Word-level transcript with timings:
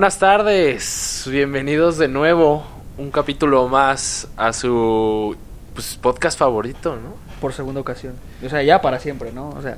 Buenas 0.00 0.18
tardes, 0.18 1.28
bienvenidos 1.30 1.98
de 1.98 2.08
nuevo, 2.08 2.64
un 2.96 3.10
capítulo 3.10 3.68
más 3.68 4.28
a 4.38 4.54
su 4.54 5.36
pues, 5.74 5.98
podcast 6.00 6.38
favorito, 6.38 6.96
¿no? 6.96 7.16
Por 7.38 7.52
segunda 7.52 7.82
ocasión. 7.82 8.14
O 8.42 8.48
sea, 8.48 8.62
ya 8.62 8.80
para 8.80 8.98
siempre, 8.98 9.30
¿no? 9.30 9.50
O 9.50 9.60
sea, 9.60 9.76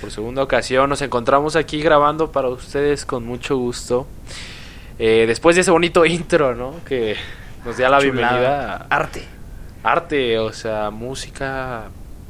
Por 0.00 0.12
segunda 0.12 0.44
ocasión 0.44 0.88
nos 0.88 1.02
encontramos 1.02 1.56
aquí 1.56 1.82
grabando 1.82 2.30
para 2.30 2.50
ustedes 2.50 3.04
con 3.04 3.26
mucho 3.26 3.56
gusto. 3.56 4.06
Eh, 5.00 5.24
después 5.26 5.56
de 5.56 5.62
ese 5.62 5.72
bonito 5.72 6.06
intro, 6.06 6.54
¿no? 6.54 6.76
Que 6.84 7.16
nos 7.64 7.76
da 7.76 7.88
la 7.88 7.98
bienvenida 7.98 8.76
a 8.76 8.94
arte. 8.94 9.24
arte, 9.82 10.38
o 10.38 10.52
sea, 10.52 10.90
música 10.90 11.86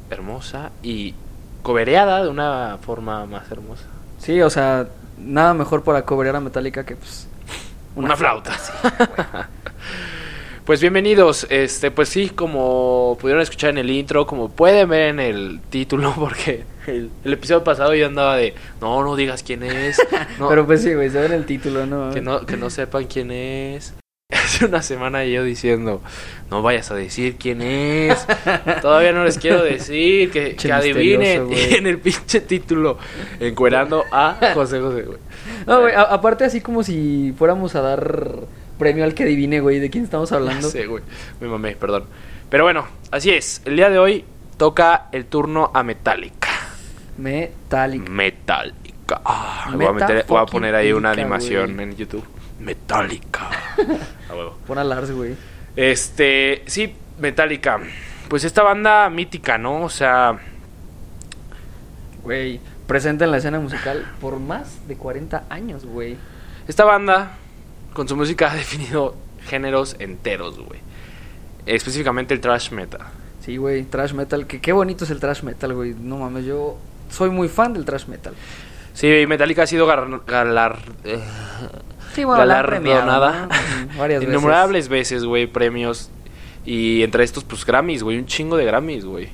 hermosa 0.09 0.70
y 0.82 1.15
cobereada 1.62 2.23
de 2.23 2.30
una 2.30 2.79
forma 2.80 3.26
más 3.26 3.52
hermosa. 3.52 3.84
Sí, 4.18 4.40
o 4.40 4.48
sea, 4.48 4.88
nada 5.18 5.52
mejor 5.52 5.84
para 5.84 6.06
cobrear 6.06 6.37
a 6.37 6.40
Metallica 6.40 6.87
que 6.87 6.96
pues 6.96 7.29
Una, 7.96 8.16
flauta. 8.16 8.58
pues 10.64 10.80
bienvenidos, 10.80 11.46
este, 11.48 11.92
pues 11.92 12.08
sí, 12.08 12.28
como 12.28 13.16
pudieron 13.20 13.40
escuchar 13.40 13.70
en 13.70 13.78
el 13.78 13.90
intro, 13.90 14.26
como 14.26 14.48
pueden 14.48 14.88
ver 14.88 15.10
en 15.10 15.20
el 15.20 15.60
título, 15.70 16.12
porque 16.18 16.64
el, 16.88 17.10
el 17.24 17.32
episodio 17.32 17.62
pasado 17.62 17.94
yo 17.94 18.06
andaba 18.06 18.36
de, 18.36 18.54
no, 18.80 19.04
no 19.04 19.14
digas 19.14 19.44
quién 19.44 19.62
es, 19.62 19.96
no, 20.40 20.48
Pero 20.48 20.66
pues 20.66 20.82
sí, 20.82 20.92
güey, 20.92 21.08
se 21.08 21.20
ve 21.20 21.26
en 21.26 21.32
el 21.32 21.46
título, 21.46 21.86
¿no? 21.86 22.12
que 22.12 22.20
no, 22.20 22.44
que 22.44 22.56
no 22.56 22.68
sepan 22.68 23.04
quién 23.04 23.30
es. 23.30 23.95
Hace 24.30 24.64
una 24.64 24.80
semana 24.80 25.23
yo 25.27 25.45
diciendo, 25.45 26.01
no 26.51 26.62
vayas 26.62 26.91
a 26.91 26.95
decir 26.95 27.37
quién 27.37 27.60
es, 27.60 28.27
todavía 28.80 29.12
no 29.12 29.23
les 29.23 29.38
quiero 29.38 29.62
decir, 29.62 30.30
que, 30.30 30.56
que 30.56 30.73
adivinen 30.73 31.46
güey. 31.46 31.74
en 31.76 31.87
el 31.87 31.98
pinche 31.98 32.40
título, 32.40 32.96
encuerando 33.38 34.02
a 34.10 34.52
José 34.54 34.80
José, 34.80 35.02
güey. 35.02 35.18
No, 35.66 35.82
güey, 35.82 35.95
aparte 35.95 36.45
así 36.45 36.63
como 36.63 36.82
si 36.82 37.35
fuéramos 37.37 37.74
a 37.74 37.82
dar 37.82 38.35
premio 38.79 39.04
al 39.04 39.13
que 39.13 39.24
adivine, 39.24 39.60
güey, 39.60 39.79
de 39.79 39.90
quién 39.90 40.04
estamos 40.04 40.32
hablando. 40.32 40.70
Sí, 40.70 40.87
güey. 40.87 41.02
Me 41.41 41.46
mamé, 41.46 41.76
perdón. 41.76 42.04
Pero 42.48 42.65
bueno, 42.65 42.87
así 43.10 43.30
es. 43.30 43.60
El 43.66 43.76
día 43.76 43.91
de 43.91 43.98
hoy 43.98 44.24
toca 44.57 45.09
el 45.13 45.26
turno 45.26 45.70
a 45.74 45.82
Metallica. 45.82 46.48
Metallica. 47.18 48.10
Metallica. 48.10 49.20
Ah, 49.23 49.70
voy, 49.74 49.85
a 49.85 49.93
Meta 49.93 50.09
meter- 50.09 50.24
voy 50.26 50.37
a 50.38 50.41
fucking 50.41 50.52
poner 50.52 50.74
ahí 50.74 50.93
una 50.95 51.10
animación 51.10 51.79
en 51.79 51.95
YouTube. 51.95 52.24
Metallica. 52.65 53.51
A 54.30 54.34
huevo. 54.34 54.57
Pon 54.66 54.79
a 54.79 54.84
Lars, 54.84 55.10
güey. 55.10 55.34
Este, 55.76 56.62
sí, 56.66 56.95
Metallica. 57.18 57.79
Pues 58.29 58.45
esta 58.45 58.62
banda 58.62 59.09
mítica, 59.10 59.59
¿no? 59.59 59.82
O 59.82 59.90
sea, 59.90 60.38
Güey, 62.23 62.59
presente 62.87 63.24
en 63.24 63.30
la 63.30 63.37
escena 63.37 63.60
musical 63.60 64.06
por 64.20 64.38
más 64.41 64.88
de 64.88 64.97
40 64.97 65.44
años, 65.50 65.84
güey. 65.84 66.16
esta 66.66 66.84
banda 66.84 67.37
con 67.92 68.09
su 68.09 68.16
música 68.16 68.50
ha 68.53 68.54
definido 68.54 69.15
géneros 69.47 69.97
enteros, 69.98 70.59
güey. 70.59 70.81
Específicamente 71.66 72.32
el 72.34 72.41
thrash 72.41 72.70
metal. 72.70 73.03
Sí, 73.41 73.59
güey, 73.59 73.82
trash 73.84 74.15
metal. 74.15 74.47
Que 74.47 74.60
qué 74.60 74.72
bonito 74.72 75.04
es 75.04 75.10
el 75.10 75.20
trash 75.20 75.42
metal, 75.42 75.75
güey. 75.75 75.94
No 75.98 76.16
mames, 76.16 76.47
yo 76.47 76.78
soy 77.10 77.28
muy 77.28 77.48
fan 77.48 77.75
del 77.75 77.84
trash 77.84 78.06
metal. 78.06 78.34
Sí, 78.94 79.09
Metallica 79.26 79.65
ha 79.65 79.66
sido 79.66 79.87
galar... 79.87 80.78
eh, 81.04 81.20
Sí, 82.15 82.25
bueno, 82.25 82.41
galardonada 82.41 83.48
premiado, 83.48 83.48
¿no? 83.48 83.87
Ujú, 83.87 83.98
Varias 83.98 84.20
veces. 84.20 84.34
innumerables 84.34 84.88
veces, 84.88 85.25
güey, 85.25 85.47
premios. 85.47 86.10
Y 86.65 87.03
entre 87.03 87.25
estos, 87.25 87.44
pues 87.44 87.66
Grammys, 87.66 88.03
güey, 88.03 88.19
un 88.19 88.26
chingo 88.26 88.56
de 88.56 88.65
Grammys, 88.65 89.04
güey. 89.04 89.28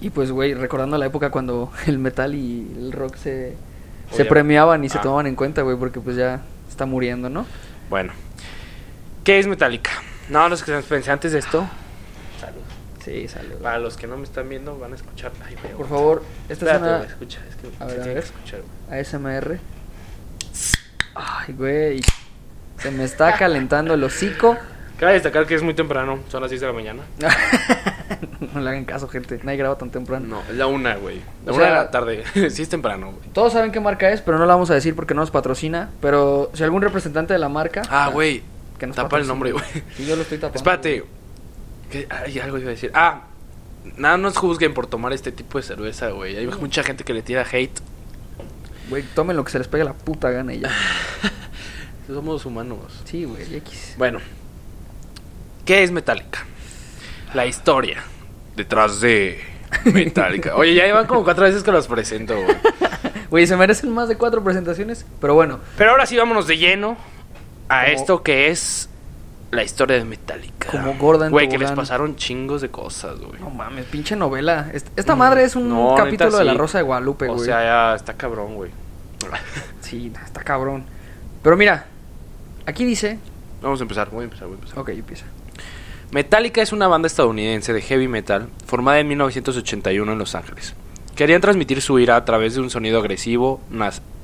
Y 0.00 0.10
pues, 0.10 0.30
güey, 0.30 0.54
recordando 0.54 0.96
la 0.98 1.06
época 1.06 1.30
cuando 1.30 1.72
el 1.86 1.98
metal 1.98 2.34
y 2.34 2.70
el 2.76 2.92
rock 2.92 3.16
se, 3.16 3.56
se 4.12 4.24
premiaban 4.24 4.84
y 4.84 4.88
se 4.88 4.98
ah. 4.98 5.02
tomaban 5.02 5.26
en 5.26 5.34
cuenta, 5.34 5.62
güey, 5.62 5.76
porque 5.76 6.00
pues 6.00 6.16
ya 6.16 6.42
está 6.68 6.86
muriendo, 6.86 7.28
¿no? 7.28 7.46
Bueno, 7.90 8.12
¿qué 9.24 9.38
es 9.38 9.46
Metallica? 9.46 9.90
No, 10.28 10.48
no 10.48 10.54
es 10.54 10.62
que 10.62 10.82
se 10.82 10.86
pensé 10.86 11.10
antes 11.10 11.32
de 11.32 11.38
esto. 11.38 11.66
Salud. 12.38 12.60
Sí, 13.04 13.26
güey. 13.48 13.62
Para 13.62 13.78
los 13.78 13.96
que 13.96 14.06
no 14.06 14.16
me 14.16 14.24
están 14.24 14.48
viendo, 14.48 14.78
van 14.78 14.92
a 14.92 14.96
escuchar. 14.96 15.32
Ay, 15.44 15.56
güey, 15.60 15.74
Por 15.74 15.88
favor, 15.88 16.22
esta 16.48 16.72
Espérate, 16.74 16.84
es 16.84 17.00
una 17.00 17.04
escucha, 17.06 17.40
es 17.48 17.56
que 17.56 17.82
A 17.82 17.86
ver, 17.86 18.00
a 18.00 18.04
ver. 18.04 18.14
que 18.14 18.20
escuchar. 18.20 18.60
ASMR. 18.90 19.58
Ay, 21.14 21.54
güey. 21.54 22.00
Se 22.78 22.90
me 22.90 23.04
está 23.04 23.36
calentando 23.36 23.94
el 23.94 24.04
hocico. 24.04 24.56
Cabe 24.98 25.12
destacar 25.12 25.46
que 25.46 25.54
es 25.54 25.62
muy 25.62 25.74
temprano, 25.74 26.18
son 26.28 26.42
las 26.42 26.50
6 26.50 26.60
de 26.60 26.66
la 26.66 26.72
mañana. 26.72 27.02
no 28.54 28.60
le 28.60 28.70
hagan 28.70 28.84
caso, 28.84 29.06
gente. 29.08 29.38
Nadie 29.44 29.58
graba 29.58 29.78
tan 29.78 29.90
temprano. 29.90 30.26
No, 30.26 30.42
es 30.48 30.56
la 30.56 30.66
una, 30.66 30.96
güey. 30.96 31.20
La 31.46 31.52
O 31.52 31.54
una 31.56 31.66
de 31.66 31.70
la 31.70 31.90
tarde. 31.90 32.24
sí 32.50 32.62
es 32.62 32.68
temprano, 32.68 33.12
güey. 33.12 33.28
Todos 33.32 33.52
saben 33.52 33.70
qué 33.70 33.78
marca 33.78 34.10
es, 34.10 34.22
pero 34.22 34.38
no 34.38 34.46
la 34.46 34.54
vamos 34.54 34.70
a 34.70 34.74
decir 34.74 34.96
porque 34.96 35.14
no 35.14 35.20
nos 35.20 35.30
patrocina. 35.30 35.90
Pero 36.00 36.50
si 36.54 36.64
algún 36.64 36.82
representante 36.82 37.32
de 37.32 37.38
la 37.38 37.48
marca. 37.48 37.82
Ah, 37.90 38.10
güey. 38.12 38.42
que 38.78 38.88
nos 38.88 38.96
Tapa 38.96 39.18
el 39.18 39.26
nombre, 39.26 39.52
güey. 39.52 39.64
Sí, 39.96 40.04
yo 40.04 40.16
lo 40.16 40.22
estoy 40.22 40.38
tapando. 40.38 40.56
Espérate. 40.56 41.04
¿Qué? 41.90 42.08
Ay, 42.10 42.40
algo 42.40 42.58
iba 42.58 42.68
a 42.68 42.70
decir. 42.70 42.90
Ah, 42.94 43.22
nada 43.96 44.16
nos 44.16 44.36
juzguen 44.36 44.74
por 44.74 44.88
tomar 44.88 45.12
este 45.12 45.30
tipo 45.30 45.58
de 45.58 45.64
cerveza, 45.64 46.10
güey. 46.10 46.36
Hay 46.36 46.46
mucha 46.46 46.82
gente 46.82 47.04
que 47.04 47.14
le 47.14 47.22
tira 47.22 47.46
hate. 47.50 47.80
Güey, 48.90 49.04
tomen 49.14 49.36
lo 49.36 49.44
que 49.44 49.52
se 49.52 49.58
les 49.58 49.68
pegue 49.68 49.84
la 49.84 49.92
puta 49.92 50.30
gana 50.30 50.54
y 50.54 50.60
ya. 50.60 50.70
Somos 52.08 52.44
humanos. 52.46 52.78
Sí, 53.04 53.24
güey, 53.24 53.54
X. 53.56 53.94
Bueno, 53.98 54.18
¿qué 55.64 55.82
es 55.82 55.90
Metallica? 55.90 56.44
La 57.34 57.44
historia 57.46 58.02
detrás 58.56 59.00
de 59.00 59.40
Metallica. 59.84 60.56
Oye, 60.56 60.74
ya 60.74 60.86
llevan 60.86 61.06
como 61.06 61.22
cuatro 61.22 61.44
veces 61.44 61.62
que 61.62 61.70
los 61.70 61.86
presento, 61.86 62.34
güey. 62.34 62.56
Güey, 63.30 63.46
se 63.46 63.58
merecen 63.58 63.92
más 63.92 64.08
de 64.08 64.16
cuatro 64.16 64.42
presentaciones, 64.42 65.04
pero 65.20 65.34
bueno. 65.34 65.58
Pero 65.76 65.90
ahora 65.90 66.06
sí 66.06 66.16
vámonos 66.16 66.46
de 66.46 66.56
lleno 66.56 66.96
a 67.68 67.82
Como- 67.84 67.94
esto 67.94 68.22
que 68.22 68.48
es 68.48 68.88
la 69.50 69.62
historia 69.62 69.98
de 69.98 70.04
Metallica. 70.06 70.70
Como 70.70 70.94
gorda 70.94 71.26
en 71.26 71.32
Güey, 71.32 71.46
que 71.46 71.58
les 71.58 71.70
pasaron 71.72 72.16
chingos 72.16 72.62
de 72.62 72.70
cosas, 72.70 73.18
güey. 73.20 73.38
No 73.38 73.50
mames, 73.50 73.84
pinche 73.84 74.16
novela. 74.16 74.70
Est- 74.72 74.88
Esta 74.98 75.14
madre 75.14 75.44
es 75.44 75.56
un 75.56 75.68
No, 75.68 75.94
capítulo 75.94 76.30
neta, 76.30 76.38
de 76.38 76.44
La. 76.46 76.54
Rosa 76.54 76.78
de 76.78 76.84
Guadalupe, 76.84 77.28
O 77.28 77.34
güey. 77.34 77.44
sea, 77.44 77.62
ya 77.62 77.94
está 77.96 78.14
cabrón, 78.14 78.54
güey. 78.54 78.70
Sí, 79.82 80.10
está 80.24 80.42
cabrón. 80.42 80.86
Pero 81.42 81.54
mira, 81.58 81.84
aquí 82.68 82.84
dice. 82.84 83.18
Vamos 83.62 83.80
a 83.80 83.84
empezar, 83.84 84.10
voy 84.10 84.20
a 84.20 84.24
empezar, 84.24 84.46
voy 84.46 84.54
a 84.54 84.58
empezar. 84.58 84.78
Ok, 84.78 84.90
empieza. 84.90 85.24
Metallica 86.10 86.62
es 86.62 86.72
una 86.72 86.88
banda 86.88 87.06
estadounidense 87.06 87.72
de 87.72 87.82
heavy 87.82 88.08
metal 88.08 88.48
formada 88.66 89.00
en 89.00 89.08
1981 89.08 90.12
en 90.12 90.18
Los 90.18 90.34
Ángeles. 90.34 90.74
Querían 91.16 91.40
transmitir 91.40 91.82
su 91.82 91.98
ira 91.98 92.16
a 92.16 92.24
través 92.24 92.54
de 92.54 92.60
un 92.60 92.70
sonido 92.70 93.00
agresivo, 93.00 93.60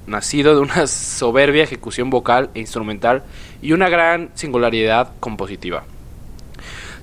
nacido 0.07 0.55
de 0.55 0.61
una 0.61 0.87
soberbia 0.87 1.65
ejecución 1.65 2.09
vocal 2.11 2.51
e 2.55 2.61
instrumental 2.61 3.25
y 3.61 3.73
una 3.73 3.89
gran 3.89 4.31
singularidad 4.35 5.13
compositiva. 5.21 5.85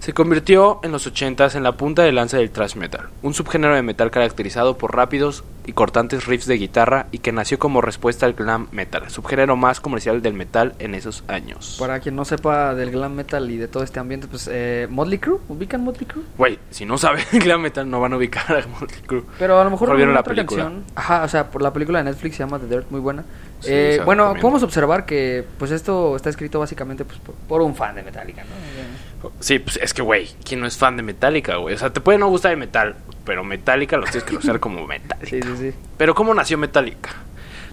Se 0.01 0.13
convirtió 0.13 0.79
en 0.81 0.91
los 0.91 1.06
80s 1.06 1.53
en 1.53 1.62
la 1.62 1.73
punta 1.73 2.01
de 2.01 2.12
lanza 2.12 2.38
del 2.38 2.50
thrash 2.50 2.75
metal, 2.75 3.09
un 3.22 3.35
subgénero 3.35 3.75
de 3.75 3.84
metal 3.84 4.09
caracterizado 4.09 4.75
por 4.75 4.95
rápidos 4.95 5.44
y 5.67 5.73
cortantes 5.73 6.25
riffs 6.25 6.47
de 6.47 6.57
guitarra 6.57 7.06
y 7.12 7.19
que 7.19 7.31
nació 7.31 7.59
como 7.59 7.81
respuesta 7.81 8.25
al 8.25 8.34
glam 8.34 8.67
metal, 8.72 9.12
subgénero 9.12 9.56
más 9.57 9.79
comercial 9.79 10.23
del 10.23 10.34
metal 10.34 10.73
en 10.79 10.95
esos 10.95 11.23
años. 11.28 11.78
Para 11.79 12.00
quien 12.00 12.16
no 12.16 12.25
sepa 12.25 12.73
del 12.73 12.89
glam 12.89 13.13
metal 13.13 13.51
y 13.51 13.57
de 13.57 13.67
todo 13.67 13.84
este 13.84 14.00
ambiente, 14.00 14.25
pues 14.28 14.50
eh, 14.51 14.88
Motley 14.89 15.19
Crue, 15.19 15.38
¿ubican 15.50 15.84
Motley 15.84 16.07
Crue? 16.07 16.23
Güey, 16.35 16.57
si 16.72 16.83
no 16.83 16.97
saben 16.97 17.23
glam 17.33 17.62
metal 17.62 17.88
no 17.88 18.01
van 18.01 18.13
a 18.13 18.18
ubicar 18.18 18.57
a 18.57 18.66
Motley 18.66 19.01
Crue. 19.06 19.22
Pero 19.38 19.59
a 19.62 19.63
lo 19.63 19.69
mejor 19.69 19.89
Mejor 19.89 19.97
vieron 19.97 20.16
la 20.16 20.23
película. 20.23 20.63
canción. 20.63 20.83
Ajá, 20.95 21.23
o 21.23 21.28
sea, 21.28 21.51
por 21.51 21.62
la 21.62 21.72
película 21.72 22.00
de 22.00 22.06
Netflix 22.06 22.38
se 22.38 22.44
llama 22.44 22.57
The 22.57 22.66
Dirt, 22.66 22.89
muy 22.89 23.01
buena. 23.01 23.23
Sí, 23.61 23.69
Eh, 23.72 24.01
bueno, 24.05 24.23
recomiendo. 24.23 24.41
podemos 24.41 24.63
observar 24.63 25.05
que 25.05 25.45
pues 25.57 25.72
esto 25.72 26.16
está 26.16 26.29
escrito 26.29 26.59
básicamente 26.59 27.05
pues, 27.05 27.19
por, 27.19 27.35
por 27.35 27.61
un 27.61 27.75
fan 27.75 27.95
de 27.95 28.03
Metallica, 28.03 28.44
¿no? 28.44 29.29
Sí, 29.39 29.59
pues 29.59 29.77
es 29.77 29.94
que, 29.94 30.01
güey, 30.01 30.29
¿quién 30.44 30.59
no 30.59 30.66
es 30.67 30.77
fan 30.77 30.97
de 30.97 31.03
Metallica, 31.03 31.57
güey? 31.57 31.75
O 31.75 31.77
sea, 31.77 31.91
te 31.94 32.01
puede 32.01 32.18
no 32.18 32.27
gustar 32.27 32.51
el 32.53 32.57
metal, 32.57 32.95
pero 33.24 33.44
Metallica 33.44 33.95
los 33.97 34.09
tienes 34.09 34.27
que 34.27 34.36
usar 34.36 34.59
como 34.59 34.86
Metallica. 34.88 35.27
Sí, 35.27 35.41
sí, 35.44 35.57
sí. 35.71 35.74
Pero 35.97 36.15
¿cómo 36.15 36.33
nació 36.33 36.57
Metallica? 36.57 37.12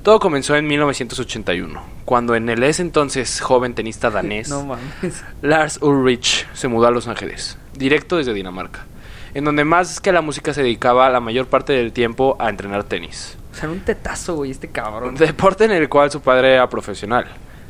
Todo 0.02 0.20
comenzó 0.20 0.54
en 0.56 0.66
1981, 0.66 1.82
cuando 2.04 2.34
en 2.36 2.48
el 2.50 2.62
ese 2.62 2.82
entonces 2.82 3.40
joven 3.40 3.74
tenista 3.74 4.10
danés 4.10 4.48
No 4.50 4.64
mames. 4.66 5.24
Lars 5.42 5.78
Ulrich 5.80 6.46
se 6.52 6.68
mudó 6.68 6.86
a 6.86 6.90
Los 6.90 7.08
Ángeles, 7.08 7.56
directo 7.74 8.16
desde 8.18 8.34
Dinamarca, 8.34 8.84
en 9.32 9.44
donde 9.44 9.64
más 9.64 10.00
que 10.00 10.12
la 10.12 10.20
música 10.20 10.52
se 10.52 10.62
dedicaba 10.62 11.08
la 11.08 11.20
mayor 11.20 11.46
parte 11.46 11.72
del 11.72 11.92
tiempo 11.92 12.36
a 12.38 12.50
entrenar 12.50 12.84
tenis. 12.84 13.37
O 13.52 13.54
sea, 13.54 13.68
un 13.68 13.80
tetazo, 13.80 14.36
güey, 14.36 14.50
este 14.50 14.68
cabrón. 14.68 15.14
Deporte 15.14 15.64
en 15.64 15.72
el 15.72 15.88
cual 15.88 16.10
su 16.10 16.20
padre 16.20 16.54
era 16.54 16.68
profesional. 16.68 17.26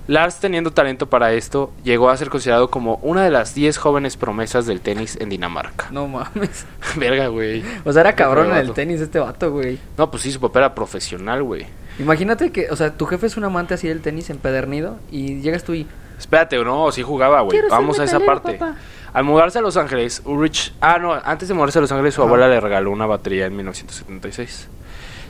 Lars, 0.08 0.40
teniendo 0.40 0.70
talento 0.70 1.10
para 1.10 1.34
esto, 1.34 1.70
llegó 1.84 2.08
a 2.08 2.16
ser 2.16 2.30
considerado 2.30 2.70
como 2.70 2.94
una 3.02 3.22
de 3.24 3.30
las 3.30 3.54
10 3.54 3.76
jóvenes 3.76 4.16
promesas 4.16 4.64
del 4.64 4.80
tenis 4.80 5.18
en 5.20 5.28
Dinamarca. 5.28 5.88
No 5.90 6.08
mames. 6.08 6.64
Verga, 6.96 7.26
güey. 7.28 7.62
O 7.84 7.92
sea, 7.92 8.00
era 8.00 8.14
cabrón 8.14 8.46
en 8.46 8.52
Vato. 8.52 8.62
el 8.62 8.72
tenis 8.72 9.02
este 9.02 9.18
vato, 9.18 9.50
güey. 9.52 9.78
No, 9.98 10.10
pues 10.10 10.22
sí, 10.22 10.32
su 10.32 10.40
papá 10.40 10.60
era 10.60 10.74
profesional, 10.74 11.42
güey. 11.42 11.66
Imagínate 11.98 12.50
que, 12.52 12.70
o 12.70 12.76
sea, 12.76 12.94
tu 12.96 13.04
jefe 13.04 13.26
es 13.26 13.36
un 13.36 13.44
amante 13.44 13.74
así 13.74 13.86
del 13.86 14.00
tenis 14.00 14.30
empedernido 14.30 14.96
y 15.10 15.42
llegas 15.42 15.62
tú 15.62 15.74
y... 15.74 15.86
Espérate, 16.18 16.56
no, 16.64 16.90
sí 16.90 17.02
jugaba, 17.02 17.42
güey. 17.42 17.60
Vamos 17.68 17.98
a 18.00 18.04
esa 18.04 18.18
parte. 18.18 18.54
papá. 18.54 18.76
Al 19.12 19.24
mudarse 19.24 19.58
a 19.58 19.62
Los 19.62 19.76
Ángeles, 19.76 20.22
Ulrich... 20.24 20.72
Ah, 20.80 20.98
no, 20.98 21.12
antes 21.12 21.48
de 21.48 21.54
mudarse 21.54 21.78
a 21.80 21.82
Los 21.82 21.92
Ángeles, 21.92 22.14
su 22.14 22.22
abuela 22.22 22.48
le 22.48 22.60
regaló 22.60 22.90
una 22.92 23.04
batería 23.04 23.44
en 23.44 23.56
1976. 23.56 24.68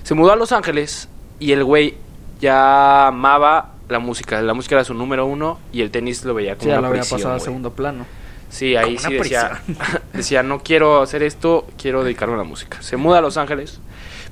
Se 0.03 0.15
mudó 0.15 0.33
a 0.33 0.37
Los 0.37 0.53
Ángeles 0.53 1.09
y 1.39 1.53
el 1.53 1.65
güey 1.65 1.95
ya 2.41 3.09
amaba 3.09 3.73
la 3.89 3.99
música. 3.99 4.41
La 4.43 4.55
música 4.55 4.77
era 4.77 4.85
su 4.85 4.95
número 4.95 5.27
uno 5.27 5.59
y 5.73 5.83
el 5.83 5.91
tenis 5.91 6.25
lo 6.25 6.35
veía 6.35 6.55
como 6.55 6.63
Sí, 6.65 6.69
ya 6.69 6.75
una 6.75 6.83
lo 6.83 6.89
había 6.89 7.01
prisión, 7.01 7.19
pasado 7.21 7.37
a 7.37 7.41
segundo 7.41 7.73
plano. 7.73 8.07
Sí, 8.51 8.77
ahí 8.77 8.97
Como 8.97 9.09
sí 9.09 9.15
decía, 9.15 9.63
decía, 10.13 10.43
no 10.43 10.61
quiero 10.61 11.03
hacer 11.03 11.23
esto, 11.23 11.67
quiero 11.81 12.03
dedicarme 12.05 12.35
a 12.35 12.39
la 12.39 12.45
música. 12.45 12.81
Se 12.83 12.97
muda 12.97 13.19
a 13.19 13.21
Los 13.21 13.37
Ángeles, 13.37 13.81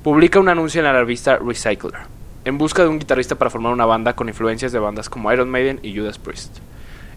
publica 0.03 0.39
un 0.39 0.49
anuncio 0.49 0.79
en 0.79 0.85
la 0.85 0.93
revista 0.93 1.37
Recycler, 1.37 2.01
en 2.45 2.57
busca 2.57 2.81
de 2.81 2.89
un 2.89 2.99
guitarrista 2.99 3.35
para 3.35 3.51
formar 3.51 3.73
una 3.73 3.85
banda 3.85 4.15
con 4.15 4.27
influencias 4.27 4.71
de 4.71 4.79
bandas 4.79 5.09
como 5.09 5.31
Iron 5.31 5.49
Maiden 5.49 5.79
y 5.83 5.95
Judas 5.95 6.17
Priest. 6.17 6.57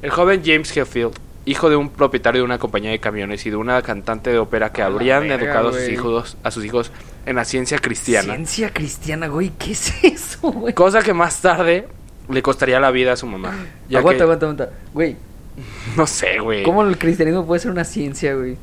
El 0.02 0.10
joven 0.10 0.42
James 0.44 0.76
Hetfield, 0.76 1.14
hijo 1.46 1.70
de 1.70 1.76
un 1.76 1.88
propietario 1.88 2.42
de 2.42 2.44
una 2.44 2.58
compañía 2.58 2.90
de 2.90 3.00
camiones 3.00 3.46
y 3.46 3.50
de 3.50 3.56
una 3.56 3.80
cantante 3.82 4.30
de 4.30 4.38
ópera 4.38 4.72
que 4.72 4.82
A 4.82 4.86
habrían 4.86 5.28
verga, 5.28 5.36
educado 5.36 5.68
a 5.70 5.72
sus, 5.72 5.88
hijos, 5.88 6.36
a 6.42 6.50
sus 6.50 6.64
hijos 6.64 6.92
en 7.26 7.36
la 7.36 7.44
ciencia 7.44 7.78
cristiana. 7.78 8.34
Ciencia 8.34 8.72
cristiana, 8.72 9.28
güey. 9.28 9.50
¿Qué 9.58 9.72
es 9.72 9.92
eso, 10.02 10.50
güey? 10.52 10.74
Cosa 10.74 11.02
que 11.02 11.12
más 11.14 11.40
tarde 11.40 11.88
le 12.28 12.42
costaría 12.42 12.80
la 12.80 12.90
vida 12.90 13.12
a 13.12 13.16
su 13.16 13.26
mamá. 13.26 13.54
Ya 13.88 13.98
aguanta, 13.98 14.18
que- 14.18 14.22
aguanta, 14.24 14.46
aguanta. 14.46 14.70
Güey, 14.94 15.16
No 15.96 16.06
sé, 16.06 16.38
güey. 16.40 16.62
¿cómo 16.62 16.82
el 16.82 16.96
cristianismo 16.98 17.46
puede 17.46 17.60
ser 17.60 17.70
una 17.70 17.84
ciencia, 17.84 18.34
güey? 18.34 18.56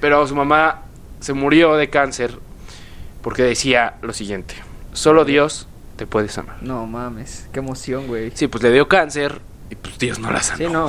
Pero 0.00 0.26
su 0.26 0.34
mamá 0.34 0.82
se 1.20 1.32
murió 1.32 1.74
de 1.76 1.90
cáncer 1.90 2.32
porque 3.22 3.42
decía 3.42 3.94
lo 4.02 4.12
siguiente: 4.12 4.54
Solo 4.92 5.24
Dios 5.24 5.66
te 5.96 6.06
puede 6.06 6.28
sanar. 6.28 6.62
No 6.62 6.86
mames, 6.86 7.48
qué 7.52 7.58
emoción, 7.58 8.06
güey. 8.06 8.30
Sí, 8.34 8.46
pues 8.48 8.62
le 8.62 8.70
dio 8.72 8.88
cáncer 8.88 9.40
y 9.70 9.74
pues 9.74 9.98
Dios 9.98 10.18
no 10.18 10.30
la 10.30 10.42
sanó. 10.42 10.58
Sí, 10.58 10.66
no. 10.72 10.88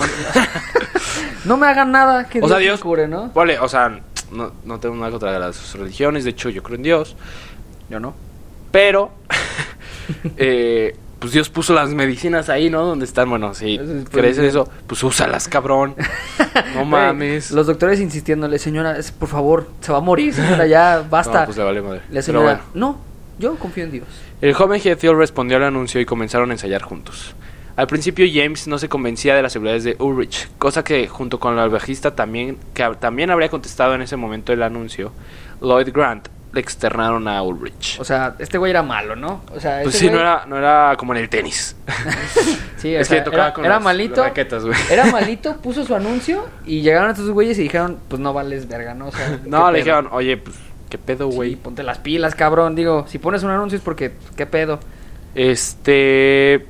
no 1.46 1.58
me 1.58 1.68
hagan 1.68 1.92
nada 1.92 2.28
que 2.30 2.40
O 2.40 2.42
Dios, 2.42 2.50
sea, 2.52 2.58
Dios- 2.60 2.80
cure, 2.80 3.08
¿no? 3.08 3.30
Vale, 3.34 3.60
o 3.60 3.68
sea, 3.68 4.00
no, 4.32 4.52
no 4.66 4.80
tengo 4.80 4.96
nada 4.96 5.12
contra 5.12 5.38
las 5.40 5.74
religiones, 5.74 6.24
de 6.24 6.30
hecho 6.32 6.50
yo 6.50 6.62
creo 6.64 6.76
en 6.78 6.84
Dios, 6.84 7.16
Yo 7.90 8.00
no. 8.00 8.14
pero 8.72 9.12
eh, 10.38 10.96
pues 11.20 11.34
Dios 11.34 11.50
puso 11.50 11.74
las 11.74 11.90
medicinas 11.90 12.48
ahí, 12.50 12.70
¿no? 12.70 12.86
Donde 12.86 13.04
están, 13.06 13.30
bueno, 13.30 13.54
si 13.54 13.76
Eso 13.76 13.84
es 13.84 14.10
crees 14.10 14.38
en 14.38 14.46
eso, 14.46 14.70
pues 14.88 15.04
úsalas, 15.04 15.48
cabrón. 15.48 15.96
No 16.76 16.86
mames. 16.86 17.52
Los 17.52 17.68
doctores 17.68 18.00
insistiéndole, 18.00 18.60
señora, 18.60 18.98
es- 18.98 19.12
por 19.12 19.28
favor, 19.30 19.70
se 19.82 19.92
va 19.92 19.98
a 19.98 20.02
morir, 20.02 20.34
señora, 20.34 20.66
ya, 20.68 21.04
basta. 21.10 21.40
No, 21.42 21.46
pues 21.46 21.58
le 21.58 21.64
vale 21.64 21.82
madre. 21.82 22.00
La 22.08 22.08
Pero 22.10 22.22
señora, 22.22 22.44
bueno. 22.46 22.62
no, 22.74 23.00
yo 23.40 23.56
confío 23.56 23.84
en 23.86 23.92
Dios. 23.92 24.08
El 24.42 24.54
joven 24.54 24.82
Hetfield 24.84 25.18
respondió 25.18 25.58
al 25.58 25.64
anuncio 25.64 26.00
y 26.00 26.06
comenzaron 26.06 26.50
a 26.52 26.54
ensayar 26.54 26.82
juntos. 26.84 27.36
Al 27.80 27.88
principio 27.88 28.26
James 28.32 28.68
no 28.68 28.78
se 28.78 28.90
convencía 28.90 29.36
de 29.36 29.42
las 29.42 29.56
habilidades 29.56 29.86
de 29.86 29.96
Ulrich, 30.00 30.50
cosa 30.58 30.84
que 30.84 31.08
junto 31.08 31.40
con 31.40 31.58
el 31.58 31.70
bajista 31.70 32.14
también, 32.14 32.58
que 32.74 32.84
también 33.00 33.32
habría 33.32 33.48
contestado 33.48 33.96
en 33.96 34.02
ese 34.02 34.18
momento 34.18 34.52
el 34.52 34.62
anuncio, 34.64 35.14
Lloyd 35.62 35.90
Grant, 35.94 36.28
le 36.52 36.60
externaron 36.60 37.28
a 37.30 37.42
Ulrich. 37.42 37.98
O 38.00 38.04
sea, 38.04 38.36
este 38.40 38.58
güey 38.58 38.72
era 38.72 38.84
malo, 38.84 39.16
¿no? 39.16 39.44
O 39.56 39.60
sea, 39.62 39.80
pues 39.84 39.96
ese 39.96 40.06
sí, 40.06 40.10
güey- 40.10 40.16
no 40.16 40.20
era, 40.20 40.46
no 40.46 40.58
era 40.58 40.96
como 40.98 41.14
en 41.16 41.22
el 41.22 41.30
tenis. 41.30 41.76
Sí, 42.80 42.96
o 42.96 43.00
es 43.02 43.08
sea, 43.10 43.18
que 43.20 43.24
tocaba 43.26 43.44
era, 43.48 43.54
con 43.54 43.66
era 43.66 43.76
las- 43.76 43.84
malito. 43.84 44.16
las 44.22 44.26
raquetas, 44.30 44.64
güey. 44.66 44.78
Era 44.90 45.06
malito, 45.12 45.58
puso 45.58 45.86
su 45.86 45.94
anuncio 45.96 46.46
y 46.66 46.82
llegaron 46.82 47.12
estos 47.12 47.30
güeyes 47.30 47.58
y 47.60 47.64
dijeron, 47.64 47.98
pues 48.08 48.22
no 48.22 48.34
vales 48.34 48.68
verga, 48.70 48.94
¿no? 48.94 49.08
O 49.08 49.12
sea, 49.12 49.38
¿qué 49.44 49.50
No, 49.50 49.68
le 49.72 49.80
pedo? 49.80 49.86
dijeron, 49.86 50.10
oye, 50.12 50.36
pues, 50.38 50.56
¿qué 50.90 50.98
pedo, 50.98 51.30
Sí, 51.30 51.36
güey? 51.36 51.56
ponte 51.58 51.84
las 51.84 51.98
pilas, 52.00 52.36
cabrón. 52.36 52.76
Digo, 52.76 53.06
si 53.08 53.20
pones 53.20 53.44
un 53.44 53.52
anuncio 53.52 53.78
es 53.78 53.84
porque, 53.84 54.14
¿qué 54.38 54.46
pedo? 54.46 54.80
Este. 55.36 56.66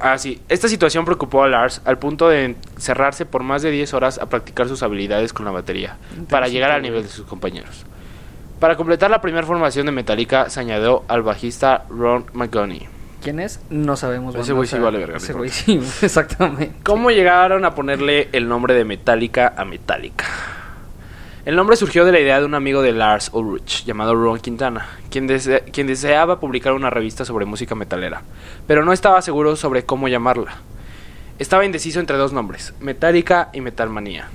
Ah, 0.00 0.18
sí. 0.18 0.40
Esta 0.48 0.68
situación 0.68 1.04
preocupó 1.04 1.44
a 1.44 1.48
Lars 1.48 1.80
al 1.84 1.98
punto 1.98 2.28
de 2.28 2.56
encerrarse 2.76 3.24
por 3.24 3.44
más 3.44 3.62
de 3.62 3.70
10 3.70 3.94
horas 3.94 4.18
a 4.18 4.28
practicar 4.28 4.68
sus 4.68 4.82
habilidades 4.82 5.32
con 5.32 5.44
la 5.46 5.52
batería 5.52 5.96
para 6.28 6.48
llegar 6.48 6.72
al 6.72 6.82
nivel 6.82 7.04
de 7.04 7.08
sus 7.08 7.24
compañeros. 7.24 7.84
Para 8.58 8.76
completar 8.76 9.10
la 9.10 9.20
primera 9.20 9.46
formación 9.46 9.86
de 9.86 9.92
Metallica 9.92 10.50
se 10.50 10.60
añadió 10.60 11.04
al 11.06 11.22
bajista 11.22 11.84
Ron 11.90 12.26
McGoney. 12.32 12.88
¿Quién 13.22 13.40
es? 13.40 13.60
No 13.70 13.96
sabemos. 13.96 14.34
Ese 14.34 14.52
güey 14.52 14.68
sí 14.68 14.78
vale 14.78 14.98
verga, 14.98 15.16
Ese 15.16 15.32
güey 15.32 15.48
sí, 15.48 15.80
exactamente. 16.02 16.72
¿Cómo 16.82 17.10
llegaron 17.10 17.64
a 17.64 17.74
ponerle 17.74 18.28
el 18.32 18.48
nombre 18.48 18.74
de 18.74 18.84
Metallica 18.84 19.54
a 19.56 19.64
Metallica? 19.64 20.24
El 21.44 21.56
nombre 21.56 21.76
surgió 21.76 22.04
de 22.06 22.12
la 22.12 22.20
idea 22.20 22.40
de 22.40 22.46
un 22.46 22.54
amigo 22.54 22.80
de 22.80 22.92
Lars 22.92 23.30
Ulrich 23.34 23.84
llamado 23.84 24.14
Ron 24.14 24.38
Quintana, 24.40 24.86
quien, 25.10 25.28
dese- 25.28 25.62
quien 25.72 25.86
deseaba 25.86 26.40
publicar 26.40 26.72
una 26.72 26.88
revista 26.88 27.24
sobre 27.26 27.44
música 27.44 27.74
metalera, 27.74 28.22
pero 28.66 28.84
no 28.84 28.92
estaba 28.94 29.20
seguro 29.20 29.54
sobre 29.56 29.84
cómo 29.84 30.08
llamarla. 30.08 30.54
Estaba 31.38 31.66
indeciso 31.66 32.00
entre 32.00 32.16
dos 32.16 32.32
nombres, 32.32 32.72
Metallica 32.80 33.50
y 33.52 33.60
Metalmanía. 33.60 34.28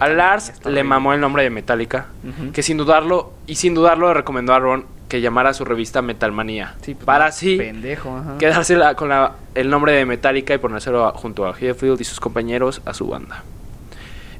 A 0.00 0.08
Lars 0.08 0.52
le 0.64 0.82
mamó 0.82 1.12
el 1.12 1.20
nombre 1.20 1.42
de 1.42 1.50
Metallica, 1.50 2.06
que 2.54 2.62
sin 2.62 2.78
dudarlo, 2.78 3.34
y 3.46 3.56
sin 3.56 3.74
dudarlo 3.74 4.08
le 4.08 4.14
recomendó 4.14 4.54
a 4.54 4.58
Ron 4.60 4.86
que 5.08 5.20
llamara 5.20 5.50
a 5.50 5.54
su 5.54 5.64
revista 5.64 6.00
Metalmanía, 6.02 6.74
Sí, 6.82 6.94
pues, 6.94 7.04
para 7.04 7.26
así 7.26 7.56
Pendejo, 7.56 8.18
quedarse 8.38 8.76
la- 8.76 8.94
con 8.94 9.08
la- 9.10 9.32
el 9.54 9.68
nombre 9.68 9.92
de 9.92 10.06
Metallica 10.06 10.54
y 10.54 10.58
ponérselo 10.58 11.04
a- 11.04 11.12
junto 11.12 11.44
a 11.46 11.50
Hetfield 11.58 12.00
y 12.00 12.04
sus 12.04 12.18
compañeros 12.20 12.80
a 12.86 12.94
su 12.94 13.08
banda. 13.08 13.42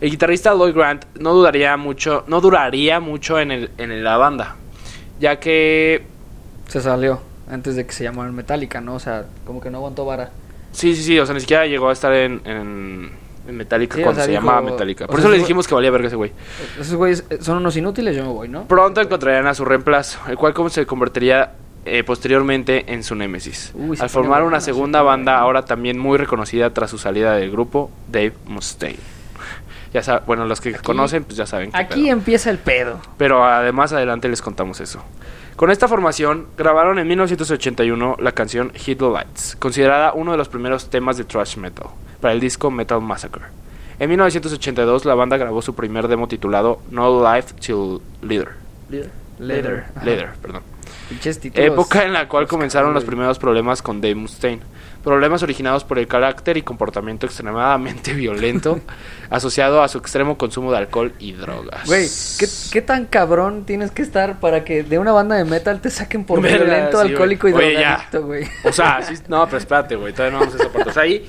El 0.01 0.11
guitarrista 0.11 0.55
Lloyd 0.55 0.75
Grant 0.75 1.05
no 1.19 1.35
dudaría 1.35 1.77
mucho, 1.77 2.25
no 2.27 2.41
duraría 2.41 3.01
mucho 3.01 3.39
en, 3.39 3.51
el, 3.51 3.71
en 3.79 4.03
la 4.03 4.17
banda, 4.17 4.57
ya 5.21 5.39
que 5.41 6.05
Se 6.69 6.81
salió 6.81 7.21
antes 7.51 7.77
de 7.77 7.85
que 7.85 7.93
se 7.93 8.05
llamara 8.05 8.31
Metallica, 8.33 8.81
¿no? 8.81 8.95
O 8.95 8.99
sea, 9.01 9.25
como 9.45 9.61
que 9.61 9.71
no 9.71 9.79
aguantó 9.79 10.05
vara. 10.05 10.31
sí, 10.73 10.95
sí, 10.97 11.03
sí, 11.03 11.19
o 11.19 11.27
sea, 11.27 11.35
ni 11.35 11.41
siquiera 11.41 11.67
llegó 11.67 11.89
a 11.91 11.93
estar 11.93 12.13
en, 12.15 12.41
en, 12.45 13.11
en 13.49 13.57
Metallica 13.57 13.97
Sí, 13.97 14.01
o 14.03 14.05
cuando 14.05 14.21
sea, 14.21 14.25
se 14.27 14.31
dijo- 14.31 14.41
llamaba 14.43 14.63
Metallica. 14.63 15.07
Por 15.07 15.17
sea, 15.17 15.25
eso 15.25 15.31
le 15.33 15.39
dijimos 15.39 15.67
que 15.69 15.75
valía 15.75 15.91
verga 15.91 16.07
ese 16.07 16.17
güey. 16.17 16.33
Esos 16.81 16.95
güeyes 16.95 17.25
eh, 17.29 17.39
son 17.41 17.59
unos 17.59 17.77
inútiles, 17.77 18.17
yo 18.17 18.23
me 18.23 18.31
voy, 18.31 18.49
¿no? 18.49 18.65
Pronto 18.69 19.01
encontrarían 19.01 19.47
a 19.49 19.55
su 19.55 19.65
reemplazo, 19.65 20.19
el 20.29 20.37
cual 20.37 20.55
como 20.55 20.71
se 20.71 20.87
convertiría 20.87 21.53
eh, 21.85 22.05
posteriormente 22.05 22.91
en 22.93 23.03
su 23.03 23.15
némesis. 23.17 23.73
Uy, 23.75 23.99
Al 24.01 24.09
formar 24.09 24.45
una 24.45 24.61
se 24.61 24.67
segunda 24.67 25.03
banda, 25.03 25.39
ahora 25.41 25.65
también 25.65 25.99
muy 25.99 26.17
reconocida 26.19 26.73
tras 26.73 26.89
su 26.91 26.97
salida 26.99 27.35
del 27.35 27.51
grupo, 27.51 27.91
Dave 28.11 28.33
Mustaine. 28.47 28.99
Ya 29.93 30.23
bueno, 30.27 30.45
los 30.45 30.61
que 30.61 30.71
Aquí- 30.71 30.85
conocen, 30.85 31.25
pues 31.25 31.37
ya 31.37 31.47
saben. 31.47 31.71
Aquí 31.73 32.05
pedo. 32.05 32.13
empieza 32.13 32.51
el 32.51 32.59
pedo. 32.59 33.01
Pero 33.19 33.45
además 33.45 33.93
adelante 33.93 34.29
les 34.29 34.41
contamos 34.43 34.81
eso. 34.81 35.03
Con 35.57 35.71
esta 35.71 35.89
formación 35.89 36.47
grabaron 36.57 36.99
en 36.99 37.07
1981 37.09 38.17
la 38.19 38.33
canción 38.33 38.73
Hit 38.75 38.99
the 38.99 39.09
Lights, 39.11 39.57
considerada 39.59 40.13
uno 40.15 40.31
de 40.33 40.39
los 40.39 40.49
primeros 40.49 40.89
temas 40.91 41.17
de 41.17 41.25
thrash 41.25 41.57
metal, 41.57 41.89
para 42.21 42.33
el 42.33 42.41
disco 42.41 42.71
Metal 42.71 43.01
Massacre. 43.01 43.43
En 43.99 44.09
1982 44.09 45.05
la 45.05 45.15
banda 45.15 45.37
grabó 45.37 45.61
su 45.61 45.75
primer 45.75 46.09
demo 46.09 46.29
titulado 46.29 46.81
No 46.91 47.23
Life 47.35 47.55
Till 47.61 48.01
Leader. 48.23 48.49
Leather. 49.39 49.85
ajá. 49.97 50.05
Leader, 50.05 50.31
perdón. 50.41 50.63
Época 51.55 52.05
en 52.05 52.13
la 52.13 52.29
cual 52.29 52.47
comenzaron 52.47 52.95
los 52.95 53.05
primeros 53.05 53.39
problemas 53.39 53.83
con 53.83 54.01
Dave 54.01 54.15
Mustaine. 54.15 54.63
Problemas 55.03 55.43
originados 55.43 55.85
por 55.85 55.99
el 55.99 56.07
carácter 56.07 56.57
y 56.57 56.63
comportamiento 56.63 57.27
extremadamente 57.27 58.13
violento 58.15 58.81
asociado 59.31 59.83
a 59.83 59.89
su 59.89 59.99
extremo 59.99 60.37
consumo 60.37 60.71
de 60.73 60.79
alcohol 60.79 61.15
y 61.19 61.33
drogas. 61.33 61.87
Güey, 61.87 62.09
¿qué, 62.39 62.47
qué 62.73 62.83
tan 62.83 63.07
cabrón 63.07 63.65
tienes 63.65 63.91
que 63.91 64.03
estar 64.03 64.41
para 64.41 64.65
que 64.65 64.83
de 64.83 64.99
una 64.99 65.13
banda 65.13 65.37
de 65.37 65.45
metal 65.45 65.81
te 65.81 65.91
saquen 65.91 66.25
por 66.25 66.41
Verga, 66.43 66.65
violento, 66.65 67.03
sí, 67.03 67.09
alcohólico 67.09 67.49
y 67.49 67.53
güey. 67.53 67.67
Oye, 67.67 67.79
drogadicto, 67.79 68.27
güey? 68.27 68.49
O 68.65 68.73
sea, 68.73 69.03
sí, 69.03 69.15
no, 69.29 69.45
pero 69.47 69.59
espérate, 69.59 69.97
güey, 69.97 70.13
todavía 70.13 70.39
no 70.39 70.45
vamos 70.45 70.61
a 70.61 70.63
esa 70.63 70.73
parte. 70.73 70.91
O 70.91 70.93
sea, 70.93 71.03
ahí 71.05 71.27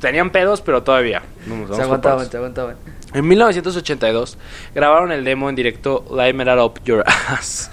tenían 0.00 0.30
pedos, 0.30 0.60
pero 0.60 0.82
todavía. 0.82 1.22
Vamos, 1.46 1.68
vamos 1.68 1.76
Se 1.76 1.82
aguantaban, 1.82 2.30
se 2.30 2.36
aguantaban. 2.36 2.76
En 3.14 3.26
1982 3.28 4.36
grabaron 4.74 5.10
el 5.12 5.24
demo 5.24 5.48
en 5.48 5.56
directo 5.56 6.04
Light 6.10 6.34
Metal 6.34 6.58
Up 6.58 6.80
Your 6.84 7.02
Ass, 7.06 7.70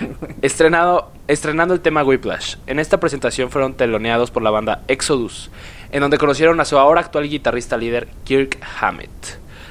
estrenado, 0.42 1.10
estrenando 1.28 1.74
el 1.74 1.80
tema 1.80 2.02
Whiplash. 2.04 2.56
En 2.66 2.78
esta 2.78 2.98
presentación 3.00 3.50
fueron 3.50 3.74
teloneados 3.74 4.30
por 4.30 4.42
la 4.42 4.50
banda 4.50 4.82
Exodus, 4.88 5.50
en 5.90 6.00
donde 6.00 6.18
conocieron 6.18 6.60
a 6.60 6.64
su 6.64 6.78
ahora 6.78 7.00
actual 7.00 7.28
guitarrista 7.28 7.76
líder 7.76 8.08
Kirk 8.24 8.58
Hammett, 8.80 9.10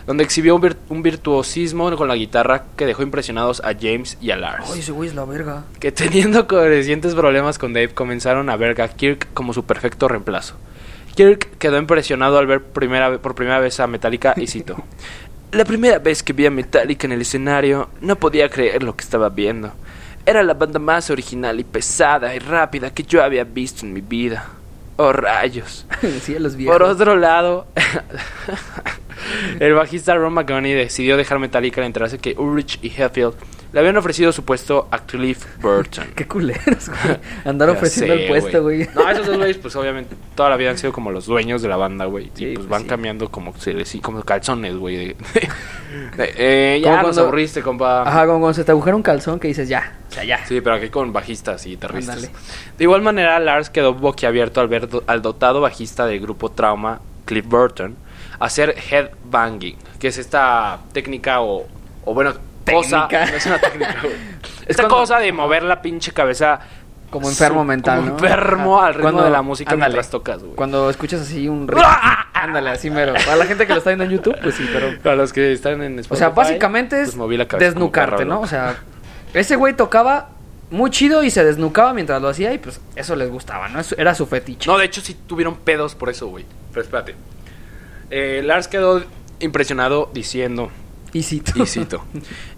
donde 0.05 0.24
exhibió 0.24 0.55
un, 0.55 0.62
vir- 0.62 0.77
un 0.89 1.01
virtuosismo 1.01 1.95
con 1.95 2.07
la 2.07 2.15
guitarra 2.15 2.65
que 2.75 2.86
dejó 2.86 3.01
impresionados 3.01 3.62
a 3.62 3.74
James 3.74 4.17
y 4.22 4.31
a 4.31 4.36
Lars 4.38 4.69
Ay, 4.74 4.79
ese 4.81 4.91
güey 4.91 5.10
es 5.10 5.15
la 5.15 5.25
verga. 5.25 5.63
que 5.79 5.91
teniendo 5.91 6.45
crecientes 6.48 7.15
problemas 7.15 7.57
con 7.57 7.74
Dave 7.74 7.89
comenzaron 7.89 8.50
a 8.50 8.57
ver 8.57 8.79
a 8.81 8.88
Kirk 8.89 9.27
como 9.34 9.53
su 9.53 9.63
perfecto 9.65 10.07
reemplazo. 10.07 10.55
Kirk 11.15 11.57
quedó 11.57 11.77
impresionado 11.77 12.38
al 12.38 12.48
ver 12.48 12.62
primera, 12.62 13.17
por 13.19 13.36
primera 13.36 13.60
vez 13.60 13.79
a 13.79 13.88
Metallica 13.88 14.34
y 14.38 14.48
citó: 14.48 14.75
La 15.51 15.65
primera 15.65 16.00
vez 16.00 16.22
que 16.22 16.34
vi 16.34 16.45
a 16.45 16.51
Metallica 16.51 17.07
en 17.07 17.13
el 17.13 17.22
escenario, 17.22 17.89
no 18.01 18.17
podía 18.17 18.50
creer 18.50 18.84
lo 18.84 18.95
que 18.95 19.03
estaba 19.03 19.29
viendo. 19.29 19.72
Era 20.25 20.43
la 20.43 20.53
banda 20.53 20.79
más 20.79 21.10
original 21.10 21.60
y 21.60 21.63
pesada 21.63 22.36
y 22.36 22.39
rápida 22.39 22.93
que 22.93 23.03
yo 23.03 23.24
había 23.24 23.43
visto 23.43 23.86
en 23.86 23.93
mi 23.93 24.01
vida. 24.01 24.50
Oh 24.98 25.13
rayos. 25.13 25.86
sí, 26.22 26.38
los. 26.39 26.55
Por 26.55 26.84
otro 26.84 27.15
lado, 27.15 27.67
el 29.60 29.74
bajista 29.74 30.15
Ron 30.15 30.34
McGoney 30.34 30.74
decidió 30.74 31.17
dejar 31.17 31.39
Metallica 31.39 31.81
al 31.81 31.88
enterarse 31.88 32.17
que 32.17 32.36
Ulrich 32.38 32.79
y 32.81 32.89
Hetfield 32.89 33.36
le 33.75 33.79
habían 33.82 33.98
ofrecido 33.98 34.32
su 34.32 34.46
puesto 34.46 34.88
a 34.89 35.00
Cliff 35.00 35.46
Burton. 35.62 36.05
Qué 36.15 36.25
culeros, 36.25 36.88
güey. 36.88 37.17
Andar 37.44 37.70
ofreciendo 37.72 38.15
sé, 38.15 38.22
el 38.24 38.29
puesto, 38.29 38.63
güey. 38.63 38.88
No, 38.96 39.10
esos 39.10 39.27
dos 39.27 39.36
güeyes, 39.38 39.58
pues 39.58 39.75
obviamente 39.75 40.15
toda 40.34 40.50
la 40.50 40.55
vida 40.55 40.70
han 40.70 40.77
sido 40.77 40.94
como 40.94 41.12
los 41.12 41.25
dueños 41.25 41.62
de 41.62 41.67
la 41.67 41.75
banda, 41.75 42.05
güey. 42.05 42.32
Sí, 42.36 42.46
y 42.46 42.53
pues 42.53 42.60
pues, 42.60 42.70
van 42.70 42.84
sí. 42.84 42.88
cambiando 42.88 43.29
como, 43.29 43.53
como 44.01 44.22
calzones, 44.24 44.77
güey. 44.77 44.96
de- 44.96 45.10
Eh, 45.12 45.15
eh, 46.17 46.82
ya 46.82 46.94
nos 46.94 47.01
cuando- 47.03 47.22
aburriste, 47.24 47.62
compa. 47.62 48.03
Ajá, 48.03 48.25
como 48.25 48.39
cuando 48.39 48.53
se 48.53 48.63
te 48.63 48.72
agujera 48.72 48.96
un 48.96 49.03
calzón 49.03 49.41
que 49.41 49.50
dices 49.50 49.67
ya, 49.67 49.98
o 50.10 50.13
sea, 50.13 50.24
ya. 50.24 50.46
Sí, 50.46 50.62
pero 50.62 50.75
aquí 50.77 50.88
con 50.88 51.12
bajistas 51.12 51.65
y 51.65 51.72
guitarristas. 51.72 52.15
Ándale. 52.15 52.34
De 52.77 52.84
igual 52.86 53.01
manera, 53.01 53.38
Lars 53.39 53.70
quedó 53.70 53.94
boquiabierto 53.94 54.62
al 54.62 54.70
ver 54.70 54.88
do- 54.88 55.03
al 55.05 55.22
dotado 55.22 55.60
bajista 55.60 56.05
del 56.05 56.22
grupo 56.22 56.50
Trauma, 56.50 57.01
Cliff 57.25 57.46
Burton, 57.46 57.98
hacer 58.39 58.74
headbanging, 58.89 59.75
que 60.00 60.08
es 60.08 60.17
esta 60.17 60.79
técnica 60.94 61.41
o, 61.41 61.67
o 62.05 62.13
bueno, 62.13 62.34
cosa. 62.74 63.07
Técnica. 63.07 63.31
No 63.31 63.38
es 63.38 63.45
una 63.45 63.60
técnica, 63.60 63.95
güey. 64.03 64.13
Esta 64.67 64.84
cuando- 64.84 64.95
cosa 64.98 65.19
de 65.19 65.31
mover 65.31 65.63
la 65.63 65.81
pinche 65.81 66.12
cabeza. 66.12 66.60
Como 67.12 67.29
enfermo 67.29 67.62
su- 67.62 67.65
mental, 67.65 67.98
como 68.00 68.10
¿no? 68.10 68.15
enfermo 68.17 68.77
Ajá. 68.77 68.88
al 68.88 68.93
ritmo 68.95 69.03
Cuando- 69.03 69.24
de 69.24 69.29
la 69.29 69.41
música 69.41 69.72
ándale. 69.72 69.89
mientras 69.93 70.10
tocas, 70.10 70.39
güey. 70.41 70.55
Cuando 70.55 70.89
escuchas 70.89 71.22
así 71.22 71.48
un 71.48 71.67
ritmo. 71.67 71.84
Ándale, 72.34 72.72
así 72.72 72.89
mero. 72.89 73.13
Para 73.13 73.38
la 73.38 73.45
gente 73.45 73.65
que 73.65 73.72
lo 73.74 73.77
está 73.77 73.91
viendo 73.91 74.03
en 74.03 74.10
YouTube, 74.12 74.36
pues 74.41 74.55
sí, 74.55 74.67
pero. 74.74 75.00
Para 75.01 75.15
los 75.15 75.31
que 75.31 75.53
están 75.53 75.81
en 75.81 75.98
O 75.98 76.01
Spotify, 76.01 76.19
sea, 76.19 76.29
básicamente 76.29 77.00
es 77.01 77.10
pues 77.10 77.17
moví 77.17 77.38
la 77.38 77.48
cabeza 77.48 77.72
como 77.74 77.86
desnucarte, 77.86 78.25
¿no? 78.25 78.41
O 78.41 78.48
sea, 78.48 78.75
ese 79.34 79.55
güey 79.55 79.74
tocaba 79.75 80.29
muy 80.72 80.89
chido 80.89 81.24
y 81.24 81.29
se 81.29 81.45
desnucaba 81.45 81.93
mientras 81.93 82.22
lo 82.22 82.27
hacía 82.27 82.51
y 82.53 82.57
pues 82.57 82.81
eso 82.95 83.15
les 83.15 83.29
gustaba, 83.29 83.69
¿no? 83.69 83.79
Eso 83.79 83.95
Era 83.98 84.13
su 84.15 84.25
fetiche. 84.25 84.69
No, 84.69 84.77
de 84.77 84.86
hecho 84.86 85.00
sí 85.00 85.15
tuvieron 85.27 85.55
pedos 85.57 85.95
por 85.95 86.10
eso, 86.10 86.27
güey. 86.27 86.43
Pero 86.72 86.81
espérate. 86.81 87.15
Eh, 88.10 88.41
Lars 88.43 88.67
quedó 88.67 89.03
impresionado 89.39 90.10
diciendo, 90.13 90.69
Y 91.53 91.65
cito. 91.65 92.05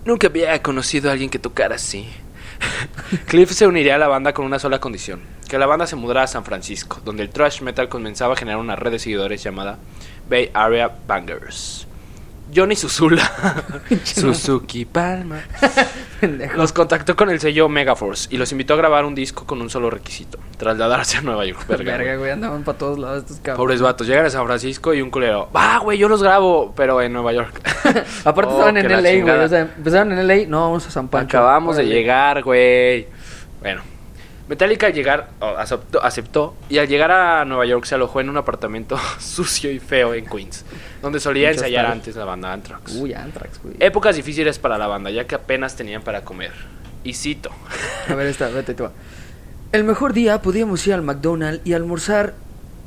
Nunca 0.04 0.28
había 0.28 0.64
conocido 0.64 1.10
a 1.10 1.14
alguien 1.14 1.30
que 1.30 1.38
tocara 1.38 1.76
así. 1.76 2.08
Cliff 3.28 3.52
se 3.52 3.68
uniría 3.68 3.94
a 3.94 4.00
la 4.00 4.08
banda 4.08 4.34
con 4.34 4.46
una 4.46 4.58
sola 4.58 4.80
condición, 4.80 5.22
que 5.48 5.60
la 5.60 5.68
banda 5.68 5.86
se 5.86 5.96
mudara 5.96 6.24
a 6.24 6.28
San 6.28 6.44
Francisco, 6.44 7.00
donde 7.06 7.22
el 7.22 7.30
thrash 7.30 7.62
metal 7.62 7.88
comenzaba 7.88 8.34
a 8.34 8.36
generar 8.36 8.60
una 8.60 8.76
red 8.76 8.92
de 8.92 8.98
seguidores 8.98 9.44
llamada 9.44 9.78
Bay 10.28 10.50
Area 10.56 10.92
Bangers. 11.08 11.88
Johnny 12.54 12.76
Susula, 12.76 13.30
Suzuki 14.04 14.86
Palma, 14.86 15.42
los 16.56 16.72
contactó 16.74 17.16
con 17.16 17.30
el 17.30 17.40
sello 17.40 17.70
Megaforce 17.70 18.28
y 18.32 18.38
los 18.38 18.52
invitó 18.52 18.74
a 18.74 18.78
grabar 18.78 19.06
un 19.06 19.16
disco 19.16 19.46
con 19.46 19.62
un 19.62 19.70
solo 19.70 19.90
requisito, 19.90 20.40
trasladarse 20.58 21.18
a 21.18 21.22
Nueva 21.22 21.46
York. 21.46 21.66
Verga, 21.68 21.84
güey. 21.84 21.98
Verga, 21.98 22.16
güey, 22.18 22.32
andaban 22.32 22.64
para 22.64 22.78
todos 22.78 22.98
lados 22.98 23.24
estos 23.24 23.38
cabros. 23.38 23.58
Pobres 23.58 23.82
vatos, 23.82 24.08
llegan 24.08 24.26
a 24.26 24.30
San 24.30 24.46
Francisco 24.46 24.94
y 24.94 25.02
un 25.02 25.10
culero. 25.10 25.50
Va, 25.56 25.80
güey, 25.80 25.98
yo 25.98 26.08
los 26.08 26.24
grabo, 26.24 26.74
pero 26.76 27.02
en 27.02 27.14
Nueva 27.14 27.34
York. 27.34 27.62
Aparte 28.24 28.52
Oh, 28.52 28.56
estaban 28.56 28.78
en 28.78 28.90
la 28.90 29.02
güey. 29.02 29.30
O 29.30 29.48
sea, 29.50 29.62
empezaron 29.62 30.12
en 30.18 30.28
LA, 30.28 30.48
no, 30.48 30.62
vamos 30.62 30.88
a 30.88 30.92
San 30.92 31.08
Pancho. 31.10 31.38
Acabamos 31.38 31.76
de 31.78 31.86
llegar, 31.86 32.44
güey. 32.44 33.08
Bueno, 33.60 33.82
Metallica 34.48 34.88
al 34.88 34.94
llegar, 34.94 35.30
oh, 35.42 35.56
aceptó, 35.58 36.02
aceptó 36.02 36.56
y 36.70 36.78
al 36.78 36.88
llegar 36.88 37.12
a 37.12 37.44
Nueva 37.44 37.66
York 37.66 37.84
se 37.86 37.96
alojó 37.96 38.22
en 38.22 38.30
un 38.30 38.38
apartamento 38.38 38.98
sucio 39.20 39.70
y 39.72 39.80
feo 39.80 40.14
en 40.14 40.26
Queens, 40.26 40.64
donde 41.02 41.20
solía 41.20 41.50
Mucho 41.50 41.60
ensayar 41.60 41.86
antes 41.86 42.16
la 42.16 42.26
banda 42.26 42.54
Anthrax. 42.54 42.96
Uy, 42.96 43.14
Anthrax, 43.14 43.62
güey. 43.62 43.76
Épocas 43.80 44.16
difíciles 44.16 44.58
para 44.58 44.78
la 44.78 44.88
banda, 44.88 45.10
ya 45.10 45.26
que 45.26 45.36
apenas 45.36 45.76
tenían 45.76 46.02
para 46.02 46.22
comer. 46.24 46.52
Y 47.04 47.14
cito. 47.14 47.52
A 48.10 48.16
ver, 48.16 48.28
esta, 48.28 48.48
vete, 48.50 48.74
te 48.74 48.84
va. 48.84 48.92
El 49.74 49.84
mejor 49.84 50.14
día 50.14 50.42
podíamos 50.42 50.86
ir 50.88 50.94
al 50.94 51.02
McDonald's 51.02 51.62
y 51.66 51.74
almorzar. 51.74 52.34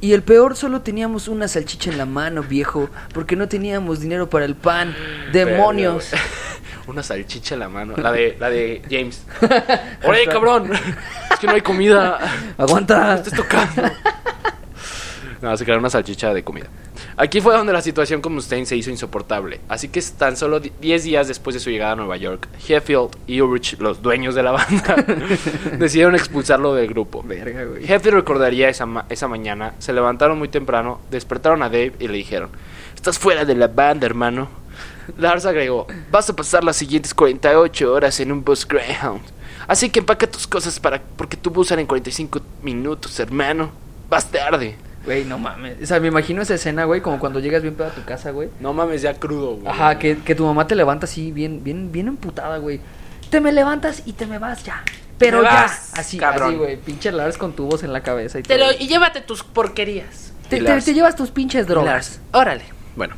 Y 0.00 0.14
el 0.14 0.22
peor, 0.22 0.56
solo 0.56 0.80
teníamos 0.80 1.28
una 1.28 1.46
salchicha 1.46 1.90
en 1.90 1.98
la 1.98 2.06
mano, 2.06 2.42
viejo, 2.42 2.88
porque 3.12 3.36
no 3.36 3.48
teníamos 3.48 4.00
dinero 4.00 4.30
para 4.30 4.46
el 4.46 4.54
pan. 4.54 4.94
¡Demonios! 5.32 6.10
Verga, 6.10 6.26
güey. 6.26 6.90
Una 6.90 7.02
salchicha 7.02 7.54
en 7.54 7.60
la 7.60 7.68
mano. 7.68 7.94
La 7.96 8.10
de, 8.10 8.36
la 8.40 8.48
de 8.48 8.82
James. 8.90 9.24
¡Oye, 10.04 10.26
cabrón! 10.26 10.72
Es 11.30 11.38
que 11.38 11.46
no 11.46 11.52
hay 11.52 11.60
comida. 11.60 12.18
¡Aguanta! 12.56 13.14
Estás 13.16 13.34
tocando. 13.34 13.82
No, 15.42 15.56
se 15.56 15.64
creó 15.64 15.78
una 15.78 15.88
salchicha 15.88 16.34
de 16.34 16.44
comida. 16.44 16.66
Aquí 17.16 17.40
fue 17.40 17.54
donde 17.54 17.72
la 17.72 17.82
situación 17.82 18.20
con 18.20 18.32
Mustaine 18.34 18.64
se 18.66 18.76
hizo 18.76 18.90
insoportable. 18.90 19.60
Así 19.68 19.88
que 19.88 20.00
tan 20.16 20.36
solo 20.36 20.60
di- 20.60 20.72
10 20.80 21.04
días 21.04 21.28
después 21.28 21.54
de 21.54 21.60
su 21.60 21.68
llegada 21.70 21.92
a 21.92 21.96
Nueva 21.96 22.16
York, 22.16 22.48
Heffield 22.66 23.10
y 23.26 23.40
Ulrich, 23.40 23.78
los 23.78 24.00
dueños 24.00 24.34
de 24.34 24.42
la 24.42 24.52
banda, 24.52 24.96
decidieron 25.78 26.14
expulsarlo 26.14 26.74
del 26.74 26.86
grupo. 26.88 27.22
Verga, 27.22 27.64
güey. 27.64 27.84
Heffield 27.84 28.14
recordaría 28.16 28.68
esa, 28.68 28.86
ma- 28.86 29.06
esa 29.10 29.28
mañana, 29.28 29.74
se 29.78 29.92
levantaron 29.92 30.38
muy 30.38 30.48
temprano, 30.48 31.00
despertaron 31.10 31.62
a 31.62 31.68
Dave 31.68 31.92
y 31.98 32.08
le 32.08 32.14
dijeron, 32.14 32.50
estás 32.94 33.18
fuera 33.18 33.44
de 33.44 33.54
la 33.54 33.66
banda, 33.68 34.06
hermano. 34.06 34.48
Lars 35.18 35.44
agregó, 35.44 35.86
vas 36.10 36.30
a 36.30 36.36
pasar 36.36 36.62
las 36.64 36.76
siguientes 36.76 37.12
48 37.14 37.92
horas 37.92 38.18
en 38.20 38.32
un 38.32 38.44
bus 38.44 38.66
Greyhound. 38.66 39.20
Así 39.66 39.90
que 39.90 39.98
empaca 40.00 40.26
tus 40.26 40.46
cosas 40.46 40.78
para 40.80 41.00
porque 41.16 41.36
tu 41.36 41.50
bus 41.50 41.68
sale 41.68 41.80
en 41.82 41.86
45 41.86 42.40
minutos, 42.62 43.18
hermano. 43.20 43.70
Vas 44.08 44.30
tarde. 44.30 44.76
Güey, 45.04 45.24
no 45.24 45.38
mames. 45.38 45.76
O 45.82 45.86
sea, 45.86 45.98
me 46.00 46.08
imagino 46.08 46.42
esa 46.42 46.54
escena, 46.54 46.84
güey, 46.84 47.00
como 47.00 47.18
cuando 47.18 47.40
llegas 47.40 47.62
bien 47.62 47.74
pedo 47.74 47.88
a 47.88 47.90
tu 47.90 48.04
casa, 48.04 48.30
güey. 48.32 48.50
No 48.60 48.72
mames, 48.74 49.00
ya 49.02 49.14
crudo, 49.14 49.56
güey. 49.56 49.66
Ajá, 49.68 49.98
que, 49.98 50.18
que 50.18 50.34
tu 50.34 50.44
mamá 50.44 50.66
te 50.66 50.74
levanta 50.74 51.06
así, 51.06 51.32
bien, 51.32 51.64
bien, 51.64 51.90
bien 51.90 52.08
emputada, 52.08 52.58
güey. 52.58 52.80
Te 53.30 53.40
me 53.40 53.52
levantas 53.52 54.02
y 54.06 54.12
te 54.12 54.26
me 54.26 54.38
vas 54.38 54.62
ya. 54.64 54.82
Pero 55.18 55.38
Me 55.38 55.44
ya. 55.44 55.50
vas, 55.50 55.92
así, 55.98 56.18
cabrón. 56.18 56.48
así, 56.48 56.56
güey. 56.56 56.76
Pinche 56.76 57.12
Lars 57.12 57.38
con 57.38 57.52
tu 57.54 57.66
voz 57.66 57.82
en 57.82 57.92
la 57.92 58.02
cabeza 58.02 58.38
y 58.38 58.42
Te 58.42 58.56
todo. 58.56 58.66
lo- 58.72 58.78
y 58.78 58.88
llévate 58.88 59.20
tus 59.20 59.42
porquerías. 59.42 60.32
Te, 60.48 60.58
Y 60.58 60.64
te- 60.64 60.94
llevas 60.94 61.14
tus 61.16 61.30
pinches 61.30 61.66
drogas. 61.66 61.86
Lars, 61.92 62.20
órale. 62.32 62.64
Bueno, 62.96 63.14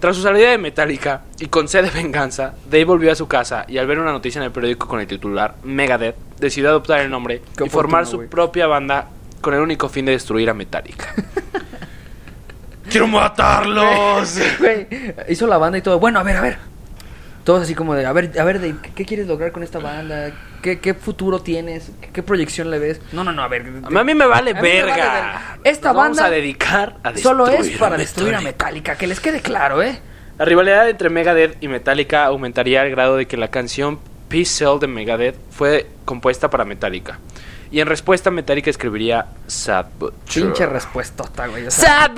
tras 0.00 0.16
su 0.16 0.22
salida 0.22 0.50
de 0.50 0.58
Metallica 0.58 1.22
y 1.38 1.46
con 1.46 1.68
sed 1.68 1.84
de 1.84 1.90
venganza, 1.90 2.54
Dave 2.70 2.84
volvió 2.84 3.12
a 3.12 3.14
su 3.14 3.28
casa 3.28 3.64
y 3.68 3.78
al 3.78 3.86
ver 3.86 3.98
una 3.98 4.12
noticia 4.12 4.40
en 4.40 4.44
el 4.46 4.52
periódico 4.52 4.88
con 4.88 5.00
el 5.00 5.06
titular 5.06 5.54
Megadeth, 5.62 6.16
decidió 6.38 6.70
adoptar 6.70 7.00
el 7.00 7.10
nombre 7.10 7.42
Qué 7.56 7.64
y 7.64 7.68
formar 7.68 8.02
oportuno, 8.02 8.24
su 8.24 8.28
propia 8.30 8.66
banda 8.66 9.08
con 9.40 9.54
el 9.54 9.60
único 9.60 9.88
fin 9.88 10.04
de 10.06 10.12
destruir 10.12 10.50
a 10.50 10.54
Metallica. 10.54 11.14
¡Quiero 12.90 13.06
matarlos! 13.06 14.38
Güey, 14.58 14.86
hizo 15.28 15.46
la 15.46 15.58
banda 15.58 15.78
y 15.78 15.82
todo. 15.82 15.98
Bueno, 15.98 16.18
a 16.18 16.22
ver, 16.22 16.36
a 16.36 16.40
ver. 16.40 16.58
Todos 17.44 17.62
así 17.62 17.74
como 17.74 17.94
de, 17.94 18.04
a 18.04 18.12
ver, 18.12 18.38
a 18.38 18.44
ver, 18.44 18.60
Dave, 18.60 18.76
¿qué, 18.94 19.06
quieres 19.06 19.26
lograr 19.26 19.52
con 19.52 19.62
esta 19.62 19.78
banda? 19.78 20.32
¿Qué, 20.60 20.80
qué 20.80 20.92
futuro 20.92 21.40
tienes? 21.40 21.90
¿Qué, 22.00 22.10
qué 22.10 22.22
proyección 22.22 22.70
le 22.70 22.78
ves? 22.78 23.00
No, 23.12 23.24
no, 23.24 23.32
no, 23.32 23.42
a 23.42 23.48
ver. 23.48 23.62
A 23.62 24.04
mí 24.04 24.14
me 24.14 24.26
vale 24.26 24.50
A 24.50 24.54
mí 24.54 24.60
me 24.60 24.68
verga. 24.68 24.96
vale 24.96 25.10
verga. 25.22 25.58
Esta 25.64 25.88
Nos 25.88 25.96
vamos 25.96 26.16
banda 26.18 26.26
a 26.26 26.30
dedicar 26.30 26.96
a 27.02 27.16
Solo 27.16 27.46
es 27.46 27.52
destruir 27.52 27.78
para 27.78 27.96
destruir 27.96 28.34
a 28.34 28.40
Metallica. 28.40 28.66
Metallica, 28.66 28.96
que 28.96 29.06
les 29.06 29.20
quede 29.20 29.40
claro, 29.40 29.82
¿eh? 29.82 29.98
La 30.38 30.44
rivalidad 30.44 30.88
entre 30.88 31.08
Megadeth 31.10 31.56
y 31.62 31.68
Metallica 31.68 32.26
aumentaría 32.26 32.82
al 32.82 32.90
grado 32.90 33.16
de 33.16 33.26
que 33.26 33.36
la 33.36 33.48
canción 33.48 33.98
Peace 34.28 34.64
Cell 34.64 34.78
de 34.78 34.86
Megadeth 34.86 35.36
fue 35.50 35.86
compuesta 36.04 36.50
para 36.50 36.64
Metallica. 36.64 37.18
Y 37.70 37.80
en 37.80 37.86
respuesta 37.86 38.30
Metallica 38.30 38.70
escribiría 38.70 39.26
True. 39.46 40.12
Pinche 40.32 40.66
respuestota, 40.66 41.46
güey. 41.46 41.66
o 41.66 41.70
sea, 41.70 42.10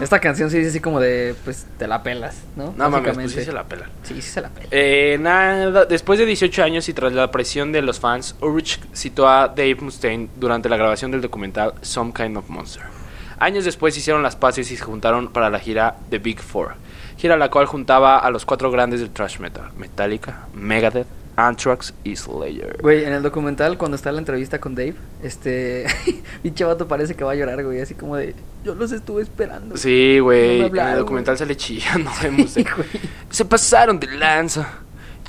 esta 0.00 0.20
canción 0.20 0.50
sí 0.50 0.58
dice 0.58 0.70
así 0.70 0.80
como 0.80 1.00
de, 1.00 1.34
pues, 1.44 1.66
te 1.78 1.86
la 1.86 2.02
pelas, 2.02 2.36
¿no? 2.56 2.74
No 2.76 2.90
mames, 2.90 3.14
pues 3.14 3.32
sí 3.32 3.44
se 3.44 3.52
la 3.52 3.64
pelan. 3.64 3.90
Sí, 4.02 4.14
sí 4.20 4.30
se 4.30 4.40
la 4.40 4.50
pela. 4.50 4.68
Eh, 4.70 5.16
nada, 5.20 5.86
después 5.86 6.18
de 6.18 6.26
18 6.26 6.62
años 6.62 6.88
y 6.88 6.92
tras 6.92 7.12
la 7.12 7.30
presión 7.30 7.72
de 7.72 7.82
los 7.82 8.00
fans, 8.00 8.36
Ulrich 8.40 8.80
citó 8.94 9.28
a 9.28 9.48
Dave 9.48 9.76
Mustaine 9.80 10.28
durante 10.36 10.68
la 10.68 10.76
grabación 10.76 11.10
del 11.10 11.20
documental 11.20 11.74
Some 11.80 12.12
Kind 12.12 12.36
of 12.36 12.48
Monster. 12.48 12.82
Años 13.38 13.64
después 13.64 13.96
hicieron 13.96 14.22
las 14.22 14.36
paces 14.36 14.70
y 14.70 14.76
se 14.76 14.84
juntaron 14.84 15.28
para 15.28 15.48
la 15.48 15.60
gira 15.60 15.96
The 16.10 16.18
Big 16.18 16.40
Four, 16.40 16.74
gira 17.16 17.36
la 17.36 17.50
cual 17.50 17.66
juntaba 17.66 18.18
a 18.18 18.30
los 18.30 18.44
cuatro 18.44 18.70
grandes 18.70 19.00
del 19.00 19.10
thrash 19.10 19.38
metal: 19.38 19.70
Metallica, 19.78 20.48
Megadeth, 20.54 21.06
Anthrax 21.38 21.94
y 22.02 22.16
Slayer. 22.16 22.78
Güey, 22.82 23.04
en 23.04 23.12
el 23.12 23.22
documental, 23.22 23.78
cuando 23.78 23.94
está 23.94 24.10
la 24.10 24.18
entrevista 24.18 24.58
con 24.58 24.74
Dave, 24.74 24.94
este. 25.22 25.86
pinche 26.42 26.64
vato 26.64 26.88
parece 26.88 27.14
que 27.14 27.22
va 27.22 27.30
a 27.32 27.34
llorar, 27.36 27.62
güey. 27.64 27.80
Así 27.80 27.94
como 27.94 28.16
de. 28.16 28.34
Yo 28.64 28.74
los 28.74 28.90
estuve 28.90 29.22
esperando. 29.22 29.76
Sí, 29.76 30.16
No 30.18 30.24
güey, 30.24 30.60
en 30.62 30.76
el 30.78 30.98
documental 30.98 31.38
sale 31.38 31.56
chillando 31.56 32.10
de 32.22 32.48
Sí, 32.48 32.64
güey. 32.64 32.88
Se 33.30 33.44
pasaron 33.44 34.00
de 34.00 34.08
lanza. 34.16 34.68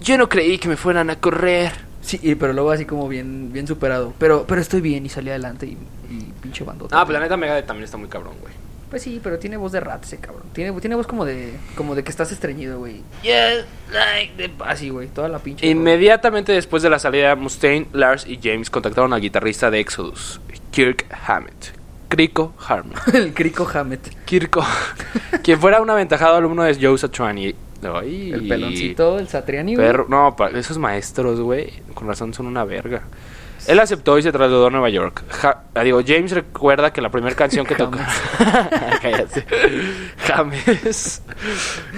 Yo 0.01 0.17
no 0.17 0.27
creí 0.27 0.57
que 0.57 0.67
me 0.67 0.77
fueran 0.77 1.11
a 1.11 1.15
correr. 1.19 1.71
Sí, 2.01 2.19
y- 2.23 2.33
pero 2.33 2.53
luego 2.53 2.71
así 2.71 2.85
como 2.85 3.07
bien, 3.07 3.53
bien 3.53 3.67
superado. 3.67 4.13
Pero, 4.17 4.45
pero 4.47 4.61
estoy 4.61 4.81
bien 4.81 5.05
y 5.05 5.09
salí 5.09 5.29
adelante 5.29 5.67
y, 5.67 5.77
y 6.09 6.33
pinche 6.41 6.63
bandota. 6.63 6.99
Ah, 6.99 7.05
pero 7.05 7.19
la 7.19 7.25
neta 7.25 7.37
Megadeth 7.37 7.67
también 7.67 7.83
está 7.85 7.97
muy 7.97 8.09
cabrón, 8.09 8.33
güey. 8.41 8.53
Pues 8.89 9.03
sí, 9.03 9.19
pero 9.21 9.37
tiene 9.37 9.55
voz 9.57 9.71
de 9.71 9.79
rat 9.79 10.03
ese 10.03 10.17
cabrón. 10.17 10.43
Tiene, 10.53 10.71
tiene 10.81 10.95
voz 10.95 11.05
como 11.05 11.23
de, 11.25 11.53
como 11.75 11.93
de 11.95 12.03
que 12.03 12.09
estás 12.09 12.31
estreñido, 12.31 12.79
güey. 12.79 13.03
Yeah, 13.21 13.65
like 13.91 14.33
the 14.37 14.51
Así, 14.63 14.89
güey, 14.89 15.07
toda 15.09 15.29
la 15.29 15.39
pinche. 15.39 15.67
Inmediatamente 15.67 16.51
después 16.53 16.81
de 16.81 16.89
la 16.89 16.97
salida, 16.99 17.35
Mustaine, 17.35 17.87
Lars 17.93 18.25
y 18.25 18.39
James 18.41 18.69
contactaron 18.69 19.13
al 19.13 19.21
guitarrista 19.21 19.69
de 19.69 19.79
Exodus, 19.79 20.41
Kirk 20.71 21.05
Hammett. 21.27 21.77
Crico 22.07 22.53
Harmon. 22.67 22.95
el 23.13 23.33
crico 23.35 23.69
Hammett. 23.71 24.09
Kirko, 24.25 24.65
quien 25.43 25.59
fuera 25.59 25.79
un 25.79 25.89
aventajado 25.91 26.37
alumno 26.37 26.63
de 26.63 26.75
Joe 26.81 26.97
Satriani. 26.97 27.53
Ay, 27.83 28.31
El 28.33 28.47
peloncito, 28.47 29.19
el 29.19 29.27
Satriani, 29.27 29.75
güey. 29.75 29.87
Perro, 29.87 30.07
no, 30.09 30.35
pa- 30.35 30.49
esos 30.49 30.79
maestros, 30.79 31.39
güey, 31.39 31.71
con 31.93 32.07
razón 32.07 32.33
son 32.33 32.47
una 32.47 32.65
verga. 32.65 33.03
Él 33.69 33.79
aceptó 33.79 34.17
y 34.17 34.23
se 34.23 34.31
trasladó 34.31 34.67
a 34.67 34.69
Nueva 34.71 34.89
York. 34.89 35.23
Ja- 35.29 35.63
ah, 35.75 35.83
digo, 35.83 36.01
James 36.05 36.31
recuerda 36.31 36.91
que 36.91 37.01
la 37.01 37.09
primera 37.11 37.35
canción 37.35 37.65
que 37.67 37.75
tocaron. 37.75 38.03
Cállate. 39.01 39.45
James. 40.25 41.21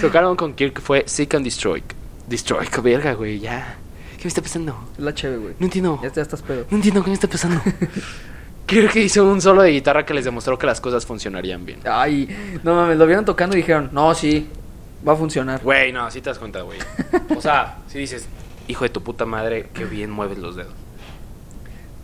tocaron 0.02 0.36
con 0.36 0.54
Kirk 0.54 0.82
fue 0.82 1.04
Seek 1.08 1.34
and 1.36 1.46
Destroy. 1.46 1.82
Destroy, 2.28 2.68
verga, 2.84 3.14
güey, 3.14 3.40
ya. 3.40 3.78
¿Qué 4.18 4.26
me 4.26 4.28
está 4.28 4.42
pasando? 4.42 4.78
Es 4.98 5.04
la 5.04 5.14
cheve, 5.14 5.38
güey. 5.38 5.56
No 5.60 5.66
entiendo. 5.66 6.00
Ya, 6.04 6.12
ya 6.12 6.22
estás 6.22 6.42
pedo. 6.42 6.66
No 6.70 6.76
entiendo 6.78 7.04
qué 7.04 7.10
me 7.10 7.14
está 7.14 7.28
pasando. 7.28 7.62
Kirk 8.66 8.96
hizo 8.98 9.26
un 9.26 9.42
solo 9.42 9.62
de 9.64 9.72
guitarra 9.72 10.06
que 10.06 10.14
les 10.14 10.26
demostró 10.26 10.58
que 10.60 10.66
las 10.66 10.80
cosas 10.80 11.06
funcionarían 11.06 11.66
bien. 11.66 11.80
Ay, 11.86 12.60
no 12.64 12.76
mames, 12.76 12.98
lo 12.98 13.06
vieron 13.06 13.26
tocando 13.26 13.56
y 13.56 13.62
dijeron, 13.62 13.90
no, 13.92 14.14
sí. 14.14 14.48
Va 15.08 15.14
a 15.14 15.16
funcionar. 15.16 15.62
Güey, 15.64 15.92
no, 15.92 16.12
sí 16.12 16.22
te 16.22 16.30
das 16.30 16.38
cuenta, 16.38 16.62
güey. 16.62 16.78
O 17.36 17.42
sea, 17.42 17.80
si 17.88 17.98
dices, 17.98 18.28
hijo 18.68 18.84
de 18.84 18.90
tu 18.90 19.02
puta 19.02 19.26
madre, 19.26 19.70
qué 19.74 19.86
bien 19.86 20.12
mueves 20.12 20.38
los 20.38 20.56
dedos. 20.56 20.74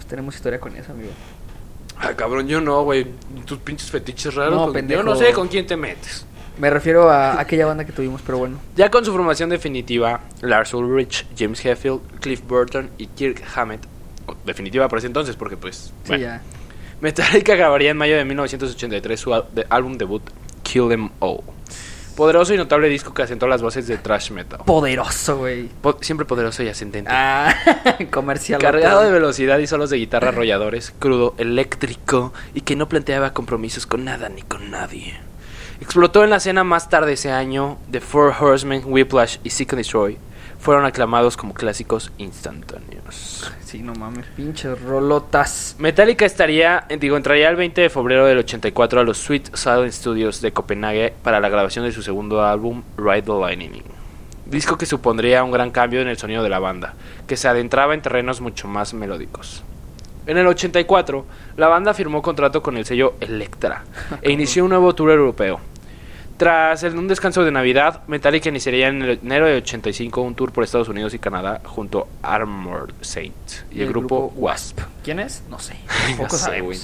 Tenemos 0.10 0.36
historia 0.36 0.60
con 0.60 0.76
eso, 0.76 0.92
amigo. 0.92 1.12
Ah, 2.00 2.14
cabrón, 2.16 2.48
yo 2.48 2.62
no, 2.62 2.84
güey. 2.84 3.08
Tus 3.46 3.58
pinches 3.60 3.90
fetiches 3.90 4.36
raros. 4.36 4.74
No. 4.74 4.80
Yo 4.88 5.04
no 5.04 5.16
sé 5.16 5.34
con 5.34 5.48
quién 5.48 5.66
te 5.66 5.76
metes. 5.76 6.26
Me 6.58 6.70
refiero 6.72 7.10
a 7.10 7.40
aquella 7.40 7.68
banda 7.68 7.86
que 7.86 7.92
tuvimos, 7.92 8.22
pero 8.26 8.40
bueno. 8.40 8.58
Ya 8.76 8.90
con 8.90 9.06
su 9.06 9.12
formación 9.12 9.50
definitiva, 9.50 10.22
Lars 10.42 10.74
Ulrich, 10.74 11.28
James 11.38 11.64
Hetfield, 11.64 12.02
Cliff 12.20 12.42
Burton 12.48 12.90
y 12.98 13.08
Kirk 13.08 13.44
Hammett, 13.56 13.86
definitiva 14.44 14.88
por 14.88 14.98
ese 14.98 15.08
entonces, 15.08 15.36
porque 15.36 15.56
pues, 15.56 15.76
Sí, 15.78 15.92
bueno, 16.08 16.24
ya. 16.24 16.42
Metallica 17.00 17.56
grabaría 17.56 17.92
en 17.92 17.98
mayo 17.98 18.18
de 18.18 18.26
1983 18.26 19.20
su 19.20 19.34
álbum 19.70 19.98
debut, 20.00 20.24
Kill 20.64 20.90
Them 20.90 21.10
All. 21.20 21.42
Poderoso 22.18 22.54
y 22.54 22.58
notable 22.58 22.90
disco 22.90 23.14
que 23.14 23.22
asentó 23.22 23.48
las 23.48 23.62
voces 23.62 23.88
de 23.88 23.98
thrash 23.98 24.32
metal. 24.32 24.60
Poderoso, 24.66 25.38
güey. 25.38 25.70
Po- 25.82 25.98
siempre 26.02 26.26
poderoso 26.26 26.64
y 26.64 26.68
ascendente. 26.68 27.10
Ah, 27.14 27.56
comercial. 28.12 28.60
Cargado 28.60 29.04
de 29.04 29.12
velocidad 29.12 29.60
y 29.60 29.68
solos 29.68 29.90
de 29.92 29.98
guitarra 29.98 30.30
arrolladores, 30.30 30.94
crudo, 30.98 31.36
eléctrico 31.38 32.34
y 32.56 32.62
que 32.62 32.76
no 32.76 32.90
planteaba 32.90 33.34
compromisos 33.34 33.86
con 33.86 34.04
nada 34.04 34.28
ni 34.30 34.42
con 34.42 34.72
nadie. 34.72 35.18
Explotó 35.80 36.24
en 36.24 36.32
la 36.32 36.38
escena 36.38 36.64
más 36.64 36.90
tarde 36.90 37.14
ese 37.14 37.32
año. 37.32 37.78
The 37.92 38.02
Four 38.02 38.34
Horsemen, 38.40 38.82
Whiplash 38.86 39.38
y 39.44 39.52
Seek 39.52 39.74
and 39.74 39.78
Destroy 39.82 40.18
fueron 40.68 40.84
aclamados 40.84 41.38
como 41.38 41.54
clásicos 41.54 42.12
instantáneos. 42.18 43.50
Sí, 43.64 43.82
no 43.82 43.94
mames, 43.94 44.26
pinches 44.36 44.78
rolotas. 44.82 45.78
Metallica 45.80 46.26
estaría, 46.26 46.84
digo, 47.00 47.16
entraría 47.16 47.48
el 47.48 47.56
20 47.56 47.80
de 47.80 47.90
febrero 47.90 48.26
del 48.26 48.40
84 48.40 49.00
a 49.00 49.04
los 49.06 49.18
Sweet 49.18 49.56
Silent 49.56 49.94
Studios 49.94 50.42
de 50.42 50.52
Copenhague 50.52 51.14
para 51.24 51.40
la 51.40 51.48
grabación 51.48 51.86
de 51.86 51.94
su 51.94 52.02
segundo 52.02 52.44
álbum, 52.44 52.84
Ride 52.98 53.22
the 53.22 53.32
Lightning. 53.32 53.82
Disco 54.46 54.78
que 54.78 54.86
supondría 54.86 55.42
un 55.42 55.52
gran 55.52 55.72
cambio 55.72 56.02
en 56.02 56.10
el 56.10 56.18
sonido 56.18 56.44
de 56.44 56.50
la 56.50 56.60
banda, 56.60 56.96
que 57.28 57.38
se 57.38 57.48
adentraba 57.48 57.94
en 57.94 58.02
terrenos 58.02 58.42
mucho 58.42 58.68
más 58.68 58.94
melódicos. 58.94 59.64
En 60.26 60.38
el 60.38 60.48
84, 60.48 61.26
la 61.56 61.70
banda 61.70 61.94
firmó 61.94 62.22
contrato 62.22 62.62
con 62.62 62.76
el 62.76 62.86
sello 62.86 63.14
Elektra 63.22 63.86
e 64.22 64.34
inició 64.34 64.66
un 64.66 64.72
nuevo 64.72 64.94
tour 64.94 65.12
europeo. 65.12 65.62
Tras 66.38 66.84
el- 66.84 66.96
un 66.98 67.08
descanso 67.08 67.44
de 67.44 67.52
Navidad, 67.52 68.02
Metallica 68.08 68.50
iniciaría 68.50 68.88
en 68.90 69.02
el 69.02 69.20
enero 69.24 69.48
de 69.48 69.56
85 69.58 70.22
un 70.22 70.36
tour 70.36 70.52
por 70.52 70.64
Estados 70.64 70.88
Unidos 70.88 71.14
y 71.16 71.20
Canadá 71.20 71.62
junto 71.66 72.08
a 72.22 72.36
Armored 72.36 72.94
Saint 73.02 73.34
y 73.72 73.82
el, 73.82 73.90
grupo, 73.90 74.32
Wasp. 74.36 74.80
¿Quién 75.04 75.20
es? 75.20 75.44
No 75.50 75.58
sé. 75.60 75.76
Sabemos. 76.30 76.66
güey. 76.68 76.80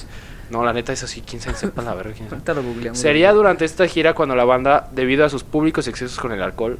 No, 0.49 0.63
la 0.63 0.73
neta 0.73 0.91
es 0.93 1.03
así, 1.03 1.21
quién 1.21 1.41
sabe 1.41 1.55
sepa 1.55 1.81
la 1.81 1.93
verga 1.93 2.13
quién. 2.15 2.29
Sería 2.95 3.31
durante 3.31 3.65
esta 3.65 3.87
gira 3.87 4.13
cuando 4.13 4.35
la 4.35 4.43
banda, 4.45 4.89
debido 4.91 5.23
a 5.25 5.29
sus 5.29 5.43
públicos 5.43 5.87
excesos 5.87 6.19
con 6.19 6.31
el 6.31 6.41
alcohol. 6.41 6.79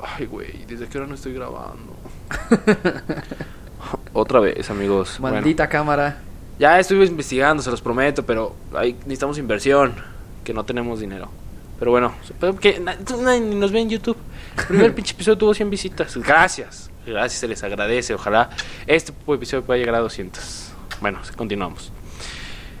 Ay, 0.00 0.26
güey, 0.26 0.64
¿desde 0.66 0.86
qué 0.86 0.98
hora 0.98 1.06
no 1.06 1.14
estoy 1.14 1.32
grabando? 1.32 1.96
Otra 4.12 4.40
vez, 4.40 4.70
amigos. 4.70 5.16
Bueno, 5.18 5.36
Maldita 5.36 5.68
cámara. 5.68 6.18
ya 6.58 6.78
estuve 6.78 7.04
investigando, 7.06 7.62
se 7.62 7.70
los 7.70 7.80
prometo, 7.80 8.24
pero 8.24 8.54
ahí 8.74 8.92
necesitamos 9.00 9.38
inversión, 9.38 9.94
que 10.44 10.52
no 10.54 10.64
tenemos 10.64 11.00
dinero. 11.00 11.30
Pero 11.78 11.90
bueno, 11.90 12.14
pero 12.40 12.56
que 12.56 12.78
na- 12.80 12.96
tú- 12.96 13.20
nadie 13.22 13.40
ni 13.40 13.54
nos 13.56 13.72
ve 13.72 13.80
en 13.80 13.90
YouTube. 13.90 14.16
El 14.58 14.64
primer 14.66 14.94
pinche 14.94 15.12
episodio 15.14 15.38
tuvo 15.38 15.54
100 15.54 15.70
visitas. 15.70 16.16
Gracias. 16.16 16.90
Gracias, 17.06 17.40
se 17.40 17.48
les 17.48 17.62
agradece. 17.64 18.14
Ojalá 18.14 18.50
este 18.86 19.12
episodio 19.28 19.62
pueda 19.64 19.78
llegar 19.78 19.94
a 19.96 19.98
200. 20.00 20.72
Bueno, 21.00 21.18
continuamos. 21.36 21.92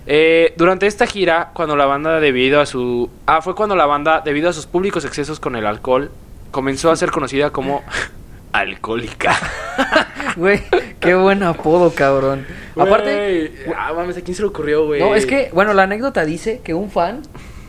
Eh, 0.06 0.52
durante 0.56 0.86
esta 0.86 1.06
gira, 1.06 1.50
cuando 1.54 1.76
la 1.76 1.86
banda 1.86 2.20
debido 2.20 2.60
a 2.60 2.66
su... 2.66 3.10
Ah, 3.26 3.40
fue 3.42 3.54
cuando 3.54 3.74
la 3.74 3.86
banda, 3.86 4.20
debido 4.24 4.48
a 4.50 4.52
sus 4.52 4.66
públicos 4.66 5.04
excesos 5.04 5.40
con 5.40 5.56
el 5.56 5.66
alcohol, 5.66 6.10
comenzó 6.50 6.90
a 6.90 6.96
ser 6.96 7.10
conocida 7.10 7.50
como 7.50 7.82
alcohólica. 8.52 9.36
Güey, 10.36 10.62
qué 10.98 11.14
buen 11.14 11.42
apodo, 11.44 11.92
cabrón. 11.94 12.44
Aparte, 12.76 13.52
Güey, 13.66 13.76
ah, 13.78 13.92
mames, 13.94 14.16
¿a 14.16 14.20
quién 14.22 14.34
se 14.34 14.42
le 14.42 14.48
ocurrió, 14.48 14.84
güey? 14.86 15.00
no, 15.00 15.14
es 15.14 15.26
que, 15.26 15.50
bueno, 15.52 15.74
la 15.74 15.84
anécdota 15.84 16.24
dice 16.24 16.60
que 16.64 16.74
un 16.74 16.90
fan 16.90 17.22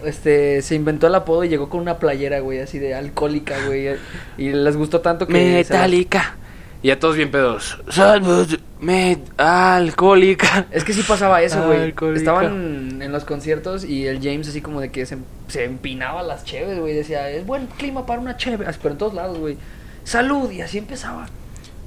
este 0.03 0.62
se 0.62 0.75
inventó 0.75 1.08
el 1.08 1.15
apodo 1.15 1.43
y 1.43 1.49
llegó 1.49 1.69
con 1.69 1.81
una 1.81 1.99
playera, 1.99 2.39
güey, 2.39 2.60
así 2.60 2.79
de 2.79 2.93
alcohólica, 2.95 3.55
güey. 3.65 3.95
Y 4.38 4.49
les 4.49 4.75
gustó 4.75 5.01
tanto 5.01 5.27
que. 5.27 5.34
Metálica. 5.34 6.36
Y 6.81 6.91
a 6.91 6.99
todos 6.99 7.15
bien 7.15 7.31
pedos. 7.31 7.79
Salud, 7.89 8.60
med, 8.79 9.17
alcohólica. 9.38 10.67
Es 10.69 10.84
que 10.84 10.93
sí 10.93 11.01
pasaba 11.01 11.41
eso, 11.41 11.65
güey. 11.65 11.95
Estaban 12.15 13.01
en 13.01 13.12
los 13.12 13.25
conciertos 13.25 13.84
y 13.84 14.05
el 14.05 14.21
James 14.21 14.47
así 14.47 14.62
como 14.62 14.81
de 14.81 14.91
que 14.91 15.08
se, 15.08 15.17
se 15.47 15.63
empinaba 15.63 16.21
las 16.21 16.43
cheves, 16.43 16.79
güey. 16.79 16.93
Decía, 16.93 17.27
es 17.31 17.43
buen 17.43 17.65
clima 17.65 18.05
para 18.05 18.21
una 18.21 18.38
cheve. 18.38 18.67
Pero 18.81 18.91
en 18.91 18.97
todos 18.99 19.15
lados, 19.15 19.39
güey. 19.39 19.58
Salud, 20.03 20.51
y 20.51 20.62
así 20.62 20.77
empezaba. 20.77 21.27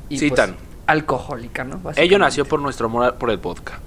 Y 0.09 0.19
Citan. 0.19 0.55
pues, 0.55 0.67
alcohólica, 0.87 1.63
¿no? 1.63 1.81
Ello 1.95 2.19
nació 2.19 2.45
por 2.45 2.61
nuestro 2.61 2.87
amor 2.87 3.15
por 3.19 3.31
el 3.31 3.37
vodka. 3.37 3.79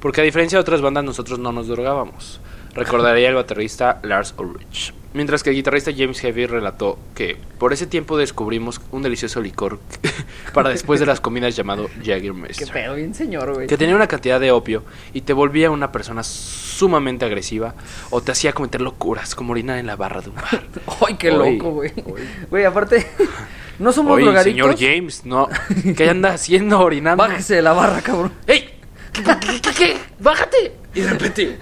Porque 0.00 0.22
a 0.22 0.24
diferencia 0.24 0.58
de 0.58 0.62
otras 0.62 0.80
bandas, 0.80 1.04
nosotros 1.04 1.38
no 1.38 1.52
nos 1.52 1.68
drogábamos. 1.68 2.40
Recordaría 2.76 3.28
el 3.30 3.34
baterista 3.34 3.98
Lars 4.02 4.34
Ulrich. 4.38 4.92
Mientras 5.14 5.42
que 5.42 5.48
el 5.48 5.56
guitarrista 5.56 5.90
James 5.96 6.20
Heavy 6.20 6.44
relató 6.44 6.98
que 7.14 7.38
por 7.58 7.72
ese 7.72 7.86
tiempo 7.86 8.18
descubrimos 8.18 8.82
un 8.92 9.00
delicioso 9.00 9.40
licor 9.40 9.78
para 10.52 10.68
después 10.68 11.00
de 11.00 11.06
las 11.06 11.20
comidas 11.22 11.56
llamado 11.56 11.88
Qué 12.02 12.04
Jägermeister. 12.04 12.68
pedo, 12.70 12.94
bien 12.96 13.14
señor, 13.14 13.54
güey. 13.54 13.66
Que 13.66 13.78
tenía 13.78 13.96
una 13.96 14.08
cantidad 14.08 14.38
de 14.38 14.50
opio 14.52 14.82
y 15.14 15.22
te 15.22 15.32
volvía 15.32 15.70
una 15.70 15.90
persona 15.90 16.22
sumamente 16.22 17.24
agresiva 17.24 17.74
o 18.10 18.20
te 18.20 18.32
hacía 18.32 18.52
cometer 18.52 18.82
locuras 18.82 19.34
como 19.34 19.52
orinar 19.52 19.78
en 19.78 19.86
la 19.86 19.96
barra 19.96 20.20
de 20.20 20.28
un 20.28 20.34
bar. 20.36 20.62
Ay, 21.06 21.14
qué 21.14 21.30
Oy, 21.30 21.56
loco, 21.56 21.70
güey. 21.70 21.92
oy. 22.04 22.20
Güey, 22.50 22.64
aparte, 22.66 23.06
no 23.78 23.92
somos 23.92 24.16
Oye, 24.16 24.24
drogadictos. 24.24 24.78
señor 24.78 24.94
James, 24.96 25.24
no. 25.24 25.48
¿Qué 25.96 26.10
anda 26.10 26.34
haciendo 26.34 26.78
orinando? 26.80 27.24
Bájese 27.24 27.54
de 27.54 27.62
la 27.62 27.72
barra, 27.72 28.02
cabrón. 28.02 28.32
¡Ey! 28.46 28.75
¿Qué, 29.16 29.22
qué, 29.40 29.60
qué, 29.60 29.70
qué? 29.72 29.96
¡Bájate! 30.20 30.72
Y 30.94 31.00
de 31.00 31.10
repente. 31.10 31.58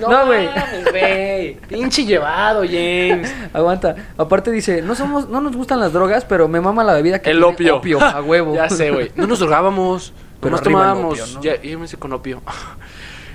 No, 0.00 0.26
güey. 0.26 0.48
güey. 0.90 1.54
Pinche 1.68 2.04
llevado, 2.04 2.62
James. 2.62 3.32
Aguanta. 3.52 3.94
Aparte 4.16 4.50
dice, 4.50 4.80
no 4.80 4.94
somos, 4.94 5.28
no 5.28 5.40
nos 5.40 5.54
gustan 5.54 5.80
las 5.80 5.92
drogas, 5.92 6.24
pero 6.24 6.48
me 6.48 6.60
mama 6.60 6.82
la 6.82 6.94
bebida 6.94 7.20
que 7.20 7.30
El 7.30 7.44
tiene 7.56 7.72
opio. 7.72 8.00
a 8.02 8.22
huevo. 8.22 8.54
ya 8.56 8.68
sé, 8.70 8.90
güey. 8.90 9.12
No 9.16 9.26
nos 9.26 9.38
drogábamos. 9.38 10.12
Pero 10.40 10.56
arriba 10.56 10.70
el 10.70 10.88
tomábamos. 10.88 11.20
opio, 11.20 11.34
¿no? 11.34 11.42
Ya, 11.42 11.60
yo 11.62 11.78
me 11.78 11.84
hice 11.86 11.96
con 11.96 12.12
opio. 12.12 12.42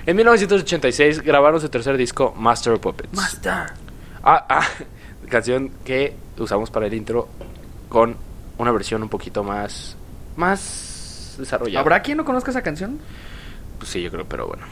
En 0.06 0.16
1986 0.16 1.22
grabaron 1.22 1.62
su 1.62 1.70
tercer 1.70 1.96
disco, 1.96 2.34
Master 2.36 2.74
of 2.74 2.80
Puppets. 2.80 3.14
Master. 3.14 3.72
Ah, 4.22 4.44
ah, 4.50 4.66
canción 5.30 5.70
que 5.82 6.14
usamos 6.36 6.70
para 6.70 6.86
el 6.88 6.92
intro 6.92 7.26
con 7.88 8.14
una 8.58 8.70
versión 8.70 9.02
un 9.02 9.08
poquito 9.08 9.42
más 9.42 9.96
más 10.36 10.93
desarrollada. 11.38 11.80
¿Habrá 11.80 12.02
quien 12.02 12.18
no 12.18 12.24
conozca 12.24 12.50
esa 12.50 12.62
canción? 12.62 12.98
Pues 13.78 13.90
sí, 13.90 14.02
yo 14.02 14.10
creo, 14.10 14.24
pero 14.24 14.46
bueno. 14.46 14.64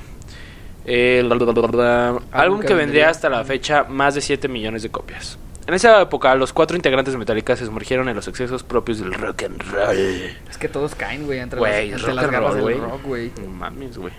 El 0.85 1.31
álbum 1.31 2.61
que 2.61 2.75
vendría 2.75 3.09
hasta 3.09 3.29
la 3.29 3.45
fecha 3.45 3.85
más 3.85 4.15
de 4.15 4.21
7 4.21 4.49
millones 4.49 4.83
de 4.83 4.91
copias. 4.91 5.39
En 5.67 5.75
esa 5.75 6.01
época, 6.03 6.35
los 6.35 6.53
cuatro 6.53 6.77
integrantes 6.77 7.15
de 7.15 7.19
Metallica 7.19 7.55
se 7.55 7.65
sumergieron 7.67 8.09
en 8.09 8.17
los 8.17 8.27
excesos 8.27 8.65
propios 8.65 8.99
del 8.99 9.15
rock 9.15 9.45
and 9.45 9.63
roll. 9.63 9.97
Es 10.51 10.59
que 10.59 10.69
todos 10.69 10.97
caen, 10.97 11.25
güey, 11.25 11.39
entre 11.39 11.61
Güey, 11.61 11.91
las, 11.91 12.01
entre 12.01 12.15
rock 12.15 12.17
las 12.17 12.31
garras 12.33 12.55
roll, 12.55 12.73
del 12.73 12.81
rock, 12.81 13.03
güey. 13.05 13.33
Mames, 13.47 13.97
güey. 13.97 14.13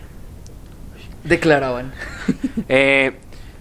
Declaraban. 1.24 1.94
Eh, 2.70 3.12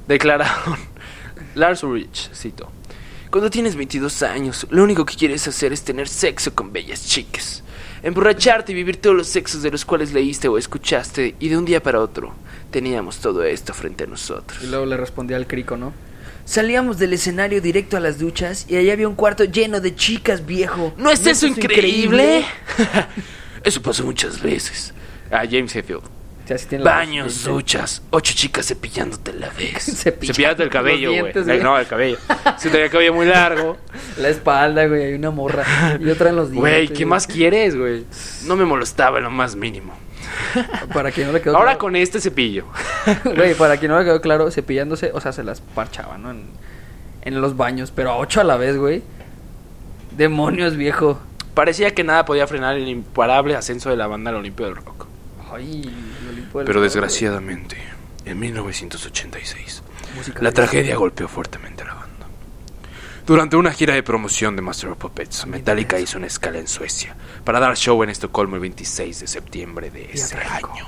declararon 0.07 0.77
Lars 1.55 1.83
Ulrich, 1.83 2.31
cito. 2.33 2.71
Cuando 3.31 3.51
tienes 3.51 3.75
22 3.75 4.23
años, 4.23 4.67
lo 4.71 4.85
único 4.85 5.05
que 5.05 5.17
quieres 5.17 5.49
hacer 5.49 5.73
es 5.73 5.83
tener 5.83 6.07
sexo 6.07 6.55
con 6.55 6.73
bellas 6.73 7.05
chicas. 7.07 7.65
Emborracharte 8.03 8.73
y 8.73 8.75
vivir 8.75 8.97
todos 8.97 9.15
los 9.15 9.29
sexos 9.29 9.63
de 9.63 9.71
los 9.71 9.85
cuales 9.85 10.13
leíste 10.13 10.49
o 10.49 10.59
escuchaste 10.59 11.37
y 11.39 11.49
de 11.49 11.57
un 11.57 11.65
día 11.65 11.83
para 11.83 12.01
otro 12.01 12.35
teníamos 12.71 13.19
todo 13.19 13.45
esto 13.45 13.73
frente 13.75 14.05
a 14.05 14.07
nosotros. 14.07 14.63
Y 14.63 14.67
luego 14.67 14.87
le 14.87 14.97
respondía 14.97 15.37
al 15.37 15.47
crico, 15.47 15.77
¿no? 15.77 15.93
Salíamos 16.45 16.99
del 16.99 17.13
escenario 17.13 17.61
directo 17.61 17.97
a 17.97 18.01
las 18.01 18.19
duchas 18.19 18.67
y 18.69 18.77
allá 18.77 18.95
había 18.95 19.09
un 19.09 19.15
cuarto 19.15 19.45
lleno 19.45 19.81
de 19.81 19.95
chicas, 19.95 20.45
viejo. 20.45 20.93
¿No 20.97 21.11
es 21.11 21.25
eso 21.25 21.47
increíble? 21.47 22.45
eso 23.65 23.81
pasó 23.81 24.05
muchas 24.05 24.43
veces. 24.43 24.93
Ah, 25.31 25.45
James 25.49 25.75
Hetfield. 25.75 26.03
Tiene 26.69 26.85
Baños, 26.85 27.45
duchas, 27.45 28.03
ocho 28.11 28.33
chicas 28.35 28.67
cepillándote 28.67 29.31
a 29.31 29.35
la 29.35 29.51
vez. 29.51 29.85
Cepillándote 30.03 30.63
el 30.63 30.71
cabello, 30.71 31.11
güey. 31.11 31.63
No, 31.63 31.79
el 31.79 31.87
cabello. 31.87 32.19
Si 32.59 32.69
tenía 32.69 32.87
el 32.87 32.91
cabello 32.91 33.15
muy 33.15 33.27
largo. 33.27 33.79
La 34.19 34.29
espalda, 34.29 34.87
güey, 34.87 35.05
hay 35.05 35.15
una 35.15 35.31
morra. 35.31 35.65
Y 36.01 36.09
otra 36.11 36.31
en 36.31 36.37
los 36.37 36.51
dientes. 36.51 36.61
Güey, 36.61 36.89
¿qué 36.89 37.07
más 37.07 37.27
quieres, 37.27 37.77
güey? 37.77 38.05
No 38.45 38.57
me 38.57 38.65
molestaba 38.65 39.19
en 39.19 39.25
lo 39.25 39.31
más 39.31 39.57
mínimo. 39.57 39.95
Para 40.95 41.11
quien 41.11 41.27
no 41.27 41.33
le 41.33 41.41
quedó 41.41 41.57
Ahora 41.57 41.73
claro. 41.73 41.79
con 41.79 41.97
este 41.97 42.21
cepillo. 42.21 42.67
Güey, 43.25 43.55
para 43.55 43.77
quien 43.77 43.91
no 43.91 43.99
le 43.99 44.05
quedó 44.05 44.21
claro, 44.21 44.51
cepillándose, 44.51 45.11
o 45.13 45.21
sea, 45.21 45.33
se 45.33 45.43
las 45.43 45.61
parchaba, 45.61 46.17
¿no? 46.19 46.31
En, 46.31 46.45
en 47.23 47.41
los 47.41 47.57
baños, 47.57 47.93
pero 47.95 48.11
a 48.11 48.17
ocho 48.17 48.41
a 48.41 48.45
la 48.45 48.57
vez, 48.57 48.77
güey. 48.77 49.03
Demonios, 50.17 50.77
viejo. 50.77 51.19
Parecía 51.55 51.93
que 51.95 52.05
nada 52.05 52.25
podía 52.25 52.47
frenar 52.47 52.77
el 52.77 52.89
imparable 52.89 53.57
ascenso 53.57 53.91
de 53.91 53.97
la 53.97 54.07
banda 54.07 54.31
al 54.31 54.37
Olimpio 54.37 54.67
del 54.67 54.77
Rock. 54.77 55.07
Ay, 55.55 55.83
Pero 56.53 56.81
desgraciadamente, 56.81 57.77
en 58.25 58.39
1986, 58.39 59.83
güey. 59.85 59.93
Música 60.17 60.43
la 60.43 60.53
tragedia 60.53 60.97
golpeó 60.97 61.29
fuertemente 61.29 61.83
a 61.83 61.87
la 61.87 61.95
banda. 61.95 62.27
Durante 63.27 63.57
una 63.57 63.73
gira 63.73 63.95
de 63.95 64.03
promoción 64.03 64.57
de 64.57 64.63
Master 64.63 64.91
of 64.91 64.99
Puppets, 64.99 65.47
Metallica 65.47 65.99
hizo 65.99 66.19
una 66.19 66.27
escala 66.27 66.59
en 66.59 66.69
Suecia 66.69 67.15
para 67.45 67.61
dar 67.61 67.77
show 67.77 68.03
en 68.03 68.11
Estocolmo 68.11 68.57
el 68.57 68.63
26 68.63 69.21
de 69.21 69.27
septiembre 69.27 69.91
de 69.91 70.11
ese 70.13 70.37
año. 70.37 70.87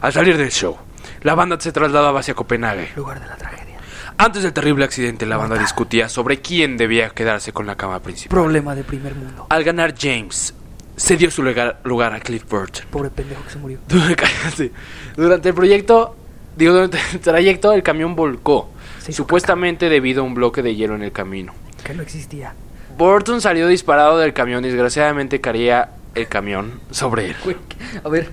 Al 0.00 0.12
salir 0.12 0.36
del 0.36 0.50
show, 0.50 0.76
la 1.22 1.34
banda 1.34 1.60
se 1.60 1.72
trasladaba 1.72 2.20
hacia 2.20 2.34
Copenhague. 2.34 2.90
Lugar 2.96 3.20
de 3.20 3.26
la 3.26 3.36
tragedia. 3.36 3.76
Antes 4.18 4.42
del 4.42 4.52
terrible 4.52 4.84
accidente, 4.84 5.26
la 5.26 5.36
banda 5.36 5.58
discutía 5.58 6.08
sobre 6.08 6.40
quién 6.40 6.78
debía 6.78 7.10
quedarse 7.10 7.52
con 7.52 7.66
la 7.66 7.76
cama 7.76 8.00
principal. 8.00 8.34
Problema 8.34 8.74
de 8.74 8.82
primer 8.82 9.14
mundo. 9.14 9.46
Al 9.50 9.62
ganar 9.62 9.94
James, 9.98 10.54
cedió 10.96 11.30
su 11.30 11.42
lugar, 11.42 11.80
lugar 11.84 12.12
a 12.14 12.20
Cliff 12.20 12.44
Burton. 12.48 12.86
Pobre 12.90 13.10
pendejo 13.10 13.44
que 13.44 13.50
se 13.50 13.58
murió. 13.58 13.78
Durante 15.16 15.48
el 15.48 15.54
proyecto, 15.54 16.16
digo, 16.56 16.72
durante 16.72 16.98
el 17.12 17.20
trayecto, 17.20 17.72
el 17.72 17.82
camión 17.82 18.16
volcó. 18.16 18.70
Se 19.00 19.12
supuestamente 19.12 19.88
debido 19.88 20.22
a 20.22 20.24
un 20.24 20.34
bloque 20.34 20.62
de 20.62 20.74
hielo 20.74 20.94
en 20.94 21.02
el 21.02 21.12
camino. 21.12 21.52
Que 21.84 21.94
no 21.94 22.02
existía. 22.02 22.54
Burton 22.98 23.40
salió 23.40 23.68
disparado 23.68 24.18
del 24.18 24.32
camión 24.32 24.64
y 24.64 24.68
desgraciadamente 24.68 25.40
caía 25.40 25.90
el 26.14 26.28
camión 26.28 26.80
sobre 26.90 27.26
él. 27.26 27.36
Güey, 27.44 27.56
a 28.02 28.08
ver, 28.08 28.30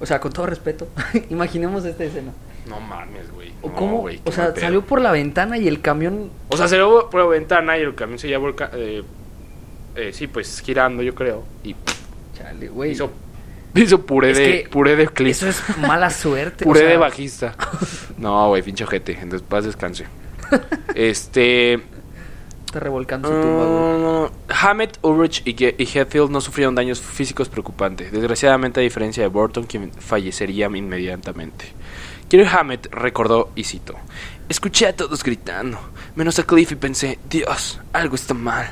o 0.00 0.06
sea, 0.06 0.20
con 0.20 0.32
todo 0.32 0.46
respeto, 0.46 0.88
imaginemos 1.30 1.84
esta 1.84 2.04
escena. 2.04 2.32
No 2.68 2.80
mames, 2.80 3.30
güey. 3.32 3.52
O 3.62 3.68
No, 3.68 3.74
cómo, 3.74 3.98
güey, 3.98 4.20
o 4.24 4.32
sea, 4.32 4.54
salió 4.54 4.82
por 4.82 5.00
la 5.00 5.12
ventana 5.12 5.56
y 5.56 5.68
el 5.68 5.80
camión 5.80 6.30
O 6.48 6.56
sea, 6.56 6.68
salió 6.68 7.10
por 7.10 7.20
la 7.20 7.26
ventana 7.26 7.78
y 7.78 7.82
el 7.82 7.94
camión 7.94 8.18
se 8.18 8.28
llevó 8.28 8.54
eh, 8.72 9.02
eh, 9.96 10.12
sí, 10.12 10.26
pues 10.26 10.60
girando, 10.60 11.02
yo 11.02 11.14
creo. 11.14 11.44
Y 11.64 11.74
Chale, 12.36 12.68
güey. 12.68 12.92
hizo, 12.92 13.10
hizo 13.74 14.04
puré, 14.06 14.30
Es 14.32 14.38
de, 14.38 14.68
puré 14.70 14.96
de 14.96 15.06
Cliff. 15.08 15.42
Eso 15.42 15.48
es 15.48 15.78
mala 15.78 16.10
suerte. 16.10 16.64
Puré 16.64 16.80
o 16.80 16.82
sea, 16.82 16.90
de 16.90 16.96
bajista. 16.96 17.54
No, 18.18 18.48
güey, 18.48 18.62
pinche 18.62 18.84
ojete. 18.84 19.12
Entonces, 19.12 19.42
paz 19.42 19.64
descanse. 19.64 20.06
Este. 20.94 21.74
Está 22.66 22.80
revolcando 22.80 23.28
su 23.28 23.34
tumba, 23.40 23.64
güey. 23.64 24.30
Hammett, 24.48 24.98
Ulrich 25.02 25.42
y, 25.44 25.54
Ge- 25.54 25.74
y 25.78 25.84
Hetfield 25.98 26.30
no 26.30 26.40
sufrieron 26.40 26.74
daños 26.74 27.00
físicos 27.00 27.48
preocupantes. 27.48 28.10
Desgraciadamente, 28.12 28.80
a 28.80 28.82
diferencia 28.82 29.22
de 29.22 29.28
Burton, 29.28 29.64
quien 29.64 29.92
fallecería 29.92 30.66
inmediatamente. 30.66 31.66
Kirk 32.28 32.48
Hammett 32.52 32.88
recordó 32.92 33.50
y 33.54 33.62
citó: 33.64 33.94
Escuché 34.48 34.88
a 34.88 34.96
todos 34.96 35.22
gritando, 35.22 35.78
menos 36.16 36.38
a 36.40 36.42
Cliff, 36.42 36.72
y 36.72 36.74
pensé: 36.76 37.18
Dios, 37.30 37.78
algo 37.92 38.16
está 38.16 38.34
mal. 38.34 38.68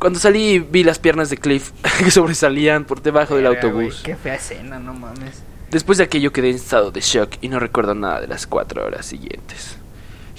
Cuando 0.00 0.18
salí, 0.18 0.58
vi 0.58 0.82
las 0.82 0.98
piernas 0.98 1.30
de 1.30 1.36
Cliff 1.36 1.70
que 1.98 2.10
sobresalían 2.10 2.84
por 2.84 3.02
debajo 3.02 3.36
del 3.36 3.46
autobús. 3.46 4.00
Qué 4.04 4.16
fea 4.16 4.34
escena, 4.34 4.78
no 4.78 4.94
mames. 4.94 5.42
Después 5.70 5.98
de 5.98 6.04
aquello 6.04 6.32
quedé 6.32 6.50
en 6.50 6.56
estado 6.56 6.90
de 6.90 7.00
shock 7.00 7.34
y 7.42 7.48
no 7.48 7.60
recuerdo 7.60 7.94
nada 7.94 8.20
de 8.20 8.26
las 8.26 8.46
cuatro 8.46 8.84
horas 8.84 9.06
siguientes. 9.06 9.76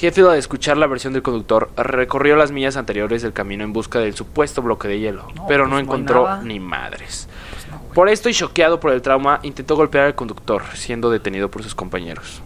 Hetfield, 0.02 0.30
al 0.30 0.38
escuchar 0.40 0.78
la 0.78 0.88
versión 0.88 1.14
del 1.14 1.22
conductor, 1.22 1.70
recorrió 1.78 2.36
las 2.36 2.52
millas 2.52 2.76
anteriores 2.76 3.22
del 3.22 3.34
camino 3.34 3.64
en 3.64 3.72
busca 3.72 4.00
del 4.00 4.16
supuesto 4.16 4.64
bloque 4.64 4.88
de 4.88 5.00
hielo, 5.00 5.28
No, 5.36 5.46
pero 5.48 5.64
pues 5.66 5.70
no 5.70 5.76
hay 5.78 5.84
encontró 5.84 6.24
nada. 6.24 6.42
ni 6.44 6.60
madres. 6.60 7.28
Pues 7.54 7.68
no. 7.68 7.82
Por 7.94 8.10
esto 8.10 8.28
y 8.28 8.34
choqueado 8.34 8.80
por 8.80 8.92
el 8.94 9.04
trauma, 9.04 9.40
intentó 9.44 9.76
golpear 9.76 10.06
al 10.06 10.16
conductor, 10.16 10.64
siendo 10.74 11.12
detenido 11.12 11.52
por 11.52 11.62
sus 11.62 11.76
compañeros. 11.76 12.42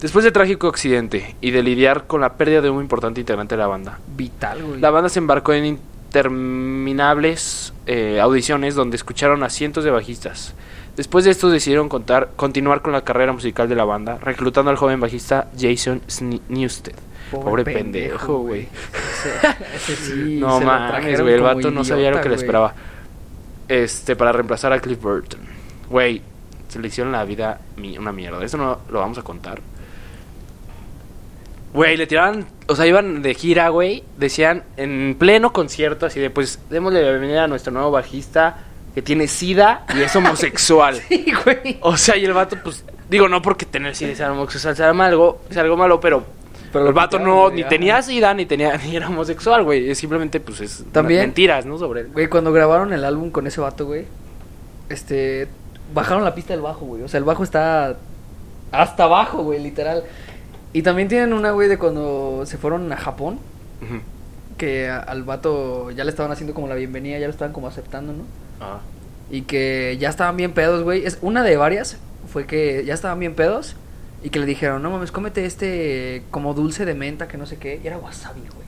Después 0.00 0.22
del 0.22 0.32
trágico 0.32 0.68
accidente 0.68 1.34
y 1.40 1.50
de 1.50 1.62
lidiar 1.64 2.06
con 2.06 2.20
la 2.22 2.34
pérdida 2.34 2.60
de 2.62 2.70
un 2.70 2.80
importante 2.80 3.20
integrante 3.20 3.56
de 3.56 3.60
la 3.60 3.66
banda, 3.66 3.98
Vital, 4.16 4.62
güey. 4.62 4.80
la 4.80 4.90
banda 4.90 5.08
se 5.10 5.18
embarcó 5.18 5.52
en 5.52 5.78
interminables 6.10 7.72
eh, 7.86 8.20
audiciones 8.20 8.74
donde 8.74 8.96
escucharon 8.96 9.42
a 9.42 9.50
cientos 9.50 9.84
de 9.84 9.90
bajistas. 9.90 10.54
Después 10.96 11.24
de 11.24 11.30
esto 11.30 11.50
decidieron 11.50 11.88
contar, 11.88 12.30
continuar 12.36 12.82
con 12.82 12.92
la 12.92 13.02
carrera 13.04 13.32
musical 13.32 13.68
de 13.68 13.76
la 13.76 13.84
banda, 13.84 14.18
reclutando 14.20 14.70
al 14.70 14.76
joven 14.76 15.00
bajista 15.00 15.48
Jason 15.58 16.02
Newsted. 16.48 16.94
Pobre, 17.30 17.62
pendejo, 17.64 18.38
güey. 18.40 18.68
Sí. 19.86 20.38
No 20.40 20.58
se 20.58 20.64
mames, 20.64 21.20
güey, 21.20 21.34
el 21.34 21.40
vato 21.42 21.70
no 21.70 21.84
sabía 21.84 22.10
lo 22.10 22.20
que 22.20 22.28
le 22.28 22.34
esperaba. 22.36 22.74
Este, 23.68 24.16
para 24.16 24.32
reemplazar 24.32 24.72
a 24.72 24.80
Cliff 24.80 25.00
Burton. 25.00 25.40
Güey, 25.88 26.20
se 26.68 26.80
le 26.80 26.88
hicieron 26.88 27.12
la 27.12 27.24
vida 27.24 27.60
mi- 27.76 27.96
una 27.98 28.10
mierda. 28.12 28.44
Eso 28.44 28.56
no 28.56 28.80
lo 28.90 28.98
vamos 28.98 29.16
a 29.18 29.22
contar. 29.22 29.60
Güey, 31.72 31.96
le 31.96 32.06
tiraban, 32.06 32.46
o 32.66 32.74
sea, 32.74 32.86
iban 32.86 33.22
de 33.22 33.34
gira, 33.34 33.68
güey. 33.68 34.02
Decían 34.18 34.64
en 34.76 35.14
pleno 35.18 35.52
concierto, 35.52 36.06
así 36.06 36.18
de, 36.18 36.28
pues, 36.30 36.58
démosle 36.68 37.02
la 37.02 37.10
bienvenida 37.10 37.44
a 37.44 37.48
nuestro 37.48 37.72
nuevo 37.72 37.90
bajista 37.92 38.64
que 38.94 39.02
tiene 39.02 39.28
sida 39.28 39.84
y 39.96 40.00
es 40.02 40.14
homosexual. 40.16 41.00
Sí, 41.08 41.26
güey. 41.44 41.78
O 41.80 41.96
sea, 41.96 42.16
y 42.16 42.24
el 42.24 42.32
vato, 42.32 42.56
pues, 42.62 42.84
digo, 43.08 43.28
no 43.28 43.40
porque 43.40 43.66
tener 43.66 43.94
sida 43.94 44.10
y 44.10 44.16
ser 44.16 44.28
homosexual 44.30 44.74
sea 44.76 44.90
algo, 44.90 45.42
sea 45.50 45.62
algo 45.62 45.76
malo, 45.76 46.00
pero, 46.00 46.24
Pero 46.72 46.88
el 46.88 46.92
vato 46.92 47.20
no, 47.20 47.50
ni 47.50 47.62
tenía 47.62 48.02
sida, 48.02 48.34
ni 48.34 48.46
tenía, 48.46 48.76
ni 48.84 48.96
era 48.96 49.06
homosexual, 49.08 49.62
güey. 49.62 49.90
Es 49.90 49.98
simplemente, 49.98 50.40
pues, 50.40 50.60
es 50.60 50.84
También- 50.90 51.20
mentiras, 51.20 51.66
¿no? 51.66 51.78
Sobre 51.78 52.00
él. 52.00 52.08
Güey, 52.12 52.26
cuando 52.26 52.52
grabaron 52.52 52.92
el 52.92 53.04
álbum 53.04 53.30
con 53.30 53.46
ese 53.46 53.60
vato, 53.60 53.86
güey, 53.86 54.06
este, 54.88 55.46
bajaron 55.94 56.24
la 56.24 56.34
pista 56.34 56.52
del 56.52 56.62
bajo, 56.62 56.84
güey. 56.84 57.02
O 57.04 57.08
sea, 57.08 57.18
el 57.18 57.24
bajo 57.24 57.44
está 57.44 57.96
hasta 58.72 59.04
abajo, 59.04 59.44
güey, 59.44 59.60
literal. 59.60 60.02
Y 60.72 60.82
también 60.82 61.08
tienen 61.08 61.32
una, 61.32 61.50
güey, 61.52 61.68
de 61.68 61.78
cuando 61.78 62.42
se 62.46 62.56
fueron 62.58 62.92
a 62.92 62.96
Japón, 62.96 63.38
que 64.56 64.88
a- 64.88 64.98
al 65.00 65.22
vato 65.24 65.90
ya 65.90 66.04
le 66.04 66.10
estaban 66.10 66.30
haciendo 66.32 66.54
como 66.54 66.68
la 66.68 66.74
bienvenida, 66.74 67.18
ya 67.18 67.26
lo 67.26 67.32
estaban 67.32 67.52
como 67.52 67.66
aceptando, 67.66 68.12
¿no? 68.12 68.24
Ah. 68.60 68.80
Y 69.30 69.42
que 69.42 69.96
ya 69.98 70.08
estaban 70.10 70.36
bien 70.36 70.52
pedos, 70.52 70.82
güey. 70.84 71.04
Es 71.06 71.18
una 71.22 71.42
de 71.42 71.56
varias, 71.56 71.96
fue 72.30 72.46
que 72.46 72.84
ya 72.84 72.94
estaban 72.94 73.18
bien 73.18 73.34
pedos 73.34 73.74
y 74.22 74.30
que 74.30 74.38
le 74.38 74.46
dijeron, 74.46 74.82
no 74.82 74.90
mames, 74.90 75.12
cómete 75.12 75.44
este 75.46 76.22
como 76.30 76.52
dulce 76.54 76.84
de 76.84 76.94
menta, 76.94 77.26
que 77.26 77.38
no 77.38 77.46
sé 77.46 77.56
qué. 77.56 77.80
Y 77.82 77.86
era 77.86 77.96
wasabi, 77.98 78.40
güey. 78.40 78.59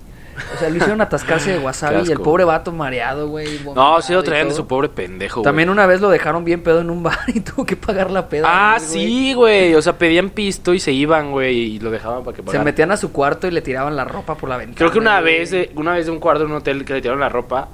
O 0.55 0.59
sea, 0.59 0.71
lo 0.71 0.77
hicieron 0.77 1.01
atascarse 1.01 1.53
de 1.53 1.59
wasabi 1.59 2.03
Qué 2.03 2.09
y 2.09 2.13
el 2.13 2.21
pobre 2.21 2.45
vato 2.45 2.73
mareado, 2.73 3.29
güey. 3.29 3.61
No, 3.75 4.01
sí 4.01 4.13
lo 4.13 4.23
traían 4.23 4.49
de 4.49 4.55
su 4.55 4.67
pobre 4.67 4.89
pendejo, 4.89 5.43
También 5.43 5.69
güey. 5.69 5.75
una 5.79 5.87
vez 5.87 6.01
lo 6.01 6.09
dejaron 6.09 6.45
bien 6.45 6.63
pedo 6.63 6.81
en 6.81 6.91
un 6.91 7.03
bar 7.03 7.19
y 7.29 7.41
tuvo 7.41 7.67
que 7.67 7.77
pagar 7.77 8.11
la 8.11 8.29
peda. 8.29 8.47
Ah, 8.49 8.77
güey. 8.79 8.89
sí, 8.91 9.35
güey. 9.35 9.75
O 9.75 9.83
sea, 9.83 9.99
pedían 9.99 10.31
pisto 10.31 10.73
y 10.75 10.81
se 10.81 10.93
iban, 10.93 11.31
güey, 11.33 11.57
y 11.75 11.79
lo 11.81 11.91
dejaban 11.91 12.25
para 12.25 12.35
que 12.35 12.43
Se 12.43 12.47
pagara. 12.47 12.65
metían 12.65 12.91
a 12.93 12.97
su 12.97 13.13
cuarto 13.13 13.47
y 13.47 13.51
le 13.51 13.63
tiraban 13.63 13.95
la 13.97 14.05
ropa 14.05 14.35
por 14.37 14.49
la 14.49 14.57
ventana. 14.57 14.77
Creo 14.79 14.91
que 14.91 14.99
una 14.99 15.21
güey. 15.21 15.39
vez, 15.47 15.69
una 15.75 15.93
vez 15.95 16.07
de 16.07 16.13
un 16.13 16.19
cuarto 16.21 16.45
en 16.45 16.51
un 16.51 16.57
hotel 16.59 16.85
que 16.85 16.95
le 16.95 17.01
tiraron 17.03 17.21
la 17.21 17.29
ropa, 17.29 17.69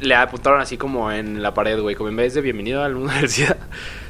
le 0.00 0.14
apuntaron 0.14 0.60
así 0.60 0.76
como 0.76 1.10
en 1.10 1.42
la 1.42 1.54
pared, 1.54 1.80
güey, 1.80 1.94
como 1.96 2.08
en 2.08 2.16
vez 2.16 2.34
de 2.34 2.40
bienvenido 2.40 2.82
a 2.84 2.88
la 2.88 2.96
universidad, 2.96 3.56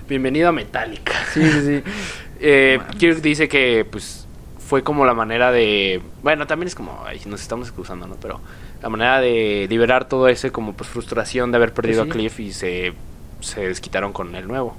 bienvenido 0.09 0.49
a 0.49 0.53
Metallica. 0.53 1.13
Sí, 1.33 1.43
sí, 1.51 1.61
sí. 1.63 1.83
Eh. 2.39 2.79
Kirk 2.99 3.23
dice 3.23 3.49
que, 3.49 3.87
pues, 3.91 4.26
fue 4.67 4.83
como 4.83 5.07
la 5.07 5.15
manera 5.15 5.53
de... 5.53 6.03
Bueno, 6.23 6.47
también 6.47 6.67
es 6.67 6.75
como, 6.75 7.03
ay, 7.07 7.21
nos 7.27 7.41
estamos 7.41 7.69
excusando, 7.69 8.07
¿no? 8.07 8.17
Pero 8.21 8.41
la 8.83 8.89
manera 8.89 9.21
de 9.21 9.67
liberar 9.71 10.09
todo 10.09 10.29
ese 10.29 10.51
como, 10.51 10.73
pues, 10.73 10.91
frustración 10.91 11.53
de 11.53 11.57
haber 11.57 11.73
perdido 11.73 12.03
sí. 12.05 12.11
a 12.11 12.13
Cliff 12.13 12.41
y 12.41 12.53
se, 12.53 12.93
se 13.41 13.69
desquitaron 13.69 14.13
con 14.13 14.35
el 14.35 14.49
nuevo. 14.49 14.77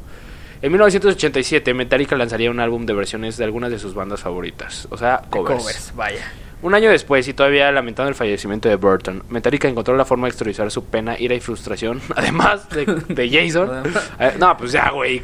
En 0.62 0.72
1987, 0.72 1.74
Metallica 1.74 2.16
lanzaría 2.18 2.52
un 2.52 2.60
álbum 2.60 2.86
de 2.86 2.94
versiones 2.94 3.38
de 3.38 3.46
algunas 3.46 3.72
de 3.72 3.80
sus 3.80 3.94
bandas 3.94 4.22
favoritas, 4.22 4.88
o 4.90 4.98
sea, 4.98 5.22
covers. 5.30 5.62
Covers, 5.62 5.94
vaya. 5.96 6.32
Un 6.64 6.74
año 6.74 6.90
después, 6.90 7.28
y 7.28 7.34
todavía 7.34 7.72
lamentando 7.72 8.10
el 8.10 8.16
fallecimiento 8.16 8.68
de 8.68 8.76
Burton, 8.76 9.24
Metallica 9.30 9.68
encontró 9.68 9.96
la 9.96 10.06
forma 10.06 10.26
de 10.26 10.30
exteriorizar 10.30 10.72
su 10.72 10.84
pena, 10.86 11.16
ira 11.18 11.36
y 11.36 11.40
frustración, 11.40 12.02
además 12.16 12.68
de, 12.70 12.86
de 13.08 13.30
Jason. 13.30 13.84
Eh, 14.20 14.34
no, 14.40 14.58
pues 14.58 14.72
ya, 14.72 14.90
güey, 14.90 15.22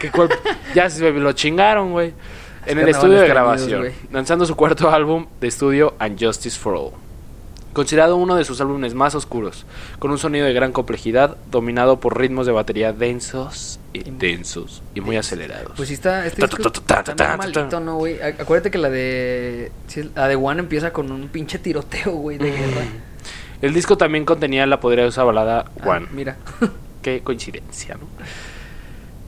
ya 0.75 0.89
se 0.89 1.11
lo 1.11 1.33
chingaron, 1.33 1.91
güey. 1.91 2.13
En 2.65 2.79
el 2.79 2.89
estudio 2.89 3.19
de 3.19 3.27
grabación, 3.27 3.87
lanzando 4.11 4.45
su 4.45 4.55
cuarto 4.55 4.89
álbum 4.89 5.27
de 5.41 5.47
estudio, 5.47 5.93
And 5.99 6.23
Justice 6.23 6.57
for 6.59 6.75
All. 6.75 6.91
Considerado 7.73 8.17
uno 8.17 8.35
de 8.35 8.45
sus 8.45 8.61
álbumes 8.61 8.93
más 8.93 9.15
oscuros, 9.15 9.65
con 9.97 10.11
un 10.11 10.19
sonido 10.19 10.45
de 10.45 10.53
gran 10.53 10.71
complejidad, 10.71 11.37
dominado 11.49 11.99
por 11.99 12.19
ritmos 12.19 12.45
de 12.45 12.51
batería 12.51 12.93
densos 12.93 13.79
y 13.93 14.03
densos 14.11 14.83
y 14.93 15.01
muy 15.01 15.17
acelerados. 15.17 15.71
Pues 15.75 15.87
sí 15.87 15.95
está, 15.95 16.25
este 16.27 16.45
disco 16.45 16.67
está 16.71 17.03
ta. 17.03 17.79
¿no, 17.79 17.95
güey? 17.97 18.19
Ac- 18.19 18.41
Acuérdate 18.41 18.69
que 18.69 18.77
la 18.77 18.91
de... 18.91 19.71
la 20.13 20.27
de 20.27 20.35
One 20.35 20.59
empieza 20.59 20.93
con 20.93 21.11
un 21.11 21.27
pinche 21.29 21.57
tiroteo, 21.57 22.11
güey, 22.11 22.37
de 22.37 22.51
guerra. 22.51 22.85
El 23.63 23.73
disco 23.73 23.97
también 23.97 24.23
contenía 24.25 24.67
la 24.67 24.79
poderosa 24.79 25.23
balada 25.23 25.65
Ah, 25.81 25.89
One. 25.89 26.07
mira. 26.11 26.37
Qué 27.01 27.21
coincidencia, 27.23 27.95
¿no? 27.95 28.01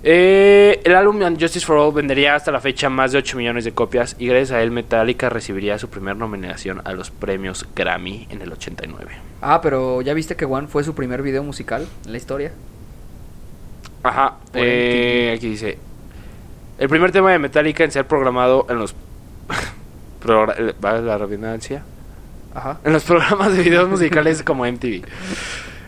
Eh, 0.08 0.82
el 0.84 0.96
álbum 0.96 1.20
Justice 1.36 1.65
for 1.65 1.78
All 1.78 1.91
vendería 1.91 2.36
hasta 2.36 2.52
la 2.52 2.60
fecha 2.60 2.91
más 2.91 3.12
de 3.12 3.18
8 3.18 3.38
millones 3.38 3.65
de 3.65 3.72
copias 3.72 4.15
y 4.20 4.28
gracias 4.28 4.52
a 4.52 4.62
él 4.62 4.70
Metallica 4.70 5.30
recibiría 5.30 5.80
su 5.80 5.89
primera 5.89 6.13
nominación 6.13 6.80
a 6.86 6.94
los 6.94 7.10
premios 7.10 7.65
Grammy 7.76 8.28
en 8.30 8.39
el 8.44 8.52
89. 8.52 9.13
Ah, 9.41 9.62
pero 9.63 10.04
¿ya 10.04 10.13
viste 10.13 10.36
que 10.36 10.46
One 10.46 10.68
fue 10.68 10.84
su 10.84 10.94
primer 10.94 11.24
video 11.24 11.41
musical 11.41 11.88
en 12.06 12.12
la 12.12 12.18
historia? 12.20 12.52
Ajá, 14.04 14.36
eh, 14.54 15.34
aquí 15.36 15.50
dice, 15.50 15.80
el 16.78 16.88
primer 16.88 17.12
tema 17.12 17.32
de 17.32 17.39
Metallica 17.39 17.84
en 17.84 17.89
ser 17.89 18.06
programado 18.06 18.68
en 18.70 18.78
los... 18.78 18.91
eh, 20.30 20.74
¿Vale 20.80 21.02
la 21.02 21.18
redundancia? 21.18 21.84
Ajá. 22.54 22.80
en 22.84 22.94
los 22.94 23.04
programas 23.04 23.58
de 23.58 23.63
videos 23.63 23.89
musicales 23.89 24.44
como 24.44 24.68
MTV. 24.68 25.04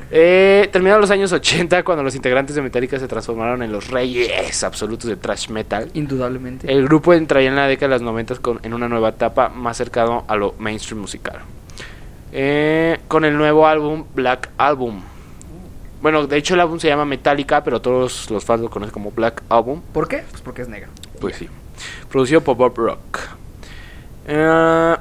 Eh, 0.10 0.70
terminaron 0.72 1.02
los 1.02 1.12
años 1.12 1.32
80 1.34 1.84
cuando 1.84 2.04
los 2.04 2.15
integrantes 2.15 2.56
de 2.56 2.62
Metallica 2.62 2.98
se 2.98 3.08
transformaron 3.08 3.62
en 3.63 3.72
los 3.72 3.89
reyes 3.89 4.63
absolutos 4.63 5.10
de 5.10 5.15
thrash 5.17 5.50
metal. 5.50 5.89
Indudablemente. 5.93 6.72
El 6.72 6.84
grupo 6.86 7.13
entraría 7.13 7.50
en 7.50 7.56
la 7.58 7.67
década 7.67 7.89
de 7.89 7.96
los 7.96 8.02
90 8.04 8.36
con, 8.38 8.60
en 8.63 8.74
una 8.74 8.88
nueva 8.88 9.10
etapa 9.10 9.50
más 9.50 9.76
cercano 9.78 10.24
a 10.28 10.36
lo 10.36 10.56
mainstream 10.60 11.02
musical. 11.02 11.39
eh, 12.32 13.00
con 13.08 13.26
el 13.26 13.38
nuevo 13.38 13.67
álbum 13.67 14.06
Black 14.13 14.50
Album. 14.58 15.02
Bueno, 16.02 16.28
de 16.28 16.38
hecho 16.38 16.54
el 16.54 16.60
álbum 16.60 16.80
se 16.80 16.88
llama 16.88 17.06
Metallica, 17.06 17.63
pero 17.63 17.82
todos 17.82 18.30
los 18.30 18.46
fans 18.46 18.62
lo 18.62 18.70
conocen 18.70 18.93
como 18.93 19.12
Black 19.12 19.41
Album. 19.50 19.82
¿Por 19.93 20.08
qué? 20.08 20.24
Pues 20.30 20.41
porque 20.41 20.62
es 20.62 20.70
negro. 20.70 20.89
Pues 21.20 21.36
sí. 21.38 21.50
Producido 22.10 22.41
por 22.41 22.56
Bob 22.56 22.78
Rock. 22.78 23.20
Eh, 24.28 24.96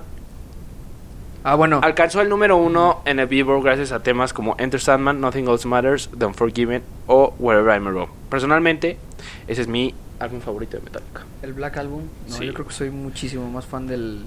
Ah, 1.49 1.55
bueno. 1.55 1.81
alcanzó 1.83 2.21
el 2.23 2.29
número 2.29 2.57
uno 2.57 3.03
en 3.05 3.21
el 3.21 3.27
Billboard 3.29 3.63
gracias 3.63 3.93
a 3.93 4.03
temas 4.03 4.33
como 4.33 4.57
Enter 4.59 4.81
Sandman, 4.81 5.21
Nothing 5.21 5.47
Else 5.49 5.69
Matters, 5.69 6.11
The 6.19 6.27
Unforgiven 6.27 6.83
o 7.07 7.35
Wherever 7.39 7.77
I 7.77 7.81
May 7.81 7.93
Roam. 7.93 8.09
Personalmente, 8.29 8.99
ese 9.47 9.63
es 9.63 9.69
mi 9.69 9.95
álbum 10.19 10.41
favorito 10.41 10.77
de 10.77 10.83
Metallica. 10.83 11.25
El 11.43 11.53
Black 11.53 11.77
Album. 11.77 12.03
No, 12.29 12.35
Sí. 12.35 12.47
yo 12.47 12.53
creo 12.53 12.67
que 12.67 12.73
soy 12.75 12.91
muchísimo 12.91 13.49
más 13.49 13.65
fan 13.65 13.87
del. 13.87 14.25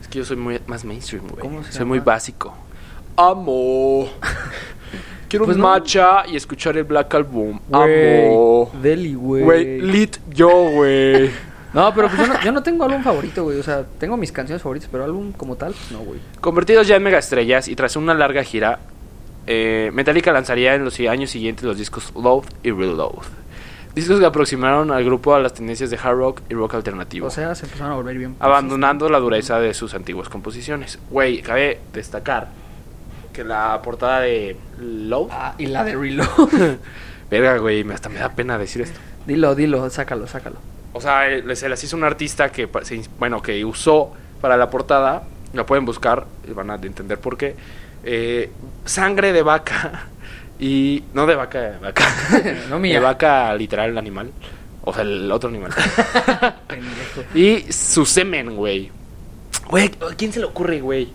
Es 0.00 0.08
que 0.08 0.18
yo 0.18 0.24
soy 0.24 0.36
muy 0.36 0.60
más 0.66 0.84
mainstream, 0.84 1.28
güey. 1.28 1.40
¿Cómo 1.40 1.62
se 1.62 1.70
Soy 1.70 1.78
llama? 1.80 1.88
muy 1.90 1.98
básico. 2.00 2.54
Amo. 3.16 4.08
Quiero 5.28 5.44
Pues 5.44 5.56
un 5.56 5.62
no. 5.62 5.68
matcha 5.68 6.26
y 6.26 6.34
escuchar 6.36 6.76
el 6.76 6.84
Black 6.84 7.14
Album. 7.14 7.60
Amo. 7.70 8.70
Deli, 8.82 9.14
güey. 9.14 9.42
Güey, 9.44 9.80
lit 9.80 10.16
yo, 10.30 10.50
güey. 10.70 11.30
No, 11.76 11.92
pero 11.92 12.08
pues 12.08 12.18
yo 12.18 12.26
no, 12.26 12.40
yo 12.42 12.52
no 12.52 12.62
tengo 12.62 12.84
álbum 12.84 13.02
favorito, 13.02 13.44
güey. 13.44 13.60
O 13.60 13.62
sea, 13.62 13.84
tengo 13.98 14.16
mis 14.16 14.32
canciones 14.32 14.62
favoritas, 14.62 14.88
pero 14.90 15.04
álbum 15.04 15.32
como 15.32 15.56
tal, 15.56 15.74
no, 15.90 15.98
güey. 15.98 16.18
Convertidos 16.40 16.88
ya 16.88 16.96
en 16.96 17.02
megaestrellas 17.02 17.68
y 17.68 17.76
tras 17.76 17.96
una 17.96 18.14
larga 18.14 18.42
gira, 18.42 18.78
eh, 19.46 19.90
Metallica 19.92 20.32
lanzaría 20.32 20.74
en 20.74 20.86
los 20.86 20.98
años 21.00 21.30
siguientes 21.30 21.66
los 21.66 21.76
discos 21.76 22.14
Load 22.14 22.44
y 22.62 22.70
Reload. 22.70 23.24
Discos 23.94 24.18
que 24.18 24.24
aproximaron 24.24 24.90
al 24.90 25.04
grupo 25.04 25.34
a 25.34 25.38
las 25.38 25.52
tendencias 25.52 25.90
de 25.90 25.98
hard 26.02 26.16
rock 26.16 26.40
y 26.48 26.54
rock 26.54 26.76
alternativo. 26.76 27.26
O 27.26 27.30
sea, 27.30 27.54
se 27.54 27.66
empezaron 27.66 27.92
a 27.92 27.96
volver 27.96 28.16
bien. 28.16 28.36
abandonando 28.40 29.10
la 29.10 29.18
dureza 29.18 29.60
de 29.60 29.74
sus 29.74 29.92
antiguas 29.92 30.30
composiciones. 30.30 30.98
Güey, 31.10 31.42
cabe 31.42 31.80
destacar 31.92 32.48
que 33.34 33.44
la 33.44 33.82
portada 33.82 34.20
de 34.20 34.56
Load... 34.80 35.28
Ah, 35.30 35.54
y 35.58 35.66
la 35.66 35.84
de 35.84 35.94
Reload. 35.94 36.78
Verga, 37.30 37.58
güey, 37.58 37.86
hasta 37.90 38.08
me 38.08 38.18
da 38.18 38.30
pena 38.30 38.56
decir 38.56 38.80
esto. 38.80 38.98
dilo, 39.26 39.54
dilo, 39.54 39.90
sácalo, 39.90 40.26
sácalo. 40.26 40.56
O 40.96 41.00
sea, 41.00 41.28
eh, 41.30 41.56
se 41.56 41.68
las 41.68 41.82
hizo 41.84 41.94
un 41.96 42.04
artista 42.04 42.50
que, 42.50 42.68
bueno, 43.18 43.42
que 43.42 43.62
usó 43.64 44.12
para 44.40 44.56
la 44.56 44.70
portada, 44.70 45.24
la 45.52 45.66
pueden 45.66 45.84
buscar, 45.84 46.26
y 46.48 46.52
van 46.52 46.70
a 46.70 46.76
entender 46.76 47.18
por 47.20 47.36
qué. 47.36 47.54
eh, 48.02 48.50
sangre 48.86 49.32
de 49.34 49.42
vaca 49.42 50.06
y 50.58 51.04
no 51.12 51.26
de 51.26 51.34
vaca, 51.34 51.60
de 51.60 51.78
vaca, 51.78 52.04
No 52.70 52.78
mía. 52.78 52.94
de 52.94 53.00
vaca 53.04 53.54
literal 53.54 53.90
el 53.90 53.98
animal, 53.98 54.32
o 54.84 54.92
sea, 54.94 55.02
el 55.02 55.30
otro 55.30 55.50
animal. 55.50 55.72
Y 57.34 57.70
su 57.72 58.06
semen, 58.06 58.56
güey. 58.56 58.90
Güey, 59.68 59.86
¿a 60.10 60.14
quién 60.16 60.32
se 60.32 60.40
le 60.40 60.46
ocurre, 60.46 60.80
güey? 60.80 61.12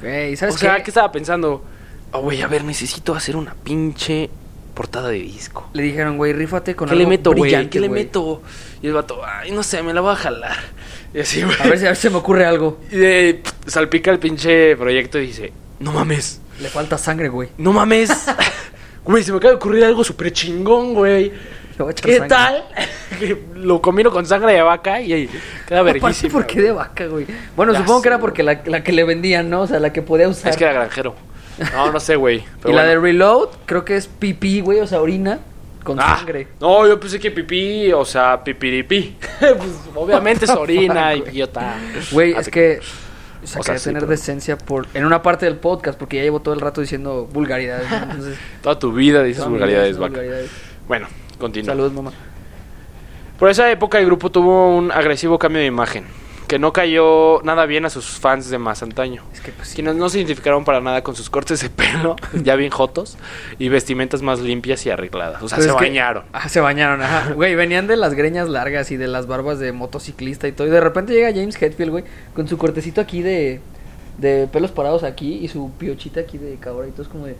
Güey, 0.00 0.36
¿sabes 0.36 0.54
O 0.54 0.58
sea, 0.58 0.76
qué? 0.76 0.84
¿qué 0.84 0.90
estaba 0.90 1.10
pensando? 1.10 1.64
Oh, 2.12 2.20
güey, 2.20 2.42
a 2.42 2.46
ver, 2.46 2.62
necesito 2.62 3.14
hacer 3.14 3.34
una 3.36 3.54
pinche 3.54 4.30
portada 4.74 5.08
de 5.08 5.18
disco. 5.18 5.68
Le 5.72 5.82
dijeron, 5.82 6.16
güey, 6.16 6.32
rífate 6.32 6.74
con 6.76 6.88
¿Qué 6.88 6.94
le 6.94 7.02
algo 7.02 7.10
meto, 7.10 7.30
güey? 7.30 7.42
brillante, 7.42 7.70
¿Qué 7.70 7.80
le 7.80 7.88
güey. 7.88 8.04
meto? 8.04 8.42
Y 8.82 8.88
el 8.88 8.92
vato, 8.92 9.20
ay, 9.24 9.50
no 9.52 9.62
sé, 9.62 9.82
me 9.82 9.94
la 9.94 10.00
voy 10.00 10.12
a 10.12 10.16
jalar. 10.16 10.56
Y 11.14 11.20
así, 11.20 11.42
güey. 11.42 11.56
A 11.60 11.64
ver 11.68 11.78
si 11.78 11.84
a 11.84 11.88
ver 11.88 11.96
si 11.96 12.02
se 12.02 12.10
me 12.10 12.16
ocurre 12.16 12.44
algo. 12.44 12.80
Y 12.90 12.96
de- 12.96 13.42
salpica 13.66 14.10
el 14.10 14.18
pinche 14.18 14.76
proyecto 14.76 15.18
y 15.18 15.26
dice, 15.28 15.52
no 15.80 15.92
mames, 15.92 16.40
Le 16.60 16.68
falta 16.68 16.98
sangre, 16.98 17.28
güey. 17.28 17.48
no 17.58 17.72
mames. 17.72 18.10
Güey, 19.04 19.22
se 19.22 19.32
me 19.32 19.36
acaba 19.36 19.50
de 19.50 19.56
ocurrir 19.56 19.84
algo 19.84 20.02
súper 20.02 20.32
chingón, 20.32 20.94
güey. 20.94 21.30
Le 21.78 21.94
¿Qué 21.94 22.12
sangre. 22.16 22.28
tal? 22.28 22.64
Lo 23.54 23.82
combino 23.82 24.10
con 24.10 24.24
sangre 24.24 24.54
de 24.54 24.62
vaca 24.62 24.98
y 25.02 25.12
ahí 25.12 25.30
queda 25.68 25.82
verguísima. 25.82 26.32
¿por 26.32 26.46
qué 26.46 26.62
de 26.62 26.72
vaca, 26.72 27.06
güey? 27.06 27.26
Bueno, 27.54 27.74
supongo 27.74 28.00
que 28.00 28.08
era 28.08 28.18
porque 28.18 28.42
la, 28.42 28.62
la 28.64 28.82
que 28.82 28.92
le 28.92 29.04
vendían, 29.04 29.50
¿no? 29.50 29.60
O 29.62 29.66
sea, 29.66 29.78
la 29.78 29.92
que 29.92 30.00
podía 30.00 30.26
usar. 30.26 30.50
Es 30.52 30.56
que 30.56 30.64
era 30.64 30.72
granjero. 30.72 31.14
No, 31.72 31.92
no 31.92 32.00
sé, 32.00 32.16
güey. 32.16 32.44
y 32.64 32.72
la 32.72 32.84
de. 32.84 32.98
Reload, 32.98 33.48
creo 33.66 33.84
que 33.84 33.96
es 33.96 34.06
pipí, 34.06 34.60
güey, 34.60 34.80
o 34.80 34.86
sea, 34.86 35.00
orina 35.00 35.38
con 35.82 36.00
Ah, 36.00 36.16
sangre. 36.18 36.48
No, 36.60 36.86
yo 36.86 36.98
pensé 36.98 37.20
que 37.20 37.30
pipí, 37.30 37.92
o 37.92 38.04
sea, 38.04 38.42
pipiripí. 38.42 39.16
pues 39.38 39.80
obviamente 39.94 40.46
es 40.46 40.50
orina, 40.50 41.14
idiota. 41.14 41.76
Güey, 42.10 42.34
Ah, 42.34 42.40
es 42.40 42.48
que... 42.48 42.80
O 43.42 43.46
sea, 43.46 43.60
O 43.60 43.62
sea, 43.62 43.74
que 43.74 43.78
sí, 43.78 43.84
tener 43.90 44.00
pero- 44.00 44.10
decencia 44.10 44.56
por 44.56 44.86
en 44.94 45.04
una 45.04 45.20
parte 45.22 45.44
del 45.44 45.56
podcast, 45.56 45.98
porque 45.98 46.16
ya 46.16 46.22
llevo 46.22 46.40
todo 46.40 46.54
el 46.54 46.60
rato 46.62 46.80
diciendo 46.80 47.28
vulgaridades. 47.30 47.90
¿no? 47.90 47.96
Entonces, 47.98 48.38
Toda 48.62 48.78
tu 48.78 48.90
vida 48.92 49.22
dices 49.22 49.46
vulgaridades, 49.46 49.98
vaca. 49.98 50.08
vulgaridades. 50.12 50.50
Bueno, 50.88 51.06
continúa. 51.38 51.66
Saludos, 51.72 51.92
mamá. 51.92 52.12
Por 53.38 53.50
esa 53.50 53.70
época 53.70 53.98
el 53.98 54.06
grupo 54.06 54.30
tuvo 54.30 54.74
un 54.74 54.90
agresivo 54.90 55.38
cambio 55.38 55.60
de 55.60 55.66
imagen, 55.66 56.06
que 56.46 56.58
no 56.58 56.72
cayó 56.72 57.40
nada 57.42 57.64
bien 57.66 57.84
a 57.86 57.90
sus 57.90 58.04
fans 58.06 58.50
de 58.50 58.58
más 58.58 58.82
antaño. 58.82 59.22
Es 59.32 59.40
que 59.40 59.50
pues 59.52 59.68
sí. 59.68 59.74
Quienes 59.76 59.94
no 59.96 60.08
se 60.08 60.18
identificaron 60.18 60.64
para 60.64 60.80
nada 60.80 61.02
con 61.02 61.16
sus 61.16 61.30
cortes 61.30 61.60
de 61.62 61.70
pelo, 61.70 62.16
ya 62.42 62.54
bien 62.56 62.70
jotos, 62.70 63.16
y 63.58 63.68
vestimentas 63.68 64.20
más 64.22 64.40
limpias 64.40 64.84
y 64.86 64.90
arregladas. 64.90 65.42
O 65.42 65.48
sea, 65.48 65.56
Pues 65.56 65.66
se 65.70 65.76
que- 65.76 65.84
bañaron. 65.84 66.24
Ah, 66.32 66.48
se 66.48 66.60
bañaron, 66.60 67.00
ajá. 67.02 67.32
Güey, 67.34 67.54
venían 67.54 67.86
de 67.86 67.96
las 67.96 68.14
greñas 68.14 68.48
largas 68.48 68.90
y 68.90 68.96
de 68.96 69.08
las 69.08 69.26
barbas 69.26 69.58
de 69.58 69.72
motociclista 69.72 70.46
y 70.48 70.52
todo. 70.52 70.66
Y 70.66 70.70
de 70.70 70.80
repente 70.80 71.12
llega 71.14 71.30
James 71.32 71.60
Hetfield, 71.60 71.90
güey, 71.90 72.04
con 72.34 72.46
su 72.46 72.58
cortecito 72.58 73.00
aquí 73.00 73.22
de, 73.22 73.60
de 74.18 74.46
pelos 74.52 74.70
parados 74.70 75.02
aquí 75.02 75.38
y 75.42 75.48
su 75.48 75.70
piochita 75.78 76.20
aquí 76.20 76.38
de 76.38 76.56
cabra 76.56 76.86
y 76.86 76.90
todo 76.90 77.02
es 77.02 77.08
como 77.08 77.26
de... 77.26 77.36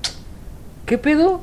¿Qué 0.86 0.98
pedo? 0.98 1.40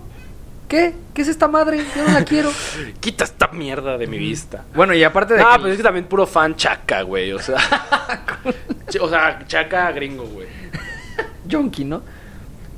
¿Qué? 0.71 0.93
¿Qué 1.13 1.21
es 1.23 1.27
esta 1.27 1.49
madre? 1.49 1.83
Yo 1.93 2.07
no 2.07 2.13
la 2.13 2.23
quiero. 2.23 2.49
Quita 3.01 3.25
esta 3.25 3.49
mierda 3.49 3.97
de 3.97 4.07
mi 4.07 4.17
vista. 4.17 4.63
Bueno, 4.73 4.93
y 4.93 5.03
aparte 5.03 5.33
de... 5.33 5.41
Ah, 5.41 5.55
que- 5.57 5.63
pero 5.63 5.71
es 5.73 5.75
que 5.77 5.83
también 5.83 6.05
puro 6.05 6.25
fan 6.25 6.55
chaca, 6.55 7.01
güey. 7.01 7.33
O 7.33 7.39
sea, 7.39 7.57
o 9.01 9.09
sea, 9.09 9.45
chaca 9.47 9.91
gringo, 9.91 10.23
güey. 10.23 10.47
Yonki, 11.45 11.83
¿no? 11.83 12.01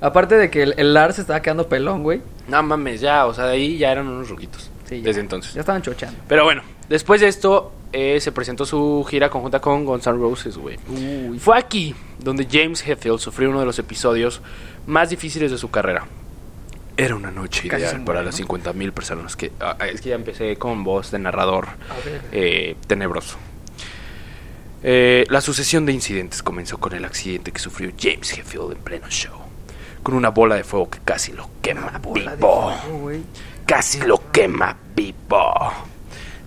Aparte 0.01 0.35
de 0.37 0.49
que 0.49 0.63
el, 0.63 0.73
el 0.77 0.91
Lars 0.95 1.19
estaba 1.19 1.43
quedando 1.43 1.69
pelón, 1.69 2.01
güey. 2.01 2.23
No 2.47 2.63
mames, 2.63 2.99
ya, 2.99 3.27
o 3.27 3.33
sea, 3.35 3.45
de 3.45 3.53
ahí 3.53 3.77
ya 3.77 3.91
eran 3.91 4.07
unos 4.07 4.27
ruquitos. 4.27 4.71
Sí, 4.89 4.97
ya. 4.97 5.03
desde 5.03 5.21
entonces. 5.21 5.53
Ya 5.53 5.59
estaban 5.59 5.83
chochando. 5.83 6.17
Pero 6.27 6.45
bueno, 6.45 6.63
después 6.89 7.21
de 7.21 7.27
esto, 7.27 7.73
eh, 7.91 8.19
se 8.19 8.31
presentó 8.31 8.65
su 8.65 9.05
gira 9.07 9.29
conjunta 9.29 9.59
con 9.61 9.85
Guns 9.85 10.07
N' 10.07 10.17
Roses, 10.17 10.57
güey. 10.57 10.79
Uy. 10.89 11.37
Fue 11.37 11.55
aquí 11.59 11.93
donde 12.17 12.47
James 12.51 12.83
Hetfield 12.85 13.19
sufrió 13.19 13.51
uno 13.51 13.59
de 13.59 13.67
los 13.67 13.77
episodios 13.77 14.41
más 14.87 15.11
difíciles 15.11 15.51
de 15.51 15.59
su 15.59 15.69
carrera. 15.69 16.07
Era 16.95 17.15
una 17.15 17.31
noche 17.31 17.67
Casi 17.67 17.83
ideal 17.83 18.03
para 18.03 18.21
las 18.21 18.39
50.000 18.39 18.91
personas 18.91 19.35
que... 19.35 19.51
ah, 19.59 19.77
es 19.91 20.01
que 20.01 20.09
ya 20.09 20.15
empecé 20.15 20.55
con 20.57 20.83
voz 20.83 21.11
de 21.11 21.19
narrador 21.19 21.67
eh, 22.31 22.75
tenebroso. 22.87 23.37
Eh, 24.83 25.25
la 25.29 25.41
sucesión 25.41 25.85
de 25.85 25.93
incidentes 25.93 26.43
comenzó 26.43 26.77
con 26.77 26.93
el 26.93 27.05
accidente 27.05 27.51
que 27.51 27.59
sufrió 27.59 27.91
James 27.99 28.37
Hetfield 28.37 28.73
en 28.73 28.77
pleno 28.79 29.09
show. 29.09 29.39
Con 30.03 30.15
una 30.15 30.29
bola 30.29 30.55
de 30.55 30.63
fuego 30.63 30.89
que 30.89 30.99
casi 30.99 31.31
lo 31.31 31.49
quema 31.61 31.99
vivo. 32.13 32.73
fuego. 32.77 33.23
Casi 33.65 34.01
lo 34.01 34.31
quema 34.31 34.75
vivo. 34.93 35.53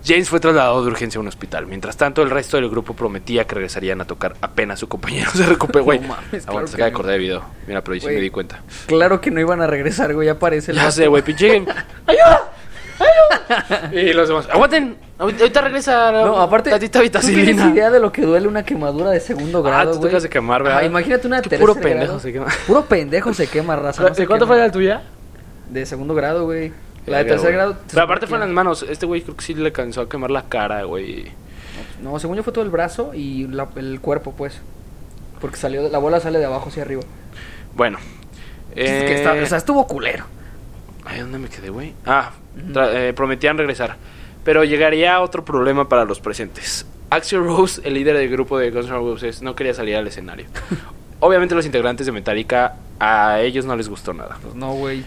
James 0.07 0.29
fue 0.29 0.39
trasladado 0.39 0.81
de 0.83 0.89
urgencia 0.91 1.17
a 1.17 1.21
un 1.21 1.27
hospital. 1.27 1.67
Mientras 1.67 1.97
tanto, 1.97 2.21
el 2.23 2.29
resto 2.29 2.57
del 2.57 2.69
grupo 2.69 2.93
prometía 2.93 3.45
que 3.45 3.55
regresarían 3.55 3.99
a 4.01 4.05
tocar 4.05 4.35
apenas 4.41 4.79
su 4.79 4.87
compañero 4.87 5.29
se 5.31 5.45
recuperó. 5.45 5.83
Güey, 5.85 5.99
No 5.99 6.07
mames, 6.09 6.47
aguanta, 6.47 6.51
claro 6.51 6.67
se 6.67 6.75
que 6.77 6.81
acaba 6.83 6.89
de 6.89 6.93
acordar 6.93 7.11
de 7.13 7.17
video. 7.19 7.43
Mira, 7.67 7.83
pero 7.83 7.95
yo 7.95 8.01
sí 8.07 8.13
me 8.15 8.21
di 8.21 8.29
cuenta. 8.29 8.61
Claro 8.87 9.19
que 9.21 9.31
no 9.31 9.39
iban 9.41 9.61
a 9.61 9.67
regresar, 9.67 10.13
güey. 10.13 10.27
Ya 10.27 10.33
aparece 10.33 10.71
el 10.71 10.77
Ya 10.77 10.83
vato. 10.83 10.95
sé, 10.95 11.07
güey, 11.07 11.21
pinche. 11.23 11.57
¡Ayuda! 12.07 12.51
¡Ayuda! 12.99 13.91
Y 13.93 14.13
los 14.13 14.27
demás, 14.27 14.47
aguanten. 14.51 14.97
Ahorita 15.19 15.61
regresa. 15.61 16.11
No, 16.11 16.39
aparte, 16.39 16.69
Tantita 16.69 16.99
¿tú 16.99 17.03
tienes 17.09 17.23
vitacilina. 17.31 17.69
idea 17.69 17.89
de 17.91 17.99
lo 17.99 18.11
que 18.11 18.21
duele 18.23 18.47
una 18.47 18.63
quemadura 18.63 19.09
de 19.11 19.19
segundo 19.19 19.59
Ah, 19.59 19.61
grado, 19.69 19.91
tú 19.91 19.93
te 19.93 19.97
güey? 19.99 20.09
acabas 20.09 20.23
de 20.23 20.29
quemar, 20.29 20.63
¿verdad? 20.63 20.77
Ajá, 20.79 20.85
imagínate 20.87 21.27
una 21.27 21.41
Que 21.41 21.49
tercer 21.49 21.59
puro 21.67 21.73
grado. 21.75 21.89
pendejo 21.89 22.19
se 22.19 22.33
quema. 22.33 22.47
Puro 22.67 22.85
pendejo 22.85 23.33
se 23.33 23.47
quema, 23.47 23.75
raza. 23.75 24.03
no 24.03 24.09
¿De 24.09 24.15
se 24.15 24.27
cuánto 24.27 24.47
fue 24.47 24.57
la 24.57 24.71
tuya? 24.71 25.01
De 25.69 25.85
segundo 25.85 26.13
grado, 26.15 26.45
güey. 26.45 26.71
La 27.07 27.19
de 27.19 27.25
tercer 27.25 27.53
grado. 27.53 27.77
Pero 27.89 28.01
aparte 28.03 28.27
fue 28.27 28.37
en 28.37 28.41
las 28.41 28.49
manos. 28.49 28.83
Este 28.87 29.05
güey 29.05 29.21
creo 29.21 29.35
que 29.35 29.43
sí 29.43 29.53
le 29.53 29.71
cansó 29.71 30.01
a 30.01 30.09
quemar 30.09 30.29
la 30.31 30.43
cara, 30.43 30.83
güey. 30.83 31.31
No, 32.01 32.19
según 32.19 32.37
yo 32.37 32.43
fue 32.43 32.53
todo 32.53 32.63
el 32.63 32.69
brazo 32.69 33.13
y 33.13 33.47
la- 33.47 33.69
el 33.75 33.99
cuerpo, 34.01 34.33
pues. 34.37 34.59
Porque 35.41 35.57
salió, 35.57 35.87
la 35.89 35.97
bola 35.99 36.19
sale 36.19 36.39
de 36.39 36.45
abajo 36.45 36.69
hacia 36.69 36.83
arriba. 36.83 37.01
Bueno. 37.75 37.97
Es 38.75 39.03
que 39.03 39.15
está- 39.15 39.35
eh, 39.37 39.43
o 39.43 39.45
sea, 39.45 39.57
estuvo 39.57 39.87
culero. 39.87 40.25
Ay, 41.05 41.21
¿dónde 41.21 41.39
me 41.39 41.47
quedé, 41.47 41.69
güey? 41.69 41.93
Ah, 42.05 42.31
eh, 42.75 43.13
prometían 43.15 43.57
regresar. 43.57 43.95
Pero 44.43 44.63
llegaría 44.63 45.19
otro 45.21 45.43
problema 45.45 45.87
para 45.89 46.05
los 46.05 46.19
presentes. 46.19 46.85
Axel 47.09 47.39
Rose, 47.43 47.81
el 47.85 47.93
líder 47.93 48.17
del 48.17 48.29
grupo 48.29 48.57
de 48.59 48.69
Guns 48.71 48.87
N' 48.87 48.93
Roses, 48.97 49.41
no 49.41 49.55
quería 49.55 49.73
salir 49.73 49.95
al 49.95 50.07
escenario. 50.07 50.47
Obviamente 51.19 51.55
los 51.55 51.65
integrantes 51.65 52.05
de 52.05 52.11
Metallica, 52.11 52.75
a 52.99 53.39
ellos 53.41 53.65
no 53.65 53.75
les 53.75 53.87
gustó 53.89 54.13
nada. 54.13 54.37
Pues 54.41 54.53
no, 54.55 54.73
güey. 54.73 55.03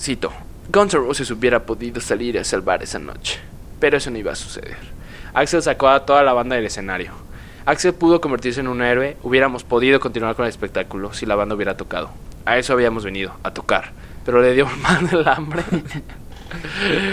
Cito, 0.00 0.32
Guns 0.68 0.94
N' 0.94 1.00
Roses 1.00 1.30
hubiera 1.30 1.64
podido 1.64 2.00
salir 2.00 2.38
a 2.38 2.44
salvar 2.44 2.82
esa 2.82 2.98
noche, 2.98 3.38
pero 3.78 3.96
eso 3.96 4.10
no 4.10 4.18
iba 4.18 4.32
a 4.32 4.36
suceder. 4.36 4.76
Axel 5.32 5.62
sacó 5.62 5.88
a 5.88 6.04
toda 6.04 6.24
la 6.24 6.32
banda 6.32 6.56
del 6.56 6.66
escenario. 6.66 7.12
Axel 7.66 7.94
pudo 7.94 8.20
convertirse 8.20 8.60
en 8.60 8.68
un 8.68 8.82
héroe, 8.82 9.16
hubiéramos 9.22 9.62
podido 9.62 10.00
continuar 10.00 10.34
con 10.34 10.44
el 10.44 10.48
espectáculo 10.50 11.12
si 11.12 11.24
la 11.24 11.36
banda 11.36 11.54
hubiera 11.54 11.76
tocado. 11.76 12.10
A 12.44 12.58
eso 12.58 12.72
habíamos 12.72 13.04
venido, 13.04 13.32
a 13.44 13.52
tocar, 13.52 13.92
pero 14.24 14.42
le 14.42 14.54
dio 14.54 14.66
mal 14.82 15.08
el 15.12 15.26
hambre. 15.28 15.62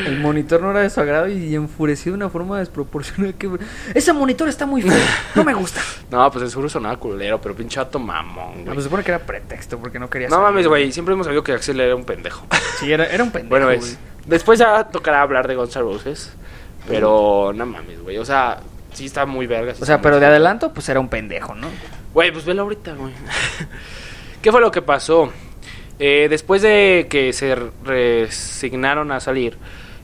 El 0.05 0.19
monitor 0.19 0.61
no 0.61 0.71
era 0.71 0.81
de 0.81 0.89
su 0.89 0.99
agrado 1.01 1.27
y 1.27 1.55
enfureció 1.55 2.11
de 2.11 2.17
una 2.17 2.29
forma 2.29 2.59
desproporcionada. 2.59 3.33
Que... 3.33 3.49
Ese 3.93 4.13
monitor 4.13 4.47
está 4.47 4.65
muy 4.65 4.81
feo. 4.81 4.93
No 5.35 5.43
me 5.43 5.53
gusta. 5.53 5.81
No, 6.11 6.29
pues 6.31 6.43
el 6.43 6.49
seguro 6.51 6.69
sonaba 6.69 6.95
culero, 6.97 7.41
pero 7.41 7.55
pinche 7.55 7.79
vato 7.79 7.97
mamón, 7.97 8.59
No, 8.59 8.65
güey. 8.65 8.77
se 8.77 8.83
supone 8.83 9.03
que 9.03 9.09
era 9.09 9.19
pretexto 9.19 9.79
porque 9.79 9.97
no 9.97 10.07
quería 10.11 10.29
No 10.29 10.41
mames, 10.41 10.67
güey. 10.67 10.91
Siempre 10.91 11.13
hemos 11.15 11.25
sabido 11.25 11.43
que 11.43 11.53
Axel 11.53 11.79
era 11.79 11.95
un 11.95 12.03
pendejo. 12.05 12.45
Sí, 12.79 12.91
era, 12.91 13.05
era 13.07 13.23
un 13.23 13.31
pendejo. 13.31 13.49
Bueno, 13.49 13.71
es. 13.71 13.97
Después 14.27 14.59
ya 14.59 14.83
tocará 14.85 15.21
hablar 15.21 15.47
de 15.47 15.55
Guns 15.55 15.75
N' 15.75 15.81
Roses. 15.83 16.33
Pero 16.87 17.51
no 17.55 17.65
mames, 17.65 18.01
güey. 18.01 18.17
O 18.17 18.25
sea, 18.25 18.59
sí 18.93 19.05
está 19.05 19.25
muy 19.25 19.47
verga. 19.47 19.73
sí 19.73 19.81
O 19.81 19.85
sea, 19.85 20.01
pero 20.01 20.19
de 20.19 20.25
adelanto, 20.27 20.71
pues 20.73 20.87
era 20.89 20.99
un 20.99 21.07
pendejo, 21.09 21.55
¿no? 21.55 21.67
Güey, 22.13 22.31
pues 22.31 22.45
velo 22.45 22.63
ahorita, 22.63 22.93
güey. 22.93 23.13
¿Qué 24.41 24.51
fue 24.51 24.61
lo 24.61 24.69
que 24.69 24.81
pasó? 24.81 25.31
Eh, 26.05 26.27
después 26.27 26.61
de 26.61 27.07
que 27.09 27.31
se 27.31 27.55
resignaron 27.85 29.09
a 29.13 29.21
salir, 29.21 29.55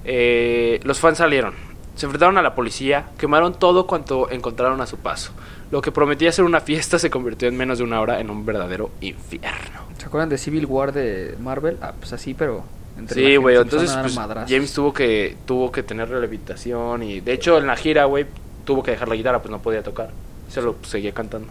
eh, 0.05 0.79
los 0.83 0.97
fans 0.97 1.17
salieron. 1.17 1.53
Se 1.95 2.05
enfrentaron 2.05 2.37
a 2.37 2.41
la 2.41 2.55
policía, 2.55 3.07
quemaron 3.17 3.59
todo 3.59 3.85
cuanto 3.85 4.31
encontraron 4.31 4.79
a 4.79 4.87
su 4.87 4.95
paso. 4.95 5.33
Lo 5.71 5.81
que 5.81 5.91
prometía 5.91 6.31
ser 6.31 6.45
una 6.45 6.61
fiesta 6.61 6.99
se 6.99 7.09
convirtió 7.09 7.49
en 7.49 7.57
menos 7.57 7.79
de 7.79 7.83
una 7.83 7.99
hora 7.99 8.21
en 8.21 8.29
un 8.29 8.45
verdadero 8.45 8.91
infierno. 9.01 9.81
¿Se 9.97 10.05
acuerdan 10.05 10.29
de 10.29 10.37
Civil 10.37 10.65
War 10.67 10.93
de 10.93 11.35
Marvel? 11.37 11.75
Ah, 11.81 11.91
pues 11.99 12.13
así, 12.13 12.33
pero... 12.33 12.63
entre 12.97 13.21
Sí, 13.21 13.35
güey, 13.35 13.57
entonces 13.57 13.91
pues. 14.01 14.17
James 14.47 14.71
tuvo 14.71 14.93
que 14.93 15.35
tuvo 15.45 15.69
que 15.69 15.83
tener 15.83 16.07
rehabilitación 16.07 17.03
y 17.03 17.19
de 17.19 17.33
hecho 17.33 17.57
en 17.57 17.67
la 17.67 17.75
gira, 17.75 18.05
güey, 18.05 18.25
tuvo 18.63 18.83
que 18.83 18.91
dejar 18.91 19.09
la 19.09 19.15
guitarra, 19.15 19.41
pues 19.41 19.51
no 19.51 19.61
podía 19.61 19.83
tocar. 19.83 20.11
Se 20.47 20.61
lo 20.61 20.77
seguía 20.83 21.11
cantando. 21.11 21.49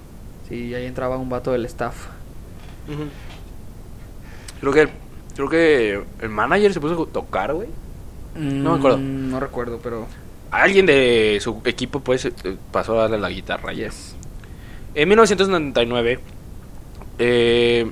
Sí, 0.49 0.75
ahí 0.75 0.87
entraba 0.87 1.19
un 1.19 1.29
vato 1.29 1.53
del 1.53 1.67
staff. 1.67 2.07
Creo 4.61 4.73
que 4.73 4.89
creo 5.35 5.49
que 5.49 6.03
el 6.21 6.29
manager 6.29 6.73
se 6.73 6.81
puso 6.81 7.03
a 7.03 7.07
tocar, 7.13 7.55
güey. 7.55 7.69
No 8.35 8.73
me 8.73 8.79
acuerdo. 8.79 8.99
Mm, 8.99 9.31
No 9.31 9.41
recuerdo, 9.41 9.79
pero... 9.83 10.07
Alguien 10.51 10.87
de 10.87 11.39
su 11.41 11.61
equipo 11.65 12.01
pues 12.01 12.25
eh, 12.25 12.33
pasó 12.73 12.95
a 12.99 13.03
darle 13.03 13.19
la 13.19 13.29
guitarra. 13.29 13.73
Yes. 13.73 14.17
En 14.95 15.09
1999, 15.09 16.21
eh, 17.19 17.91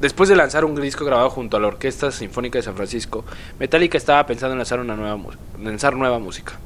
después 0.00 0.28
de 0.28 0.36
lanzar 0.36 0.64
un 0.64 0.74
disco 0.80 1.04
grabado 1.04 1.30
junto 1.30 1.56
a 1.56 1.60
la 1.60 1.68
Orquesta 1.68 2.10
Sinfónica 2.10 2.58
de 2.58 2.62
San 2.62 2.74
Francisco, 2.74 3.24
Metallica 3.58 3.96
estaba 3.96 4.26
pensando 4.26 4.52
en 4.52 4.58
lanzar, 4.58 4.80
una 4.80 4.96
nueva, 4.96 5.18
lanzar 5.62 5.94
nueva 5.94 6.18
música. 6.18 6.58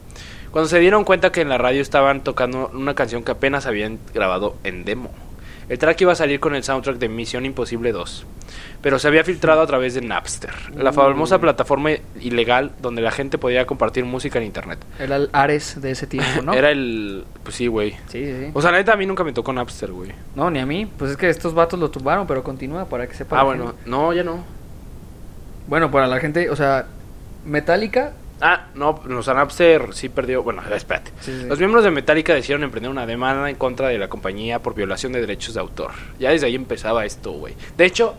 Cuando 0.50 0.68
se 0.68 0.78
dieron 0.78 1.04
cuenta 1.04 1.32
que 1.32 1.40
en 1.42 1.48
la 1.48 1.58
radio 1.58 1.82
estaban 1.82 2.22
tocando 2.24 2.70
una 2.72 2.94
canción 2.94 3.24
que 3.24 3.32
apenas 3.32 3.66
habían 3.66 3.98
grabado 4.14 4.56
en 4.64 4.84
demo. 4.84 5.10
El 5.68 5.78
track 5.78 6.00
iba 6.02 6.12
a 6.12 6.14
salir 6.16 6.40
con 6.40 6.54
el 6.54 6.62
soundtrack 6.62 6.98
de 6.98 7.08
Misión 7.08 7.46
Imposible 7.46 7.90
2, 7.92 8.26
pero 8.82 8.98
se 8.98 9.08
había 9.08 9.24
filtrado 9.24 9.62
a 9.62 9.66
través 9.66 9.94
de 9.94 10.02
Napster, 10.02 10.52
la 10.76 10.92
famosa 10.92 11.36
Uh. 11.36 11.40
plataforma 11.40 11.90
ilegal 12.20 12.72
donde 12.82 13.00
la 13.00 13.10
gente 13.10 13.38
podía 13.38 13.66
compartir 13.66 14.04
música 14.04 14.38
en 14.38 14.44
internet. 14.44 14.78
Era 14.98 15.16
el 15.16 15.30
Ares 15.32 15.80
de 15.80 15.90
ese 15.92 16.06
tiempo, 16.06 16.42
¿no? 16.42 16.52
Era 16.54 16.70
el... 16.70 17.24
Pues 17.42 17.56
sí, 17.56 17.66
güey. 17.66 17.92
Sí, 18.08 18.24
sí, 18.24 18.36
sí. 18.46 18.50
O 18.52 18.60
sea, 18.60 18.70
la 18.72 18.78
neta 18.78 18.92
a 18.92 18.96
mí 18.96 19.06
nunca 19.06 19.24
me 19.24 19.32
tocó 19.32 19.52
Napster, 19.52 19.90
güey. 19.90 20.12
No, 20.34 20.50
ni 20.50 20.58
a 20.58 20.66
mí. 20.66 20.86
Pues 20.98 21.12
es 21.12 21.16
que 21.16 21.28
estos 21.30 21.54
vatos 21.54 21.80
lo 21.80 21.90
tumbaron, 21.90 22.26
pero 22.26 22.42
continúa 22.42 22.84
para 22.86 23.06
que 23.06 23.14
sepa. 23.14 23.40
Ah, 23.40 23.44
bueno. 23.44 23.68
gente. 23.68 23.82
No, 23.90 24.12
ya 24.12 24.22
no. 24.22 24.44
Bueno, 25.66 25.90
para 25.90 26.06
la 26.06 26.20
gente, 26.20 26.50
o 26.50 26.56
sea, 26.56 26.86
Metallica. 27.46 28.12
Ah, 28.40 28.66
no, 28.74 29.22
sea, 29.22 29.34
Napster 29.34 29.94
sí 29.94 30.08
perdió. 30.08 30.42
Bueno, 30.42 30.62
espérate. 30.74 31.12
Sí, 31.20 31.40
sí. 31.40 31.46
Los 31.46 31.58
miembros 31.58 31.84
de 31.84 31.90
Metallica 31.90 32.34
decidieron 32.34 32.64
emprender 32.64 32.90
una 32.90 33.06
demanda 33.06 33.48
en 33.48 33.56
contra 33.56 33.88
de 33.88 33.98
la 33.98 34.08
compañía 34.08 34.58
por 34.58 34.74
violación 34.74 35.12
de 35.12 35.20
derechos 35.20 35.54
de 35.54 35.60
autor. 35.60 35.92
Ya 36.18 36.30
desde 36.30 36.46
ahí 36.46 36.54
empezaba 36.54 37.04
esto, 37.04 37.32
güey. 37.32 37.54
De 37.76 37.84
hecho, 37.86 38.14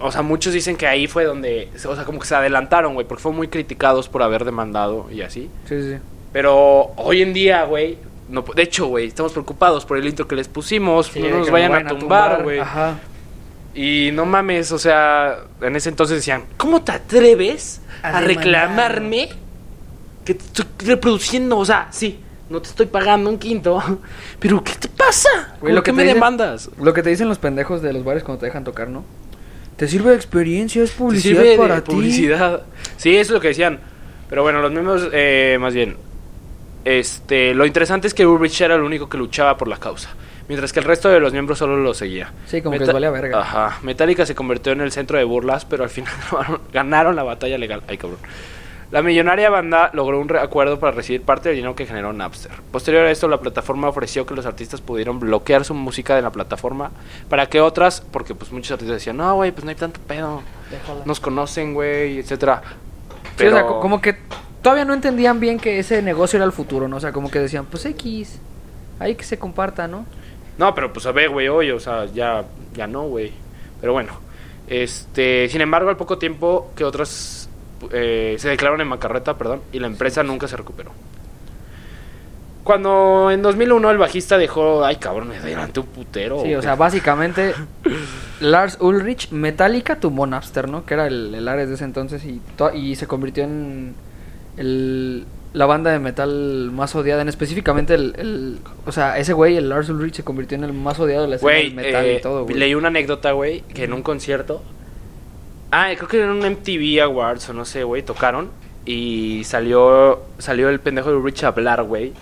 o 0.00 0.10
sea, 0.10 0.22
muchos 0.22 0.52
dicen 0.52 0.76
que 0.76 0.86
ahí 0.86 1.06
fue 1.06 1.24
donde, 1.24 1.70
o 1.86 1.94
sea, 1.94 2.04
como 2.04 2.18
que 2.18 2.26
se 2.26 2.34
adelantaron, 2.34 2.94
güey, 2.94 3.06
porque 3.06 3.22
fueron 3.22 3.36
muy 3.36 3.48
criticados 3.48 4.08
por 4.08 4.22
haber 4.22 4.44
demandado 4.44 5.08
y 5.10 5.22
así. 5.22 5.48
Sí, 5.68 5.82
sí. 5.82 5.98
Pero 6.32 6.92
hoy 6.96 7.22
en 7.22 7.32
día, 7.32 7.64
güey, 7.64 7.98
no, 8.28 8.42
de 8.42 8.62
hecho, 8.62 8.86
güey, 8.86 9.06
estamos 9.06 9.32
preocupados 9.32 9.86
por 9.86 9.98
el 9.98 10.06
intro 10.06 10.26
que 10.26 10.34
les 10.34 10.48
pusimos, 10.48 11.06
Sí, 11.06 11.20
no 11.20 11.38
nos 11.38 11.50
vayan 11.50 11.74
a 11.74 11.86
tumbar, 11.86 12.42
güey. 12.42 12.58
Ajá. 12.58 12.98
Y 13.74 14.10
no 14.12 14.24
mames, 14.24 14.72
o 14.72 14.78
sea, 14.78 15.38
en 15.60 15.76
ese 15.76 15.90
entonces 15.90 16.16
decían, 16.16 16.44
¿cómo 16.56 16.82
te 16.82 16.92
atreves 16.92 17.82
A 18.02 18.18
a, 18.18 18.20
reclamarme 18.20 19.28
que 20.24 20.34
te 20.34 20.44
estoy 20.44 20.64
reproduciendo? 20.86 21.58
O 21.58 21.64
sea, 21.64 21.88
sí, 21.90 22.20
no 22.50 22.60
te 22.60 22.68
estoy 22.68 22.86
pagando 22.86 23.30
un 23.30 23.38
quinto, 23.38 23.82
pero 24.40 24.62
¿qué 24.64 24.72
te 24.74 24.88
pasa? 24.88 25.28
Güey, 25.60 25.72
¿Por 25.72 25.72
lo 25.72 25.82
que 25.82 25.92
me 25.92 25.98
te 26.02 26.08
dicen- 26.08 26.14
demandas? 26.14 26.70
Lo 26.80 26.92
que 26.92 27.02
te 27.02 27.10
dicen 27.10 27.28
los 27.28 27.38
pendejos 27.38 27.82
de 27.82 27.92
los 27.92 28.04
bares 28.04 28.22
cuando 28.24 28.40
te 28.40 28.46
dejan 28.46 28.64
tocar, 28.64 28.88
¿no? 28.88 29.04
Te 29.76 29.86
sirve 29.88 30.10
de 30.10 30.16
experiencia, 30.16 30.82
es 30.82 30.92
Te 30.92 30.96
publicidad 30.98 31.36
sirve 31.42 31.50
de 31.50 31.56
para 31.58 31.84
ti. 31.84 31.92
publicidad. 31.92 32.62
Sí, 32.96 33.10
eso 33.14 33.20
es 33.32 33.34
lo 33.34 33.40
que 33.40 33.48
decían. 33.48 33.78
Pero 34.28 34.42
bueno, 34.42 34.60
los 34.62 34.72
miembros, 34.72 35.08
eh, 35.12 35.58
más 35.60 35.74
bien, 35.74 35.96
este, 36.84 37.54
lo 37.54 37.66
interesante 37.66 38.06
es 38.06 38.14
que 38.14 38.26
Ulrich 38.26 38.60
era 38.60 38.74
el 38.74 38.80
único 38.82 39.08
que 39.08 39.18
luchaba 39.18 39.56
por 39.56 39.68
la 39.68 39.76
causa. 39.76 40.08
Mientras 40.48 40.72
que 40.72 40.78
el 40.80 40.84
resto 40.84 41.08
de 41.08 41.18
los 41.20 41.32
miembros 41.32 41.58
solo 41.58 41.76
lo 41.76 41.92
seguía. 41.94 42.32
Sí, 42.46 42.62
como 42.62 42.74
que 42.74 42.84
les 42.84 42.92
valía 42.92 43.10
verga. 43.10 43.40
Ajá. 43.40 43.78
Metallica 43.82 44.24
se 44.26 44.34
convirtió 44.34 44.72
en 44.72 44.80
el 44.80 44.92
centro 44.92 45.18
de 45.18 45.24
burlas, 45.24 45.64
pero 45.64 45.82
al 45.84 45.90
final 45.90 46.12
ganaron- 46.72 47.14
la 47.14 47.22
batalla 47.24 47.58
legal. 47.58 47.82
Ay, 47.88 47.98
cabrón. 47.98 48.18
La 48.92 49.02
millonaria 49.02 49.50
banda 49.50 49.90
logró 49.94 50.20
un 50.20 50.36
acuerdo 50.36 50.78
para 50.78 50.92
recibir 50.92 51.22
parte 51.22 51.48
del 51.48 51.56
dinero 51.56 51.74
que 51.74 51.86
generó 51.86 52.12
Napster. 52.12 52.52
Posterior 52.70 53.04
a 53.06 53.10
esto, 53.10 53.26
la 53.26 53.40
plataforma 53.40 53.88
ofreció 53.88 54.24
que 54.26 54.34
los 54.36 54.46
artistas 54.46 54.80
pudieran 54.80 55.18
bloquear 55.18 55.64
su 55.64 55.74
música 55.74 56.14
de 56.14 56.22
la 56.22 56.30
plataforma 56.30 56.92
para 57.28 57.46
que 57.48 57.60
otras, 57.60 58.00
porque 58.00 58.36
pues 58.36 58.52
muchos 58.52 58.70
artistas 58.70 58.98
decían, 58.98 59.16
no, 59.16 59.34
güey, 59.34 59.50
pues 59.50 59.64
no 59.64 59.70
hay 59.70 59.76
tanto 59.76 59.98
pedo, 60.06 60.40
Déjala. 60.70 61.00
nos 61.04 61.18
conocen, 61.18 61.74
güey, 61.74 62.20
etcétera. 62.20 62.62
Sí, 62.64 63.32
Pero, 63.38 63.50
o 63.50 63.54
sea, 63.54 63.66
co- 63.66 63.80
como 63.80 64.00
que 64.00 64.18
todavía 64.62 64.84
no 64.84 64.94
entendían 64.94 65.40
bien 65.40 65.58
que 65.58 65.80
ese 65.80 66.00
negocio 66.00 66.36
era 66.36 66.46
el 66.46 66.52
futuro, 66.52 66.86
¿no? 66.86 66.98
O 66.98 67.00
sea, 67.00 67.10
como 67.10 67.28
que 67.28 67.40
decían, 67.40 67.66
pues 67.66 67.84
X, 67.86 68.38
ahí 69.00 69.16
que 69.16 69.24
se 69.24 69.36
comparta, 69.36 69.88
¿no? 69.88 70.06
No, 70.58 70.74
pero 70.74 70.92
pues 70.92 71.04
a 71.06 71.12
ver, 71.12 71.30
güey, 71.30 71.48
oye, 71.48 71.72
o 71.72 71.80
sea, 71.80 72.06
ya, 72.06 72.44
ya 72.74 72.86
no, 72.86 73.02
güey. 73.02 73.32
Pero 73.80 73.92
bueno, 73.92 74.12
este, 74.68 75.48
sin 75.48 75.60
embargo, 75.60 75.90
al 75.90 75.96
poco 75.96 76.18
tiempo 76.18 76.70
que 76.74 76.84
otras 76.84 77.48
eh, 77.92 78.36
se 78.38 78.48
declararon 78.48 78.80
en 78.80 78.88
bancarrota, 78.90 79.36
perdón, 79.36 79.60
y 79.72 79.78
la 79.78 79.86
empresa 79.86 80.22
nunca 80.22 80.48
se 80.48 80.56
recuperó. 80.56 80.92
Cuando 82.64 83.30
en 83.30 83.42
2001 83.42 83.90
el 83.92 83.98
bajista 83.98 84.36
dejó, 84.38 84.84
ay 84.84 84.96
cabrón, 84.96 85.28
me 85.28 85.36
adelanté 85.36 85.78
un 85.78 85.86
putero. 85.86 86.42
Sí, 86.42 86.52
o 86.54 86.60
sea, 86.62 86.74
básicamente 86.74 87.54
Lars 88.40 88.78
Ulrich, 88.80 89.30
Metallica 89.30 90.00
tumbó 90.00 90.26
Napster, 90.26 90.68
¿no? 90.68 90.84
Que 90.84 90.94
era 90.94 91.06
el, 91.06 91.32
el 91.32 91.46
Ares 91.46 91.68
de 91.68 91.76
ese 91.76 91.84
entonces 91.84 92.24
y, 92.24 92.40
to- 92.56 92.72
y 92.74 92.96
se 92.96 93.06
convirtió 93.06 93.44
en 93.44 93.94
el, 94.56 95.26
la 95.52 95.66
banda 95.66 95.90
de 95.90 95.98
metal 95.98 96.70
más 96.72 96.94
odiada, 96.94 97.22
en 97.22 97.28
específicamente 97.28 97.94
el, 97.94 98.14
el- 98.18 98.58
o 98.84 98.92
sea, 98.92 99.18
ese 99.18 99.32
güey, 99.32 99.56
el 99.56 99.68
Lars 99.68 99.88
Ulrich, 99.88 100.14
se 100.16 100.24
convirtió 100.24 100.56
en 100.58 100.64
el 100.64 100.72
más 100.72 100.98
odiado 101.00 101.22
de 101.22 101.28
la 101.28 101.36
escena 101.36 101.52
Güey, 101.52 101.64
del 101.66 101.74
metal 101.74 102.04
eh, 102.04 102.16
y 102.18 102.20
todo, 102.22 102.44
güey. 102.44 102.56
leí 102.56 102.74
una 102.74 102.88
anécdota, 102.88 103.32
güey, 103.32 103.62
que 103.62 103.84
en 103.84 103.92
un 103.92 104.02
concierto. 104.02 104.62
Ah, 105.72 105.88
creo 105.96 106.08
que 106.08 106.22
en 106.22 106.28
un 106.30 106.38
MTV 106.40 107.02
Awards 107.02 107.48
o 107.48 107.52
no 107.52 107.64
sé, 107.64 107.84
güey, 107.84 108.02
tocaron. 108.02 108.50
Y 108.84 109.42
salió 109.44 110.20
salió 110.38 110.68
el 110.68 110.78
pendejo 110.78 111.10
de 111.12 111.20
Rich 111.20 111.42
a 111.44 111.48
hablar, 111.48 111.82
güey. 111.82 112.12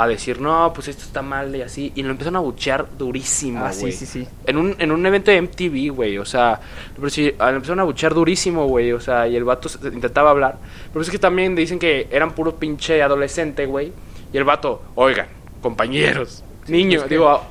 A 0.00 0.06
decir, 0.06 0.40
no, 0.40 0.72
pues 0.72 0.86
esto 0.86 1.02
está 1.02 1.22
mal 1.22 1.54
y 1.56 1.60
así. 1.62 1.90
Y 1.96 2.04
lo 2.04 2.10
empezaron 2.12 2.36
a 2.36 2.38
buchear 2.38 2.86
durísimo, 2.96 3.58
Ah, 3.64 3.72
güey. 3.78 3.90
sí, 3.92 4.06
sí, 4.06 4.24
sí. 4.24 4.28
En 4.46 4.56
un, 4.56 4.76
en 4.78 4.92
un 4.92 5.04
evento 5.04 5.32
de 5.32 5.42
MTV, 5.42 5.90
güey. 5.92 6.18
O 6.18 6.24
sea, 6.24 6.60
pero 6.94 7.10
sí, 7.10 7.34
ah, 7.40 7.50
lo 7.50 7.56
empezaron 7.56 7.80
a 7.80 7.82
buchear 7.82 8.14
durísimo, 8.14 8.66
güey. 8.68 8.92
O 8.92 9.00
sea, 9.00 9.26
y 9.26 9.34
el 9.34 9.42
vato 9.42 9.68
se- 9.68 9.78
intentaba 9.88 10.30
hablar. 10.30 10.58
Pero 10.92 11.02
es 11.02 11.10
que 11.10 11.18
también 11.18 11.56
dicen 11.56 11.80
que 11.80 12.06
eran 12.12 12.30
puro 12.30 12.54
pinche 12.54 13.02
adolescente, 13.02 13.66
güey. 13.66 13.92
Y 14.32 14.36
el 14.36 14.44
vato, 14.44 14.82
oigan, 14.94 15.26
compañeros, 15.60 16.44
niños, 16.68 17.08
digo, 17.08 17.42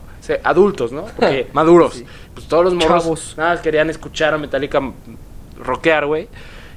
adultos, 0.44 0.94
¿no? 0.94 1.04
Porque 1.18 1.48
maduros. 1.54 1.96
Sí. 1.96 2.06
Pues 2.34 2.48
todos 2.48 2.64
los 2.64 2.74
morros 2.76 3.04
Chavos. 3.04 3.34
nada 3.38 3.50
más 3.56 3.60
querían 3.62 3.90
escuchar 3.90 4.34
a 4.34 4.38
Metallica 4.38 4.80
rockear, 5.60 6.06
güey. 6.06 6.28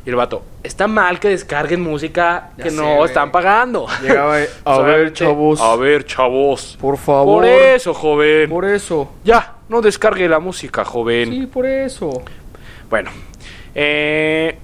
Y 0.05 0.09
el 0.09 0.17
vato, 0.17 0.43
está 0.63 0.87
mal 0.87 1.21
que 1.21 1.29
descarguen 1.29 1.81
música 1.83 2.51
que 2.61 2.71
no 2.71 3.05
están 3.05 3.31
pagando. 3.31 3.87
Llegaba, 4.03 4.39
a 4.65 4.79
ver, 4.79 5.13
chavos, 5.13 5.61
A 5.61 5.77
ver, 5.77 6.05
chavos. 6.05 6.79
por 6.81 6.97
favor. 6.97 7.43
Por 7.43 7.45
eso, 7.45 7.93
joven. 7.93 8.49
Por 8.49 8.65
eso. 8.65 9.13
Ya, 9.25 9.57
no 9.69 9.81
descargue 9.83 10.29
la 10.29 10.39
música, 10.39 10.85
joven. 10.85 11.31
Sí, 11.31 11.47
por 11.47 11.67
eso. 11.67 12.23
Bueno, 12.89 13.11
eh, 13.75 14.59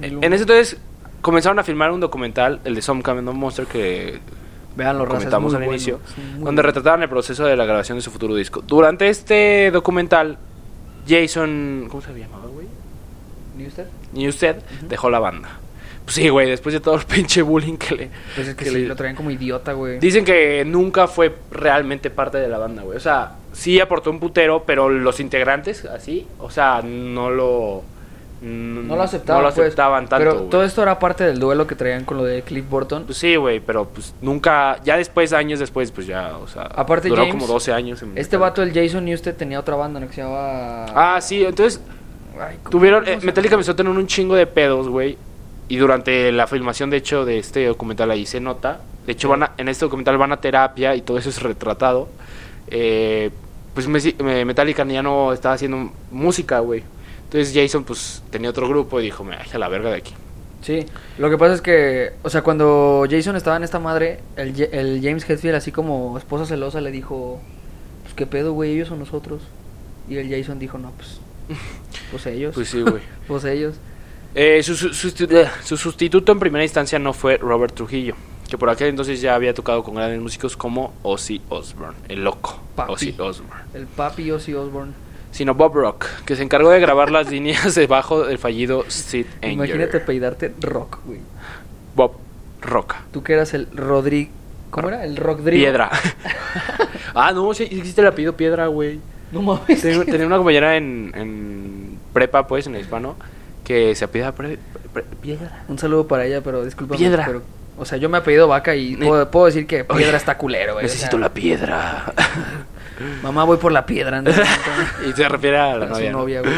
en 0.00 0.32
ese 0.32 0.42
entonces 0.42 0.76
comenzaron 1.22 1.58
a 1.58 1.64
filmar 1.64 1.90
un 1.90 2.00
documental, 2.00 2.60
el 2.64 2.74
de 2.74 2.82
Some 2.82 3.02
Kind 3.02 3.28
of 3.28 3.34
Monster, 3.34 3.66
que 3.66 4.20
Vean 4.78 4.96
los 4.96 5.08
comentamos 5.08 5.52
al 5.54 5.64
inicio, 5.64 5.98
donde 6.38 6.62
retrataban 6.62 7.02
el 7.02 7.08
proceso 7.08 7.44
de 7.44 7.56
la 7.56 7.64
grabación 7.64 7.98
de 7.98 8.02
su 8.02 8.12
futuro 8.12 8.36
disco. 8.36 8.62
Durante 8.64 9.08
este 9.08 9.72
documental, 9.72 10.38
Jason, 11.08 11.88
¿cómo 11.90 12.00
se 12.00 12.16
llamaba, 12.16 12.46
güey? 12.46 12.68
Newsted 14.12 14.56
dejó 14.88 15.10
la 15.10 15.18
banda. 15.18 15.58
Pues 16.04 16.14
sí, 16.14 16.28
güey, 16.30 16.48
después 16.48 16.72
de 16.72 16.80
todo 16.80 16.94
el 16.94 17.04
pinche 17.06 17.42
bullying 17.42 17.76
que 17.76 17.94
le... 17.94 18.10
Pues 18.34 18.48
es 18.48 18.54
que, 18.54 18.64
que 18.64 18.70
sí, 18.70 18.78
le- 18.78 18.88
lo 18.88 18.96
traían 18.96 19.14
como 19.14 19.30
idiota, 19.30 19.72
güey. 19.74 19.98
Dicen 19.98 20.24
que 20.24 20.64
nunca 20.64 21.06
fue 21.06 21.34
realmente 21.50 22.08
parte 22.08 22.38
de 22.38 22.48
la 22.48 22.56
banda, 22.56 22.82
güey. 22.82 22.96
O 22.96 23.00
sea, 23.00 23.32
sí 23.52 23.78
aportó 23.78 24.10
un 24.10 24.18
putero, 24.18 24.62
pero 24.64 24.88
los 24.88 25.20
integrantes, 25.20 25.84
así, 25.84 26.26
o 26.38 26.50
sea, 26.50 26.80
no 26.82 27.28
lo... 27.30 27.82
No 28.40 28.94
lo 28.94 29.02
aceptaban, 29.02 29.42
no 29.42 29.48
lo 29.48 29.52
pues, 29.54 29.66
aceptaban 29.66 30.08
tanto, 30.08 30.30
Pero 30.30 30.42
todo 30.44 30.62
esto 30.62 30.80
era 30.80 30.96
parte 31.00 31.24
del 31.24 31.40
duelo 31.40 31.66
que 31.66 31.74
traían 31.74 32.04
con 32.04 32.18
lo 32.18 32.24
de 32.24 32.42
Cliff 32.42 32.64
Burton. 32.70 33.02
Pues 33.04 33.18
sí, 33.18 33.34
güey, 33.34 33.58
pero 33.58 33.86
pues 33.88 34.14
nunca, 34.22 34.80
ya 34.84 34.96
después, 34.96 35.32
años 35.32 35.58
después, 35.58 35.90
pues 35.90 36.06
ya, 36.06 36.36
o 36.38 36.46
sea, 36.46 36.62
Aparte, 36.62 37.08
duró 37.08 37.22
James, 37.22 37.34
como 37.34 37.46
12 37.52 37.72
años. 37.72 38.00
en 38.02 38.16
Este 38.16 38.36
vato, 38.36 38.62
el 38.62 38.72
Jason 38.72 39.04
Newsted, 39.06 39.34
tenía 39.34 39.58
otra 39.58 39.74
banda, 39.74 39.98
¿no? 39.98 40.06
Que 40.06 40.12
se 40.14 40.22
llamaba... 40.22 40.86
Ah, 40.94 41.20
sí, 41.20 41.44
entonces 41.44 41.80
Ay, 42.40 42.56
¿cómo- 42.62 42.70
tuvieron, 42.70 43.08
eh, 43.08 43.18
Metallica 43.22 43.54
empezó 43.54 43.72
a 43.72 43.76
tener 43.76 43.92
un 43.92 44.06
chingo 44.06 44.34
de 44.34 44.46
pedos, 44.46 44.88
güey. 44.88 45.16
Y 45.68 45.76
durante 45.76 46.32
la 46.32 46.46
filmación, 46.46 46.88
de 46.90 46.96
hecho, 46.98 47.24
de 47.24 47.38
este 47.38 47.66
documental 47.66 48.10
ahí 48.10 48.24
se 48.26 48.40
nota. 48.40 48.80
De 49.06 49.12
hecho, 49.12 49.28
van 49.28 49.42
a- 49.42 49.52
en 49.58 49.68
este 49.68 49.84
documental 49.84 50.16
van 50.18 50.32
a 50.32 50.40
terapia 50.40 50.94
y 50.94 51.02
todo 51.02 51.18
eso 51.18 51.28
es 51.28 51.42
retratado. 51.42 52.08
Eh, 52.68 53.30
pues 53.74 53.86
Metallica 53.88 54.84
ya 54.86 55.02
no 55.02 55.32
estaba 55.32 55.54
haciendo 55.54 55.92
música, 56.10 56.58
güey. 56.60 56.82
Entonces 57.24 57.52
Jason, 57.54 57.84
pues, 57.84 58.22
tenía 58.30 58.50
otro 58.50 58.68
grupo 58.68 58.98
y 59.00 59.04
dijo, 59.04 59.22
me 59.24 59.36
a 59.36 59.58
la 59.58 59.68
verga 59.68 59.90
de 59.90 59.96
aquí. 59.96 60.14
Sí, 60.62 60.84
lo 61.18 61.30
que 61.30 61.38
pasa 61.38 61.54
es 61.54 61.60
que, 61.60 62.12
o 62.22 62.30
sea, 62.30 62.42
cuando 62.42 63.06
Jason 63.08 63.36
estaba 63.36 63.56
en 63.56 63.62
esta 63.62 63.78
madre, 63.78 64.18
el, 64.36 64.60
el 64.72 65.00
James 65.02 65.28
Hetfield, 65.28 65.54
así 65.54 65.70
como 65.70 66.18
esposa 66.18 66.46
celosa, 66.46 66.80
le 66.80 66.90
dijo, 66.90 67.40
pues 68.02 68.14
qué 68.14 68.26
pedo, 68.26 68.52
güey, 68.54 68.72
ellos 68.72 68.90
o 68.90 68.96
nosotros. 68.96 69.42
Y 70.08 70.16
el 70.16 70.28
Jason 70.28 70.58
dijo, 70.58 70.78
no, 70.78 70.90
pues, 70.92 71.20
pues 72.10 72.26
ellos, 72.26 72.54
Pues 72.54 72.68
sí, 72.68 72.80
güey. 72.82 73.02
pues 73.28 73.44
ellos. 73.44 73.76
Eh, 74.34 74.62
su, 74.62 74.76
su- 74.76 74.90
sustitu- 74.90 75.32
eh, 75.32 75.48
su 75.64 75.76
sustituto 75.76 76.32
en 76.32 76.38
primera 76.38 76.62
instancia 76.64 76.98
no 76.98 77.12
fue 77.12 77.38
Robert 77.38 77.74
Trujillo, 77.74 78.14
que 78.48 78.58
por 78.58 78.68
aquel 78.70 78.88
entonces 78.88 79.20
ya 79.20 79.34
había 79.34 79.54
tocado 79.54 79.82
con 79.82 79.94
grandes 79.94 80.20
músicos 80.20 80.56
como 80.56 80.92
Ozzy 81.02 81.40
Osbourne, 81.48 81.96
el 82.08 82.24
loco 82.24 82.60
Papi. 82.76 82.92
Ozzy 82.92 83.14
Osbourne, 83.18 83.62
El 83.74 83.86
papi 83.86 84.30
Ozzy 84.30 84.54
Osbourne. 84.54 84.92
sino 85.30 85.54
Bob 85.54 85.74
Rock, 85.74 86.06
que 86.26 86.36
se 86.36 86.42
encargó 86.42 86.70
de 86.70 86.78
grabar 86.80 87.10
las 87.10 87.30
líneas 87.30 87.74
debajo 87.74 88.24
del 88.24 88.38
fallido 88.38 88.84
Sid 88.88 89.26
Anger. 89.42 89.52
Imagínate 89.52 90.00
peidarte 90.00 90.52
rock, 90.60 90.98
güey. 91.06 91.20
Bob 91.96 92.12
Roca. 92.60 93.02
Tú 93.12 93.22
que 93.22 93.32
eras 93.32 93.54
el 93.54 93.66
Rodrigo, 93.74 94.30
¿cómo 94.70 94.88
era? 94.88 95.04
El 95.04 95.16
Rodrigo. 95.16 95.62
Piedra. 95.64 95.90
ah, 97.14 97.32
no, 97.32 97.52
sí 97.54 97.64
existe 97.64 98.00
el 98.02 98.06
apellido 98.08 98.36
Piedra, 98.36 98.66
güey. 98.66 99.00
No 99.32 99.42
mames. 99.42 99.80
Tenía 99.82 100.26
una 100.26 100.36
compañera 100.38 100.76
en, 100.76 101.12
en 101.14 101.77
prepa, 102.18 102.46
pues, 102.48 102.66
en 102.66 102.74
el 102.74 102.80
hispano, 102.80 103.14
que 103.64 103.94
se 103.94 104.04
apellida 104.04 104.32
Pre- 104.32 104.58
Pre- 104.92 105.04
Piedra. 105.22 105.62
Un 105.68 105.78
saludo 105.78 106.08
para 106.08 106.24
ella, 106.26 106.40
pero 106.42 106.64
disculpa. 106.64 106.96
Piedra. 106.96 107.24
Pero, 107.26 107.42
o 107.78 107.84
sea, 107.84 107.96
yo 107.96 108.08
me 108.08 108.18
apellido 108.18 108.48
Vaca 108.48 108.74
y 108.74 108.96
Ne- 108.96 109.06
puedo, 109.06 109.30
puedo 109.30 109.46
decir 109.46 109.66
que 109.68 109.82
Oye, 109.88 109.98
Piedra 109.98 110.16
está 110.16 110.36
culero, 110.36 110.72
güey. 110.72 110.84
o 110.84 110.88
Necesito 110.88 111.12
sea, 111.12 111.20
la 111.20 111.32
piedra. 111.32 112.12
Mamá, 113.22 113.44
voy 113.44 113.58
por 113.58 113.70
la 113.70 113.86
piedra. 113.86 114.20
¿no? 114.20 114.30
y 115.08 115.12
se 115.12 115.28
refiere 115.28 115.58
a 115.58 115.76
la 115.76 115.84
A 115.84 115.88
su 115.88 115.94
novia. 115.94 116.10
¿no? 116.12 116.18
novia, 116.18 116.40
güey. 116.40 116.54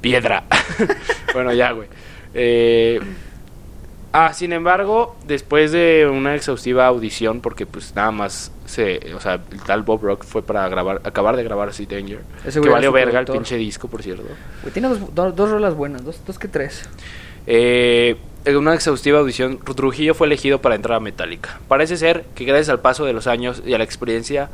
Piedra. 0.00 0.44
bueno, 1.34 1.52
ya, 1.52 1.72
güey. 1.72 1.88
Eh, 2.32 2.98
ah, 4.14 4.32
sin 4.32 4.52
embargo, 4.52 5.16
después 5.26 5.72
de 5.72 6.08
una 6.10 6.34
exhaustiva 6.34 6.86
audición, 6.86 7.40
porque 7.40 7.66
pues 7.66 7.94
nada 7.94 8.12
más 8.12 8.52
se, 8.64 9.12
o 9.14 9.20
sea, 9.20 9.40
el 9.50 9.60
tal 9.62 9.82
Bob 9.82 10.02
Rock 10.02 10.24
fue 10.24 10.42
para 10.42 10.66
grabar, 10.68 11.02
acabar 11.04 11.36
de 11.36 11.42
grabar 11.42 11.74
Sea 11.74 11.86
Danger. 11.86 12.20
Ese 12.46 12.60
que 12.60 12.68
valió 12.68 12.92
verga 12.92 13.18
el 13.18 13.26
pinche 13.26 13.56
disco, 13.56 13.88
por 13.88 14.02
cierto. 14.02 14.24
Güey, 14.62 14.72
tiene 14.72 14.88
dos, 14.88 15.14
dos, 15.14 15.36
dos 15.36 15.50
rolas 15.50 15.74
buenas, 15.74 16.04
dos, 16.04 16.20
dos 16.24 16.38
que 16.38 16.48
tres. 16.48 16.88
Eh, 17.46 18.16
en 18.44 18.56
una 18.56 18.74
exhaustiva 18.74 19.18
audición, 19.18 19.58
Trujillo 19.58 20.14
fue 20.14 20.28
elegido 20.28 20.60
para 20.60 20.76
entrar 20.76 20.96
a 20.96 21.00
Metallica. 21.00 21.58
Parece 21.66 21.96
ser 21.96 22.24
que 22.34 22.44
gracias 22.44 22.68
al 22.68 22.80
paso 22.80 23.04
de 23.04 23.12
los 23.12 23.26
años 23.26 23.62
y 23.66 23.74
a 23.74 23.78
la 23.78 23.84
experiencia, 23.84 24.48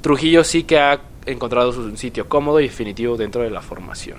Trujillo 0.00 0.44
sí 0.44 0.64
que 0.64 0.78
ha 0.78 1.00
encontrado 1.26 1.72
su 1.72 1.96
sitio 1.96 2.28
cómodo 2.28 2.60
y 2.60 2.64
definitivo 2.64 3.16
dentro 3.16 3.42
de 3.42 3.50
la 3.50 3.62
formación. 3.62 4.18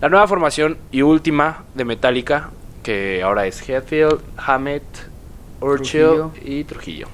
La 0.00 0.08
nueva 0.08 0.26
formación 0.26 0.78
y 0.90 1.02
última 1.02 1.64
de 1.74 1.84
Metallica, 1.84 2.50
que 2.90 3.22
ahora 3.22 3.46
es 3.46 3.68
Hetfield, 3.68 4.20
Hammett, 4.36 4.82
Urchill 5.60 6.24
y 6.44 6.64
Trujillo. 6.64 7.06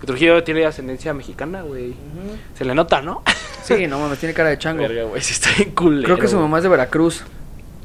Que 0.00 0.06
Trujillo 0.06 0.44
tiene 0.44 0.64
ascendencia 0.64 1.12
mexicana, 1.12 1.62
güey. 1.62 1.94
Se 2.56 2.64
le 2.64 2.72
nota, 2.72 3.02
¿no? 3.02 3.22
Sí, 3.64 3.88
no 3.88 3.98
mames, 3.98 4.20
tiene 4.20 4.32
cara 4.32 4.50
de 4.50 4.58
chango. 4.58 4.82
Verga, 4.82 5.02
güey, 5.04 5.20
sí 5.22 5.32
está 5.32 5.48
bien 5.56 5.74
culero. 5.74 6.04
Creo 6.04 6.18
que 6.18 6.28
su 6.28 6.38
mamá 6.38 6.58
es 6.58 6.62
de 6.62 6.68
Veracruz. 6.68 7.24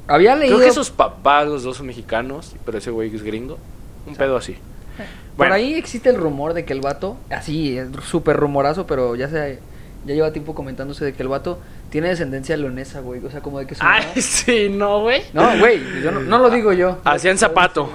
Había 0.08 0.36
leído. 0.36 0.58
Creo 0.58 0.68
que 0.68 0.74
sus 0.76 0.92
papás, 0.92 1.48
los 1.48 1.64
dos 1.64 1.78
son 1.78 1.88
mexicanos, 1.88 2.56
pero 2.66 2.78
ese 2.78 2.92
güey 2.92 3.16
es 3.16 3.24
gringo. 3.24 3.58
Un 4.06 4.16
pedo 4.16 4.38
así. 4.38 4.54
Por 4.98 5.08
Bueno. 5.38 5.56
ahí 5.56 5.74
existe 5.74 6.10
el 6.10 6.18
rumor 6.18 6.54
de 6.54 6.66
que 6.66 6.74
el 6.74 6.82
vato, 6.82 7.18
así, 7.32 7.80
es 7.80 7.88
súper 8.08 8.38
rumorazo, 8.38 8.86
pero 8.86 9.16
ya 9.16 9.28
se 9.28 9.58
ya 10.06 10.14
lleva 10.16 10.32
tiempo 10.32 10.56
comentándose 10.56 11.06
de 11.06 11.14
que 11.14 11.22
el 11.24 11.30
vato 11.30 11.60
tiene 11.90 12.08
descendencia 12.10 12.56
leonesa, 12.58 13.00
güey. 13.02 13.24
O 13.26 13.30
sea, 13.32 13.42
como 13.42 13.60
de 13.60 13.68
que 13.68 13.76
su 13.76 13.84
mamá- 13.84 13.98
Ay, 14.16 14.22
sí, 14.22 14.70
no, 14.70 15.02
güey. 15.02 15.24
No, 15.34 15.58
güey, 15.60 15.82
yo 16.02 16.12
no, 16.12 16.20
no 16.22 16.38
lo 16.40 16.50
digo 16.50 16.72
yo. 16.74 16.98
Hacían 17.04 17.38
zapato. 17.38 17.90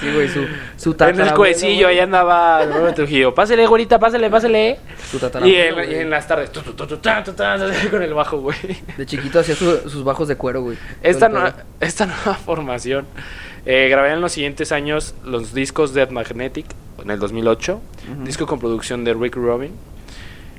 Sí, 0.00 0.10
güey, 0.12 0.28
su, 0.28 0.44
su 0.76 0.96
en 1.04 1.20
el 1.20 1.32
cuecillo, 1.34 1.88
ahí 1.88 1.98
andaba 1.98 2.64
Robert 2.66 2.96
Trujillo. 2.96 3.34
Pásale, 3.34 3.66
güerita, 3.66 3.98
pásale, 3.98 4.28
pásale. 4.30 4.78
Su 5.10 5.18
Y 5.44 5.50
y 5.50 5.94
en 5.96 6.10
las 6.10 6.26
tardes, 6.26 6.50
tu, 6.50 6.60
tu, 6.60 6.72
tu, 6.72 6.86
tu, 6.86 6.96
ta, 6.98 7.22
tu, 7.22 7.32
ta, 7.32 7.56
con 7.90 8.02
el 8.02 8.12
bajo, 8.14 8.38
güey. 8.40 8.56
De 8.96 9.06
chiquito 9.06 9.40
hacía 9.40 9.54
su- 9.54 9.88
sus 9.88 10.02
bajos 10.04 10.28
de 10.28 10.36
cuero, 10.36 10.62
güey. 10.62 10.76
Esta, 11.02 11.26
el 11.26 11.52
esta 11.80 12.06
nueva 12.06 12.34
formación 12.44 13.06
eh, 13.66 13.88
grabaría 13.90 14.14
en 14.14 14.20
los 14.22 14.32
siguientes 14.32 14.72
años 14.72 15.14
los 15.24 15.54
discos 15.54 15.94
Dead 15.94 16.10
Magnetic 16.10 16.66
en 17.02 17.10
el 17.10 17.18
2008, 17.18 17.80
Ujú. 18.14 18.24
disco 18.24 18.46
con 18.46 18.58
producción 18.58 19.04
de 19.04 19.14
Rick 19.14 19.36
Rubin, 19.36 19.72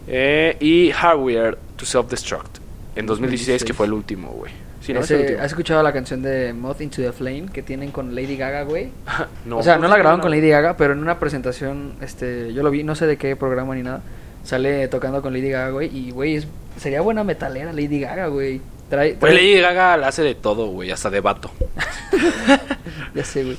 eh, 0.08 0.58
y 0.60 0.92
Hardware 0.92 1.58
to 1.76 1.86
Self-Destruct 1.86 2.58
en 2.96 3.06
2016, 3.06 3.64
que 3.64 3.74
2016. 3.74 3.76
fue 3.78 3.86
el 3.88 3.94
último, 3.94 4.30
güey. 4.30 4.52
Sí, 4.82 4.94
¿no? 4.94 5.00
Es 5.00 5.06
Ese- 5.06 5.16
el 5.16 5.22
último. 5.22 5.40
¿Has 5.42 5.48
escuchado 5.48 5.82
la 5.84 5.92
canción 5.92 6.22
de 6.22 6.54
Moth 6.54 6.82
into 6.82 7.02
the 7.02 7.12
Flame 7.12 7.48
que 7.52 7.64
tienen 7.64 7.92
con 7.92 8.14
Lady 8.16 8.38
Gaga, 8.38 8.64
güey? 8.64 8.90
No, 9.46 9.58
o 9.58 9.64
sea, 9.64 9.78
no 9.78 9.88
la 9.88 9.96
grabaron 9.98 10.20
no. 10.20 10.24
con 10.24 10.32
Lady 10.32 10.50
Gaga, 10.50 10.78
pero 10.78 10.94
en 10.94 11.00
una 11.00 11.20
presentación, 11.20 11.94
este, 12.02 12.54
yo 12.54 12.62
lo 12.64 12.70
vi, 12.72 12.84
no 12.84 12.96
sé 12.96 13.08
de 13.08 13.18
qué 13.18 13.36
programa 13.36 13.74
ni 13.76 13.82
nada, 13.84 14.02
sale 14.44 14.88
tocando 14.88 15.22
con 15.22 15.34
Lady 15.34 15.50
Gaga, 15.50 15.72
güey, 15.72 15.96
y 15.96 16.12
güey, 16.12 16.36
es- 16.36 16.48
sería 16.80 17.02
buena 17.02 17.24
metalera 17.24 17.74
Lady 17.74 18.00
Gaga, 18.00 18.28
güey. 18.28 18.62
Trae, 18.90 19.16
Pues 19.20 19.34
Lady 19.34 19.60
Gaga 19.60 19.98
la 19.98 20.10
hace 20.10 20.22
de 20.22 20.36
todo, 20.36 20.68
güey, 20.68 20.92
hasta 20.92 21.10
de 21.10 21.20
vato. 21.20 21.50
ya 23.16 23.24
sé, 23.26 23.44
güey. 23.44 23.58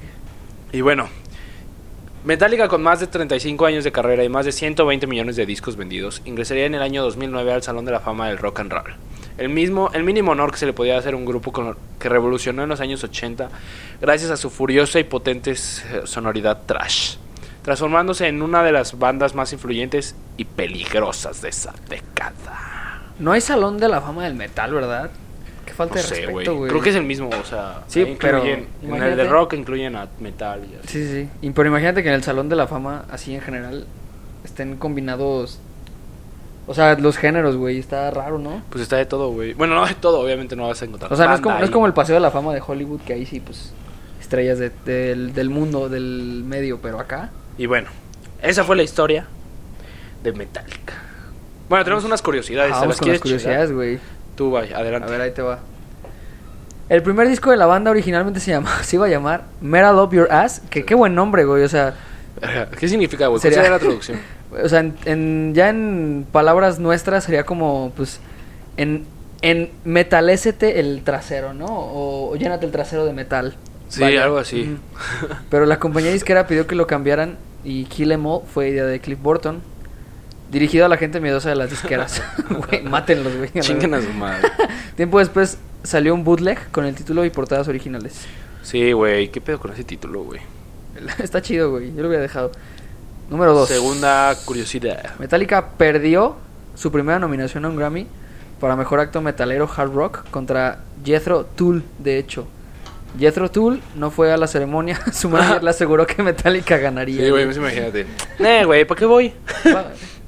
Y 0.72 0.80
bueno, 0.80 1.08
Metallica 2.26 2.66
con 2.66 2.82
más 2.82 2.98
de 2.98 3.06
35 3.06 3.66
años 3.66 3.84
de 3.84 3.92
carrera 3.92 4.24
y 4.24 4.28
más 4.28 4.44
de 4.44 4.50
120 4.50 5.06
millones 5.06 5.36
de 5.36 5.46
discos 5.46 5.76
vendidos, 5.76 6.22
ingresaría 6.24 6.66
en 6.66 6.74
el 6.74 6.82
año 6.82 7.04
2009 7.04 7.52
al 7.52 7.62
Salón 7.62 7.84
de 7.84 7.92
la 7.92 8.00
Fama 8.00 8.26
del 8.26 8.38
Rock 8.38 8.58
and 8.58 8.72
Roll. 8.72 8.96
El, 9.38 9.48
mismo, 9.48 9.90
el 9.92 10.02
mínimo 10.02 10.32
honor 10.32 10.50
que 10.50 10.58
se 10.58 10.66
le 10.66 10.72
podía 10.72 10.98
hacer 10.98 11.14
a 11.14 11.16
un 11.16 11.24
grupo 11.24 11.76
que 12.00 12.08
revolucionó 12.08 12.64
en 12.64 12.68
los 12.68 12.80
años 12.80 13.04
80 13.04 13.48
gracias 14.00 14.32
a 14.32 14.36
su 14.36 14.50
furiosa 14.50 14.98
y 14.98 15.04
potente 15.04 15.54
sonoridad 15.54 16.62
trash, 16.66 17.14
transformándose 17.62 18.26
en 18.26 18.42
una 18.42 18.64
de 18.64 18.72
las 18.72 18.98
bandas 18.98 19.36
más 19.36 19.52
influyentes 19.52 20.16
y 20.36 20.46
peligrosas 20.46 21.42
de 21.42 21.50
esa 21.50 21.74
década. 21.88 23.02
No 23.20 23.30
hay 23.30 23.40
salón 23.40 23.78
de 23.78 23.88
la 23.88 24.00
fama 24.00 24.24
del 24.24 24.34
metal, 24.34 24.74
¿verdad? 24.74 25.12
Falta 25.76 25.96
No 25.96 26.00
de 26.02 26.06
sé, 26.06 26.14
respeto, 26.14 26.32
güey. 26.32 26.56
güey. 26.56 26.70
Creo 26.70 26.82
que 26.82 26.90
es 26.90 26.96
el 26.96 27.04
mismo, 27.04 27.28
o 27.28 27.44
sea, 27.44 27.82
Sí, 27.86 28.16
pero 28.18 28.38
incluyen- 28.44 28.66
en 28.82 29.02
el 29.02 29.16
de 29.16 29.24
rock 29.24 29.52
incluyen 29.54 29.94
a 29.96 30.08
metal 30.20 30.60
y 30.70 30.74
así. 30.76 30.88
Sí, 31.06 31.28
sí, 31.42 31.50
pero 31.54 31.68
imagínate 31.68 32.02
que 32.02 32.08
en 32.08 32.14
el 32.14 32.22
salón 32.22 32.48
de 32.48 32.56
la 32.56 32.66
fama, 32.66 33.04
así 33.10 33.34
en 33.34 33.40
general, 33.42 33.86
estén 34.44 34.76
combinados... 34.76 35.60
O 36.68 36.74
sea, 36.74 36.96
los 36.98 37.16
géneros, 37.16 37.56
güey, 37.56 37.78
está 37.78 38.10
raro, 38.10 38.38
¿no? 38.38 38.62
Pues 38.70 38.82
está 38.82 38.96
de 38.96 39.06
todo, 39.06 39.30
güey. 39.30 39.52
Bueno, 39.54 39.74
no 39.76 39.86
de 39.86 39.94
todo, 39.94 40.18
obviamente 40.20 40.56
no 40.56 40.66
vas 40.66 40.82
a 40.82 40.86
encontrar. 40.86 41.12
O 41.12 41.16
sea, 41.16 41.26
no 41.28 41.34
es, 41.36 41.40
como, 41.40 41.54
no 41.54 41.60
es 41.62 41.68
ahí. 41.68 41.72
como 41.72 41.86
el 41.86 41.92
paseo 41.92 42.14
de 42.16 42.20
la 42.20 42.32
fama 42.32 42.52
de 42.54 42.60
Hollywood, 42.66 43.00
que 43.02 43.12
ahí 43.12 43.24
sí, 43.24 43.38
pues, 43.38 43.72
estrellas 44.20 44.58
de- 44.58 44.72
del, 44.84 45.32
del 45.32 45.48
mundo, 45.50 45.88
del 45.88 46.42
medio, 46.44 46.80
pero 46.80 46.98
acá... 46.98 47.30
Y 47.56 47.66
bueno, 47.66 47.88
esa 48.42 48.64
fue 48.64 48.74
la 48.74 48.82
historia 48.82 49.26
de 50.24 50.32
Metallica. 50.32 50.94
Bueno, 51.68 51.84
tenemos 51.84 52.04
unas 52.04 52.20
curiosidades. 52.22 52.72
Ah, 52.72 52.80
¿te 52.80 52.86
vamos 52.86 52.88
las 52.88 52.98
con 52.98 53.08
las 53.10 53.20
quieres 53.20 53.22
curiosidades, 53.42 53.72
güey. 53.72 53.98
Tú, 54.36 54.50
vaya, 54.50 54.76
adelante. 54.78 55.08
A 55.08 55.10
ver, 55.10 55.20
ahí 55.20 55.30
te 55.32 55.42
va. 55.42 55.58
El 56.88 57.02
primer 57.02 57.26
disco 57.26 57.50
de 57.50 57.56
la 57.56 57.66
banda 57.66 57.90
originalmente 57.90 58.38
se, 58.38 58.52
llama, 58.52 58.70
se 58.82 58.96
iba 58.96 59.06
a 59.06 59.08
llamar 59.08 59.44
Metal 59.60 59.96
Up 59.98 60.12
Your 60.12 60.30
Ass, 60.30 60.62
que 60.70 60.84
qué 60.84 60.94
buen 60.94 61.14
nombre, 61.14 61.44
güey, 61.44 61.62
o 61.64 61.68
sea... 61.68 61.94
¿Qué 62.78 62.86
significa, 62.86 63.26
güey? 63.28 63.40
¿Cuál 63.40 63.52
Sería- 63.54 63.70
la 63.70 63.78
traducción? 63.80 64.18
O 64.62 64.68
sea, 64.68 64.80
en, 64.80 64.94
en- 65.06 65.54
ya 65.54 65.68
en 65.70 66.26
palabras 66.30 66.78
nuestras 66.78 67.24
sería 67.24 67.44
como, 67.44 67.92
pues, 67.96 68.20
en, 68.76 69.04
en 69.42 69.70
metalécete 69.84 70.78
el 70.78 71.02
trasero, 71.02 71.52
¿no? 71.54 71.66
O, 71.66 72.30
o 72.32 72.36
llénate 72.36 72.64
el 72.66 72.72
trasero 72.72 73.04
de 73.04 73.12
metal. 73.12 73.56
Sí, 73.88 74.00
Vaya. 74.02 74.22
algo 74.24 74.38
así. 74.38 74.76
Pero 75.50 75.66
la 75.66 75.78
compañía 75.78 76.12
disquera 76.12 76.46
pidió 76.46 76.66
que 76.66 76.74
lo 76.76 76.86
cambiaran 76.86 77.36
y 77.64 77.84
Kill 77.86 78.12
Em 78.12 78.24
All 78.26 78.42
fue 78.52 78.68
idea 78.68 78.84
de 78.84 79.00
Cliff 79.00 79.20
Burton. 79.20 79.60
Dirigido 80.50 80.86
a 80.86 80.88
la 80.88 80.96
gente 80.96 81.20
miedosa 81.20 81.48
de 81.48 81.56
las 81.56 81.70
disqueras. 81.70 82.22
Güey, 82.48 82.82
mátenlos, 82.82 83.36
güey. 83.36 83.50
Chinguen 83.60 83.94
a 83.94 84.00
su 84.00 84.12
madre. 84.12 84.48
Tiempo 84.96 85.18
después 85.18 85.58
salió 85.82 86.14
un 86.14 86.24
bootleg 86.24 86.70
con 86.70 86.84
el 86.84 86.94
título 86.94 87.24
y 87.24 87.30
portadas 87.30 87.68
originales. 87.68 88.26
Sí, 88.62 88.92
güey. 88.92 89.30
¿Qué 89.30 89.40
pedo 89.40 89.58
con 89.58 89.72
ese 89.72 89.84
título, 89.84 90.24
güey? 90.24 90.40
Está 91.18 91.42
chido, 91.42 91.70
güey. 91.70 91.94
Yo 91.94 92.02
lo 92.02 92.08
hubiera 92.08 92.22
dejado. 92.22 92.52
Número 93.30 93.52
2. 93.54 93.68
Segunda 93.68 94.34
curiosidad. 94.44 95.16
Metallica 95.18 95.70
perdió 95.76 96.36
su 96.74 96.92
primera 96.92 97.18
nominación 97.18 97.64
a 97.64 97.68
un 97.68 97.76
Grammy 97.76 98.06
para 98.60 98.76
mejor 98.76 99.00
acto 99.00 99.20
metalero 99.20 99.68
hard 99.74 99.92
rock 99.92 100.30
contra 100.30 100.80
Jethro 101.04 101.44
Tull, 101.44 101.82
de 101.98 102.18
hecho. 102.18 102.46
Jethro 103.18 103.50
Tull 103.50 103.80
no 103.94 104.10
fue 104.10 104.32
a 104.32 104.36
la 104.36 104.46
ceremonia, 104.46 105.00
su 105.12 105.28
manager 105.28 105.62
le 105.62 105.70
aseguró 105.70 106.06
que 106.06 106.22
Metallica 106.22 106.76
ganaría. 106.76 107.22
Sí, 107.22 107.30
güey, 107.30 107.44
pues 107.44 107.56
imagínate. 107.56 108.06
Eh, 108.38 108.64
güey, 108.64 108.84
¿para 108.84 108.98
qué 108.98 109.06
voy? 109.06 109.32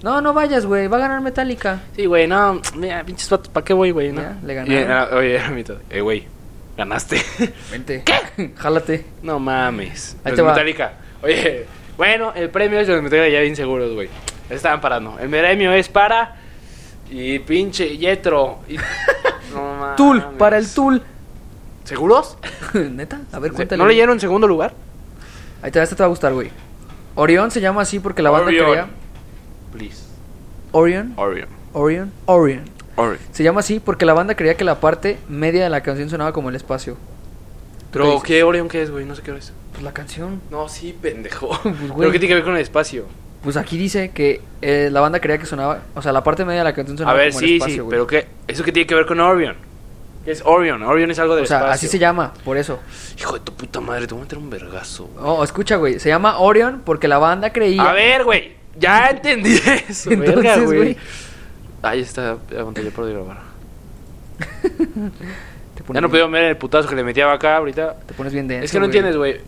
No, 0.02 0.20
no 0.20 0.32
vayas, 0.32 0.64
güey, 0.64 0.86
va 0.86 0.96
a 0.98 1.00
ganar 1.00 1.20
Metallica. 1.20 1.80
Sí, 1.96 2.06
güey, 2.06 2.26
no, 2.28 2.60
mira, 2.76 3.02
pinches 3.04 3.28
vatos, 3.28 3.48
¿para 3.48 3.64
qué 3.64 3.72
voy, 3.72 3.90
güey? 3.90 4.12
No? 4.12 4.22
Ya, 4.22 4.36
le 4.44 4.54
ganaron. 4.54 4.90
ah, 4.92 5.08
oye, 5.16 5.34
era 5.36 5.50
mi 5.50 5.64
todo. 5.64 5.80
Eh, 5.90 6.00
güey, 6.00 6.26
ganaste. 6.76 7.20
Vente. 7.70 8.04
Jálate. 8.56 9.04
no 9.22 9.38
mames. 9.40 10.16
Ahí 10.24 10.30
Los 10.30 10.36
te 10.36 10.42
va. 10.42 10.52
Metallica. 10.52 10.92
Oye, 11.22 11.66
bueno, 11.96 12.32
el 12.34 12.48
premio 12.50 12.78
es 12.78 12.86
de 12.86 12.94
los 12.94 13.02
Metallica 13.02 13.28
ya 13.28 13.40
bien 13.40 13.56
seguros, 13.56 13.92
güey. 13.94 14.08
Estaban 14.48 14.80
parando. 14.80 15.18
El 15.18 15.28
premio 15.28 15.72
es 15.72 15.88
para. 15.88 16.36
Y 17.10 17.38
pinche 17.40 17.96
Yetro. 17.96 18.60
Y... 18.68 18.76
No 19.52 19.74
mames. 19.80 19.96
Tool, 19.96 20.24
para 20.38 20.58
el 20.58 20.68
Tool. 20.72 21.02
¿Seguros? 21.84 22.36
Neta, 22.74 23.20
a 23.32 23.38
ver, 23.38 23.52
cuéntale. 23.52 23.82
¿No 23.82 23.88
leyeron 23.88 24.14
en 24.14 24.20
segundo 24.20 24.46
lugar? 24.46 24.74
Ahí 25.62 25.70
te 25.70 25.78
va, 25.78 25.82
este 25.82 25.96
te 25.96 26.02
va 26.02 26.06
a 26.06 26.10
gustar, 26.10 26.32
güey. 26.34 26.50
Orión 27.14 27.50
se 27.50 27.60
llama 27.60 27.80
así 27.82 27.98
porque 27.98 28.22
la 28.22 28.30
banda 28.30 28.46
Orion. 28.48 28.64
creía. 28.66 28.88
Orion, 30.72 31.12
Orion. 31.16 31.48
Orion, 31.72 32.12
Orion. 32.26 32.64
Orion. 32.96 33.18
Se 33.32 33.42
llama 33.42 33.60
así 33.60 33.80
porque 33.80 34.04
la 34.04 34.12
banda 34.14 34.34
creía 34.34 34.56
que 34.56 34.64
la 34.64 34.80
parte 34.80 35.18
media 35.28 35.64
de 35.64 35.70
la 35.70 35.82
canción 35.82 36.10
sonaba 36.10 36.32
como 36.32 36.48
el 36.50 36.56
espacio. 36.56 36.96
Pero? 37.92 38.20
¿qué 38.22 38.42
Orion 38.42 38.68
qué 38.68 38.82
es, 38.82 38.90
güey? 38.90 39.04
No 39.06 39.14
sé 39.14 39.22
qué 39.22 39.30
hora 39.30 39.40
es. 39.40 39.52
Pues 39.72 39.82
la 39.82 39.92
canción. 39.92 40.40
No, 40.50 40.68
sí, 40.68 40.94
pendejo. 41.00 41.48
Pues, 41.62 41.74
¿Pero 41.98 42.12
qué 42.12 42.18
tiene 42.18 42.28
que 42.28 42.34
ver 42.34 42.44
con 42.44 42.54
el 42.56 42.60
espacio? 42.62 43.04
Pues 43.42 43.56
aquí 43.56 43.78
dice 43.78 44.10
que 44.10 44.40
eh, 44.62 44.88
la 44.92 45.00
banda 45.00 45.20
creía 45.20 45.38
que 45.38 45.46
sonaba. 45.46 45.80
O 45.94 46.02
sea, 46.02 46.12
la 46.12 46.22
parte 46.24 46.44
media 46.44 46.58
de 46.60 46.64
la 46.64 46.74
canción 46.74 46.96
A 46.96 46.98
sonaba 46.98 47.16
ver, 47.18 47.28
como 47.32 47.40
el 47.40 47.46
sí, 47.46 47.54
espacio, 47.56 47.74
sí, 47.74 47.80
güey. 47.80 47.90
pero 47.90 48.06
¿qué? 48.06 48.26
¿Eso 48.48 48.64
qué 48.64 48.72
tiene 48.72 48.86
que 48.86 48.94
ver 48.94 49.06
con 49.06 49.20
Orion? 49.20 49.56
¿Qué 50.24 50.32
es 50.32 50.42
Orion? 50.44 50.82
Orion 50.82 51.10
es 51.10 51.18
algo 51.18 51.34
del 51.36 51.44
O 51.44 51.46
sea, 51.46 51.58
espacio. 51.58 51.74
así 51.74 51.86
se 51.88 51.98
llama, 51.98 52.34
por 52.44 52.58
eso. 52.58 52.80
Hijo 53.18 53.34
de 53.34 53.40
tu 53.40 53.54
puta 53.54 53.80
madre, 53.80 54.06
te 54.06 54.12
voy 54.14 54.22
a 54.22 54.24
meter 54.24 54.38
un 54.38 54.50
vergazo. 54.50 55.06
güey. 55.06 55.24
Oh, 55.24 55.42
escucha, 55.44 55.76
güey. 55.76 55.98
Se 56.00 56.08
llama 56.10 56.38
Orion 56.40 56.82
porque 56.84 57.08
la 57.08 57.18
banda 57.18 57.52
creía. 57.52 57.88
A 57.88 57.92
ver, 57.94 58.24
güey, 58.24 58.52
ya 58.78 59.10
entendí 59.10 59.60
eso. 59.88 60.10
Entonces, 60.10 60.64
güey. 60.64 60.96
Ahí 61.82 62.00
está, 62.00 62.36
aguanta, 62.58 62.82
ya 62.82 62.90
puedo 62.90 63.10
grabar. 63.12 63.38
Ya 65.94 66.00
no 66.02 66.10
puedo 66.10 66.28
ver 66.28 66.44
el 66.44 66.56
putazo 66.56 66.88
que 66.88 66.94
le 66.94 67.02
metía 67.02 67.32
acá 67.32 67.56
ahorita. 67.56 67.96
Te 68.06 68.12
pones 68.12 68.32
bien 68.32 68.46
denso. 68.46 68.64
Es 68.64 68.72
que 68.72 68.78
no 68.78 68.86
entiendes, 68.86 69.16
güey. 69.16 69.40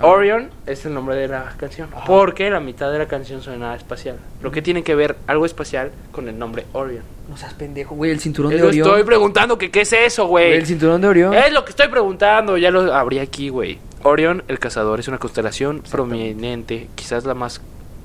Orion 0.00 0.50
es 0.66 0.86
el 0.86 0.94
nombre 0.94 1.16
de 1.16 1.28
la 1.28 1.54
canción. 1.58 1.88
Porque 2.06 2.50
la 2.50 2.60
mitad 2.60 2.90
de 2.90 2.98
la 2.98 3.06
canción 3.06 3.42
suena 3.42 3.74
espacial. 3.74 4.16
¿Pero 4.38 4.50
qué 4.50 4.62
tiene 4.62 4.82
que 4.82 4.94
ver 4.94 5.16
algo 5.26 5.44
espacial 5.44 5.90
con 6.10 6.28
el 6.28 6.38
nombre 6.38 6.66
Orion? 6.72 7.02
No 7.28 7.36
seas 7.36 7.54
pendejo, 7.54 7.94
güey. 7.94 8.10
El 8.10 8.20
cinturón 8.20 8.50
de 8.50 8.56
Eso 8.56 8.66
Orión. 8.68 8.88
estoy 8.88 9.04
preguntando 9.04 9.58
que 9.58 9.70
qué 9.70 9.82
es 9.82 9.92
eso, 9.92 10.26
Güey, 10.26 10.46
güey. 10.46 10.58
El 10.58 10.66
cinturón 10.66 11.00
de 11.00 11.08
Orión. 11.08 11.34
Es 11.34 11.52
lo 11.52 11.64
que 11.64 11.70
estoy 11.70 11.88
preguntando, 11.88 12.56
ya 12.56 12.70
lo 12.70 12.92
abrí 12.94 13.18
aquí, 13.18 13.48
güey. 13.48 13.78
Orion, 14.02 14.42
el 14.48 14.58
cazador, 14.58 14.98
es 14.98 15.08
una 15.08 15.18
constelación 15.18 15.82
prominente, 15.88 16.88
quizás 16.96 17.24
la 17.24 17.34
más 17.34 17.60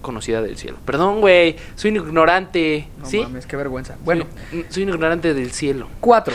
conocida 0.07 0.41
del 0.41 0.57
cielo. 0.57 0.77
Perdón, 0.85 1.21
güey, 1.21 1.55
soy 1.75 1.91
un 1.91 1.97
ignorante. 2.07 2.87
No 2.99 3.05
¿Sí? 3.05 3.19
mames, 3.19 3.45
qué 3.45 3.55
vergüenza. 3.55 3.95
Bueno, 4.03 4.25
Soy, 4.49 4.65
soy 4.69 4.83
un 4.83 4.89
ignorante 4.89 5.35
del 5.35 5.51
cielo. 5.51 5.87
4. 5.99 6.33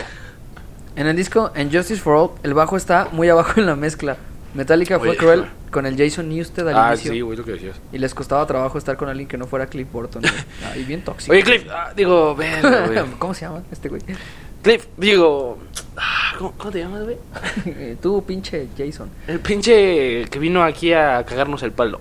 En 0.95 1.07
el 1.07 1.15
disco 1.15 1.51
En 1.55 1.71
Justice 1.73 1.99
for 2.01 2.15
All, 2.15 2.29
el 2.43 2.53
bajo 2.53 2.77
está 2.77 3.09
muy 3.11 3.27
abajo 3.27 3.59
en 3.59 3.65
la 3.65 3.75
mezcla. 3.75 4.15
Metallica 4.53 4.99
fue 4.99 5.17
cruel 5.17 5.45
con 5.71 5.87
el 5.87 5.97
Jason 5.97 6.29
Newsted 6.29 6.67
al 6.67 6.75
Ah, 6.77 6.89
inicio. 6.93 7.11
sí, 7.11 7.21
güey, 7.21 7.35
lo 7.37 7.43
que 7.43 7.53
decías. 7.53 7.75
Y 7.91 7.97
les 7.97 8.13
costaba 8.13 8.45
trabajo 8.45 8.77
estar 8.77 8.95
con 8.95 9.09
alguien 9.09 9.27
que 9.27 9.37
no 9.37 9.47
fuera 9.47 9.65
Cliff 9.65 9.91
Burton. 9.91 10.21
güey. 10.21 10.33
Ay, 10.73 10.83
bien 10.83 11.03
tóxico. 11.03 11.33
Oye, 11.33 11.41
Cliff, 11.41 11.65
ah, 11.71 11.91
digo, 11.95 12.35
ven. 12.35 12.61
¿Cómo 13.19 13.33
se 13.33 13.41
llama 13.45 13.63
este 13.71 13.89
güey? 13.89 14.03
Cliff, 14.63 14.87
digo, 14.97 15.57
ah, 15.97 16.33
¿cómo, 16.37 16.53
cómo 16.57 16.71
te 16.71 16.79
llamas, 16.79 17.03
güey? 17.03 17.17
Tú, 18.01 18.23
pinche 18.25 18.67
Jason. 18.77 19.09
El 19.27 19.39
pinche 19.41 20.25
que 20.29 20.39
vino 20.39 20.63
aquí 20.63 20.93
a 20.93 21.23
cagarnos 21.25 21.61
el 21.63 21.71
palo. 21.73 21.99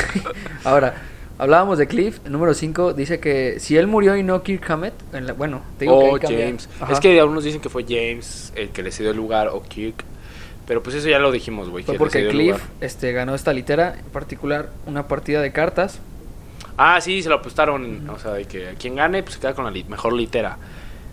Ahora, 0.64 0.94
hablábamos 1.38 1.78
de 1.78 1.86
Cliff, 1.86 2.18
el 2.26 2.32
número 2.32 2.54
5, 2.54 2.92
dice 2.92 3.20
que 3.20 3.58
si 3.58 3.76
él 3.76 3.86
murió 3.86 4.16
y 4.16 4.22
no 4.22 4.42
Kirk 4.42 4.70
Hammett, 4.70 4.94
en 5.14 5.26
la- 5.26 5.32
bueno, 5.32 5.62
te 5.78 5.86
digo 5.86 5.98
que 5.98 6.04
o 6.10 6.14
ahí 6.14 6.20
cambia. 6.20 6.46
James. 6.46 6.68
Es 6.90 7.00
que 7.00 7.18
algunos 7.18 7.42
dicen 7.44 7.60
que 7.60 7.68
fue 7.70 7.84
James 7.88 8.52
el 8.54 8.68
que 8.70 8.82
le 8.82 8.92
cedió 8.92 9.10
el 9.10 9.16
lugar 9.16 9.48
o 9.48 9.62
Kirk. 9.62 10.04
Pero 10.66 10.82
pues 10.82 10.96
eso 10.96 11.08
ya 11.08 11.18
lo 11.18 11.30
dijimos, 11.30 11.68
güey. 11.68 11.84
Fue 11.84 11.94
que 11.94 11.98
porque 11.98 12.28
Cliff 12.28 12.56
este, 12.80 13.12
ganó 13.12 13.34
esta 13.34 13.52
litera, 13.52 13.96
en 13.98 14.06
particular 14.06 14.70
una 14.86 15.06
partida 15.08 15.42
de 15.42 15.52
cartas. 15.52 15.98
Ah, 16.78 17.00
sí, 17.02 17.22
se 17.22 17.28
lo 17.28 17.34
apostaron. 17.36 18.08
O 18.08 18.18
sea, 18.18 18.32
de 18.32 18.46
que 18.46 18.74
quien 18.78 18.96
gane, 18.96 19.22
pues 19.22 19.34
se 19.34 19.40
queda 19.40 19.54
con 19.54 19.64
la 19.66 19.70
li- 19.70 19.84
mejor 19.84 20.14
litera. 20.14 20.56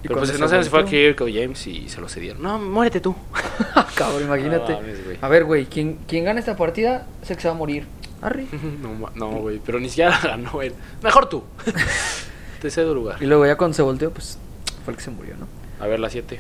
Pero 0.04 0.16
pues 0.20 0.40
no 0.40 0.48
sé 0.48 0.64
si 0.64 0.70
fue 0.70 0.82
volteó- 0.84 0.90
Kirk 1.16 1.22
o 1.22 1.26
James 1.32 1.68
y 1.68 1.88
se 1.90 2.02
lo 2.02 2.10
cedieron. 2.10 2.42
No, 2.42 2.58
muérete 2.60 3.00
tú. 3.02 3.16
Cabrón, 3.96 4.24
imagínate. 4.24 4.74
No 4.74 4.80
mames, 4.82 5.06
güey. 5.06 5.18
a 5.22 5.28
ver, 5.28 5.44
güey, 5.46 5.66
quien, 5.66 6.00
quien 6.08 6.24
gane 6.26 6.40
esta 6.40 6.56
partida, 6.58 7.06
sé 7.24 7.36
que 7.36 7.42
se 7.42 7.48
va 7.48 7.54
a 7.54 7.58
morir. 7.58 7.86
Arre. 8.22 8.46
No, 9.16 9.32
güey. 9.32 9.60
Pero 9.66 9.80
ni 9.80 9.90
siquiera 9.90 10.20
ganó 10.24 10.62
él. 10.62 10.74
Mejor 11.04 11.28
tú. 11.30 11.44
Te 12.62 12.70
cedo 12.70 12.94
lugar. 12.94 13.18
Y 13.22 13.26
luego 13.26 13.46
ya 13.46 13.56
cuando 13.58 13.76
se 13.76 13.82
volteó, 13.82 14.12
pues 14.12 14.38
fue 14.86 14.94
el 14.94 14.98
que 14.98 15.04
se 15.04 15.12
murió, 15.12 15.36
¿no? 15.38 15.48
A 15.84 15.88
ver, 15.88 16.00
la 16.00 16.10
7. 16.10 16.40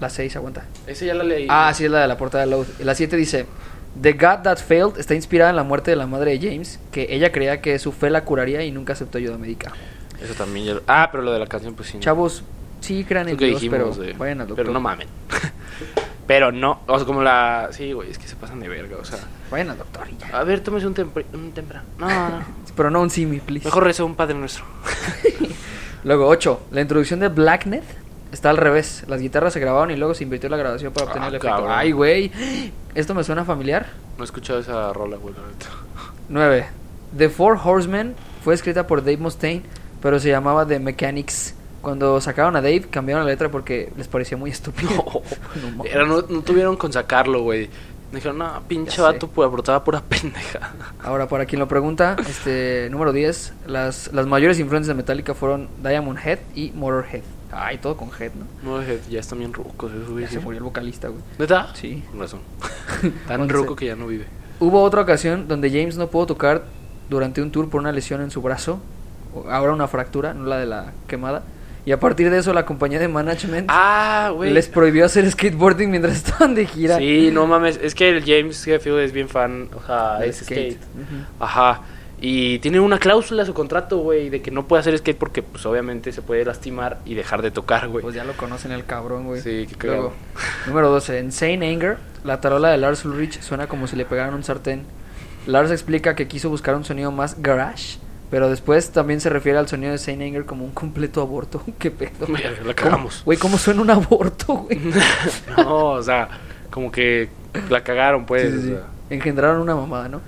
La 0.00 0.10
6 0.10 0.36
aguanta. 0.36 0.66
Esa 0.86 1.04
ya 1.06 1.14
la 1.14 1.24
leí. 1.24 1.46
Ah, 1.50 1.72
sí, 1.74 1.84
es 1.84 1.90
la 1.90 2.00
de 2.02 2.08
la 2.08 2.16
portada 2.18 2.44
de 2.44 2.50
Load. 2.50 2.66
La 2.80 2.94
7 2.94 3.16
dice: 3.16 3.46
The 4.00 4.12
God 4.12 4.42
That 4.44 4.58
Failed 4.58 4.98
está 4.98 5.14
inspirada 5.14 5.50
en 5.50 5.56
la 5.56 5.62
muerte 5.64 5.90
de 5.90 5.96
la 5.96 6.06
madre 6.06 6.38
de 6.38 6.50
James, 6.50 6.78
que 6.92 7.06
ella 7.10 7.32
creía 7.32 7.60
que 7.60 7.78
su 7.78 7.92
fe 7.92 8.10
la 8.10 8.24
curaría 8.24 8.62
y 8.62 8.70
nunca 8.70 8.92
aceptó 8.92 9.18
ayuda 9.18 9.38
médica. 9.38 9.72
Eso 10.22 10.34
también 10.34 10.66
ya 10.66 10.74
lo- 10.74 10.82
Ah, 10.86 11.08
pero 11.10 11.22
lo 11.24 11.32
de 11.32 11.38
la 11.40 11.46
canción, 11.46 11.74
pues 11.74 11.88
sí. 11.88 11.98
Chavos, 11.98 12.44
sí 12.86 13.04
crean 13.04 13.28
en 13.28 13.36
Dios, 13.36 13.60
pero 13.70 13.84
dijimos 13.86 13.98
de- 13.98 14.12
vayan 14.14 14.40
al 14.40 14.46
doctor. 14.48 14.64
Pero 14.64 14.72
no 14.74 14.80
mamen. 14.80 15.08
pero 16.26 16.52
no. 16.52 16.80
O 16.86 16.96
sea, 16.98 17.06
como 17.06 17.22
la. 17.22 17.68
Sí, 17.72 17.92
güey, 17.92 18.10
es 18.10 18.18
que 18.18 18.26
se 18.28 18.36
pasan 18.36 18.60
de 18.60 18.68
verga. 18.68 18.96
O 19.00 19.04
sea. 19.04 19.18
Vayan 19.50 19.70
al 19.70 19.78
doctor 19.78 20.06
ya. 20.18 20.38
A 20.38 20.44
ver, 20.44 20.60
tómese 20.60 20.86
un, 20.86 20.94
un 21.34 21.52
tempra. 21.52 21.82
No, 21.98 22.08
no. 22.08 22.44
Pero 22.76 22.90
no 22.90 23.00
un 23.00 23.08
simi, 23.10 23.38
please. 23.40 23.64
Mejor 23.66 23.84
reza 23.84 24.04
un 24.04 24.14
padre 24.16 24.34
nuestro. 24.34 24.64
Luego, 26.04 26.28
8. 26.28 26.66
La 26.72 26.80
introducción 26.82 27.20
de 27.20 27.28
Blacknet 27.28 27.84
está 28.32 28.50
al 28.50 28.56
revés. 28.58 29.04
Las 29.08 29.20
guitarras 29.20 29.52
se 29.54 29.60
grabaron 29.60 29.90
y 29.90 29.96
luego 29.96 30.14
se 30.14 30.24
invirtió 30.24 30.48
la 30.48 30.56
grabación 30.56 30.92
para 30.92 31.06
obtener 31.06 31.24
Ah, 31.24 31.28
el 31.28 31.34
efecto. 31.36 31.56
cabrón. 31.56 31.72
Ay, 31.74 31.92
güey. 31.92 32.30
¿Esto 32.94 33.14
me 33.14 33.24
suena 33.24 33.44
familiar? 33.44 33.86
No 34.18 34.22
he 34.22 34.26
escuchado 34.26 34.58
esa 34.60 34.92
rola, 34.92 35.16
güey, 35.16 35.34
la 35.34 35.40
neta. 35.40 35.66
9. 36.28 36.66
The 37.16 37.28
Four 37.28 37.58
Horsemen 37.64 38.14
fue 38.44 38.54
escrita 38.54 38.86
por 38.86 39.00
Dave 39.00 39.16
Mustaine, 39.16 39.62
pero 40.02 40.20
se 40.20 40.28
llamaba 40.28 40.66
The 40.66 40.78
Mechanics. 40.78 41.54
Cuando 41.86 42.20
sacaron 42.20 42.56
a 42.56 42.60
Dave, 42.60 42.80
cambiaron 42.90 43.24
la 43.24 43.30
letra 43.30 43.48
porque 43.48 43.92
les 43.96 44.08
parecía 44.08 44.36
muy 44.36 44.50
estúpido. 44.50 44.90
No 44.90 45.70
mames. 45.76 45.92
Era, 45.92 46.04
no, 46.04 46.20
no 46.22 46.42
tuvieron 46.42 46.76
con 46.76 46.92
sacarlo, 46.92 47.42
güey. 47.42 47.70
Dijeron, 48.10 48.38
no, 48.38 48.60
pinche 48.66 49.00
vato, 49.00 49.26
aportaba 49.26 49.84
pura 49.84 50.00
pendeja. 50.02 50.72
Ahora, 51.00 51.28
para 51.28 51.46
quien 51.46 51.60
lo 51.60 51.68
pregunta, 51.68 52.16
este 52.28 52.88
número 52.90 53.12
10, 53.12 53.52
las, 53.68 54.12
las 54.12 54.26
mayores 54.26 54.58
influencias 54.58 54.88
de 54.88 54.94
Metallica 55.00 55.32
fueron 55.32 55.68
Diamond 55.80 56.18
Head 56.18 56.40
y 56.56 56.72
Motorhead. 56.72 57.22
Ay, 57.52 57.78
todo 57.78 57.96
con 57.96 58.08
Head, 58.18 58.32
¿no? 58.64 58.82
Je- 58.82 58.98
ya 59.08 59.20
están 59.20 59.38
bien 59.38 59.52
rucos, 59.52 59.92
eso, 59.92 60.10
güey. 60.10 60.24
Ya 60.24 60.30
se 60.32 60.40
murió 60.40 60.58
el 60.58 60.64
vocalista, 60.64 61.06
güey. 61.06 61.20
¿Neta? 61.38 61.68
Sí. 61.74 62.02
Con 62.10 62.18
razón. 62.18 62.40
Tan 63.28 63.48
ruco 63.48 63.76
que 63.76 63.86
ya 63.86 63.94
no 63.94 64.08
vive. 64.08 64.26
Hubo 64.58 64.82
otra 64.82 65.02
ocasión 65.02 65.46
donde 65.46 65.70
James 65.70 65.96
no 65.96 66.08
pudo 66.08 66.26
tocar 66.26 66.64
durante 67.08 67.40
un 67.42 67.52
tour 67.52 67.70
por 67.70 67.80
una 67.80 67.92
lesión 67.92 68.22
en 68.22 68.32
su 68.32 68.42
brazo, 68.42 68.80
ahora 69.48 69.72
una 69.72 69.86
fractura, 69.86 70.34
no 70.34 70.46
la 70.46 70.58
de 70.58 70.66
la 70.66 70.92
quemada. 71.06 71.44
Y 71.86 71.92
a 71.92 72.00
partir 72.00 72.28
de 72.30 72.38
eso 72.38 72.52
la 72.52 72.66
compañía 72.66 72.98
de 72.98 73.06
management 73.06 73.68
Ah, 73.70 74.34
les 74.42 74.66
prohibió 74.66 75.04
hacer 75.06 75.30
skateboarding 75.30 75.88
mientras 75.88 76.16
estaban 76.26 76.54
de 76.54 76.66
gira. 76.66 76.98
Sí, 76.98 77.30
no 77.32 77.46
mames. 77.46 77.78
Es 77.80 77.94
que 77.94 78.08
el 78.10 78.24
James 78.24 78.66
Hetfield 78.66 78.98
es 78.98 79.12
bien 79.12 79.28
fan. 79.28 79.68
O 79.74 79.86
sea, 79.86 80.24
es 80.24 80.38
skate. 80.38 80.78
Ajá. 81.38 81.82
Y 82.20 82.58
tiene 82.60 82.80
una 82.80 82.98
cláusula 82.98 83.42
en 83.42 83.46
su 83.46 83.54
contrato, 83.54 83.98
güey, 83.98 84.30
de 84.30 84.40
que 84.42 84.50
no 84.50 84.66
puede 84.66 84.80
hacer 84.80 84.96
skate 84.98 85.18
porque, 85.18 85.42
pues, 85.42 85.64
obviamente 85.66 86.12
se 86.12 86.22
puede 86.22 86.44
lastimar 86.44 86.98
y 87.04 87.14
dejar 87.14 87.42
de 87.42 87.50
tocar, 87.50 87.88
güey. 87.88 88.02
Pues 88.02 88.14
ya 88.14 88.24
lo 88.24 88.32
conocen 88.32 88.72
el 88.72 88.84
cabrón, 88.84 89.26
güey. 89.26 89.42
Sí, 89.42 89.66
qué 89.68 89.76
cagado. 89.76 90.00
Luego, 90.00 90.14
número 90.66 90.90
12. 90.90 91.18
En 91.18 91.30
Sane 91.30 91.70
Anger, 91.72 91.98
la 92.24 92.40
tarola 92.40 92.70
de 92.70 92.78
Lars 92.78 93.04
Ulrich 93.04 93.40
suena 93.42 93.68
como 93.68 93.86
si 93.86 93.96
le 93.96 94.06
pegaran 94.06 94.34
un 94.34 94.42
sartén. 94.42 94.84
Lars 95.46 95.70
explica 95.70 96.16
que 96.16 96.26
quiso 96.26 96.48
buscar 96.50 96.74
un 96.74 96.84
sonido 96.84 97.12
más 97.12 97.40
garage, 97.40 97.98
pero 98.30 98.48
después 98.50 98.90
también 98.90 99.20
se 99.20 99.28
refiere 99.30 99.58
al 99.58 99.68
sonido 99.68 99.92
de 99.92 99.98
Sane 99.98 100.26
Anger 100.26 100.44
como 100.44 100.64
un 100.64 100.72
completo 100.72 101.20
aborto. 101.22 101.62
¿Qué 101.78 101.90
pedo? 101.90 102.26
La 102.28 102.38
¿Cómo- 102.56 102.74
cagamos. 102.74 103.22
Güey, 103.24 103.38
¿cómo 103.38 103.58
suena 103.58 103.82
un 103.82 103.90
aborto, 103.90 104.54
güey? 104.54 104.80
no, 105.56 105.90
o 105.92 106.02
sea, 106.02 106.28
como 106.70 106.90
que 106.90 107.28
la 107.70 107.82
cagaron, 107.82 108.26
pues. 108.26 108.42
Sí, 108.42 108.50
sí, 108.50 108.56
o 108.58 108.60
sí. 108.62 108.68
sea. 108.70 108.86
Engendraron 109.08 109.60
una 109.60 109.76
mamada, 109.76 110.08
¿no? 110.08 110.20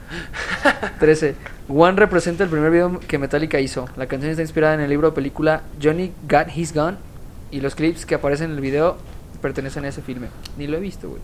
13. 1.01 1.34
One 1.68 1.96
representa 1.99 2.44
el 2.44 2.51
primer 2.51 2.70
video 2.70 3.01
que 3.01 3.18
Metallica 3.18 3.59
hizo. 3.59 3.88
La 3.96 4.07
canción 4.07 4.30
está 4.30 4.42
inspirada 4.42 4.74
en 4.74 4.80
el 4.80 4.88
libro 4.88 5.09
o 5.09 5.14
película 5.14 5.62
Johnny 5.82 6.12
Got 6.28 6.57
His 6.57 6.72
Gun. 6.72 6.96
Y 7.51 7.61
los 7.61 7.74
clips 7.74 8.07
que 8.07 8.14
aparecen 8.14 8.51
en 8.51 8.57
el 8.57 8.61
video 8.61 8.96
pertenecen 9.42 9.84
a 9.84 9.88
ese 9.88 10.01
filme. 10.03 10.28
Ni 10.57 10.66
lo 10.68 10.76
he 10.76 10.80
visto, 10.80 11.09
güey. 11.09 11.20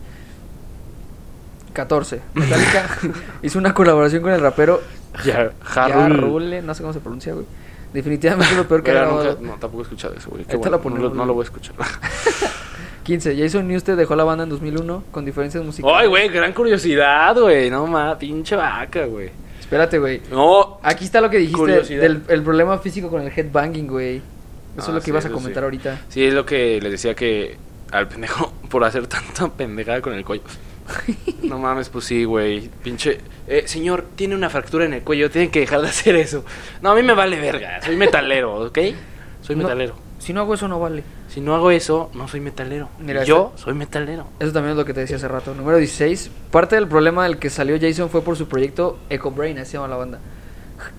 14. 1.75 2.21
Metallica 2.33 2.99
hizo 3.43 3.59
una 3.59 3.75
colaboración 3.75 4.23
con 4.23 4.33
el 4.33 4.41
rapero 4.41 4.81
Ya, 5.25 5.53
Ja 5.63 5.85
Harul. 5.85 6.17
Rule, 6.21 6.63
no 6.63 6.75
sé 6.75 6.83
cómo 6.83 6.93
se 6.95 7.01
pronuncia, 7.01 7.35
güey. 7.35 7.45
Definitivamente 7.93 8.55
lo 8.57 8.67
peor 8.67 8.83
que 8.83 8.91
ha 8.91 8.95
grabado. 8.95 9.39
no, 9.41 9.53
tampoco 9.53 9.81
he 9.81 9.83
escuchado 9.83 10.15
eso, 10.15 10.31
güey. 10.31 10.45
Bueno, 10.45 10.79
no, 10.83 10.97
lo- 10.97 11.11
no 11.15 11.25
lo 11.27 11.35
voy 11.35 11.43
a 11.43 11.45
escuchar. 11.45 11.75
15. 13.05 13.37
Jason 13.37 13.69
Newsted 13.69 13.97
dejó 13.97 14.17
la 14.17 14.25
banda 14.25 14.45
en 14.45 14.51
2001 14.51 15.05
con 15.11 15.25
diferencias 15.25 15.63
musicales. 15.63 15.97
Ay, 16.01 16.09
güey, 16.09 16.29
gran 16.31 16.53
curiosidad, 16.55 17.39
güey. 17.39 17.69
No 17.71 17.87
más, 17.87 18.17
pinche 18.17 18.57
vaca, 18.57 19.05
güey. 19.05 19.31
Espérate, 19.61 19.99
güey. 19.99 20.23
No. 20.31 20.79
Aquí 20.83 21.05
está 21.05 21.21
lo 21.21 21.29
que 21.31 21.37
dijiste 21.39 21.59
Curiosidad. 21.59 22.01
del 22.03 22.23
el 22.29 22.43
problema 22.43 22.79
físico 22.79 23.09
con 23.11 23.21
el 23.23 23.29
headbanging, 23.35 23.87
güey. 23.87 24.17
Eso 24.17 24.25
Ah, 24.77 24.81
es 24.81 24.89
lo 24.89 24.95
que 25.01 25.05
sí, 25.05 25.11
ibas 25.11 25.27
a 25.27 25.31
comentar 25.31 25.63
sí. 25.63 25.65
ahorita. 25.65 26.01
Sí, 26.09 26.25
es 26.25 26.35
lo 26.35 26.45
que 26.47 26.81
les 26.81 26.91
decía 26.93 27.15
que 27.15 27.57
al 27.93 28.09
pendejo 28.09 28.53
por 28.71 28.83
hacer 28.85 29.07
tanta 29.07 29.49
pendejada 29.49 30.01
con 30.01 30.15
el 30.15 30.25
cuello. 30.25 30.43
No 31.43 31.59
mames, 31.59 31.89
pues 31.89 32.05
sí, 32.07 32.25
güey. 32.25 32.71
Pinche. 32.83 33.19
Eh, 33.47 33.65
señor, 33.67 34.05
tiene 34.17 34.35
una 34.35 34.49
fractura 34.51 34.85
en 34.85 34.95
el 34.95 35.03
cuello. 35.03 35.31
Tienen 35.31 35.51
que 35.51 35.61
dejar 35.61 35.81
de 35.83 35.89
hacer 35.89 36.17
eso. 36.17 36.45
No, 36.83 36.91
a 36.91 36.95
mí 36.95 37.03
me 37.03 37.13
vale 37.15 37.39
verga. 37.41 37.81
Soy 37.83 37.97
metalero, 37.97 38.55
¿ok? 38.67 38.79
Soy 39.43 39.57
No. 39.57 39.63
metalero. 39.65 39.95
Si 40.19 40.33
no 40.33 40.41
hago 40.41 40.55
eso, 40.55 40.69
no 40.69 40.81
vale. 40.81 41.03
Si 41.29 41.41
no 41.43 41.55
hago 41.55 41.71
eso, 41.71 42.11
no 42.15 42.29
soy 42.29 42.41
metalero. 42.41 42.89
Mira, 42.99 43.25
yo 43.25 43.51
este- 43.55 43.65
soy 43.65 43.75
metalero. 43.75 44.27
Eso 44.41 44.53
también 44.53 44.71
es 44.73 44.77
lo 44.79 44.85
que 44.87 44.95
te 44.95 45.01
decía 45.01 45.17
hace 45.17 45.29
rato. 45.29 45.55
Número 45.55 45.77
16. 45.77 46.31
Parte 46.51 46.77
del 46.77 46.89
problema 46.89 47.25
del 47.25 47.39
que 47.39 47.51
salió 47.51 47.77
Jason 47.79 48.09
fue 48.09 48.23
por 48.23 48.37
su 48.37 48.49
proyecto 48.49 48.99
Echo 49.11 49.31
Brain, 49.33 49.59
así 49.59 49.73
se 49.73 49.77
llama 49.77 49.89
la 49.89 49.97
banda. 49.97 50.21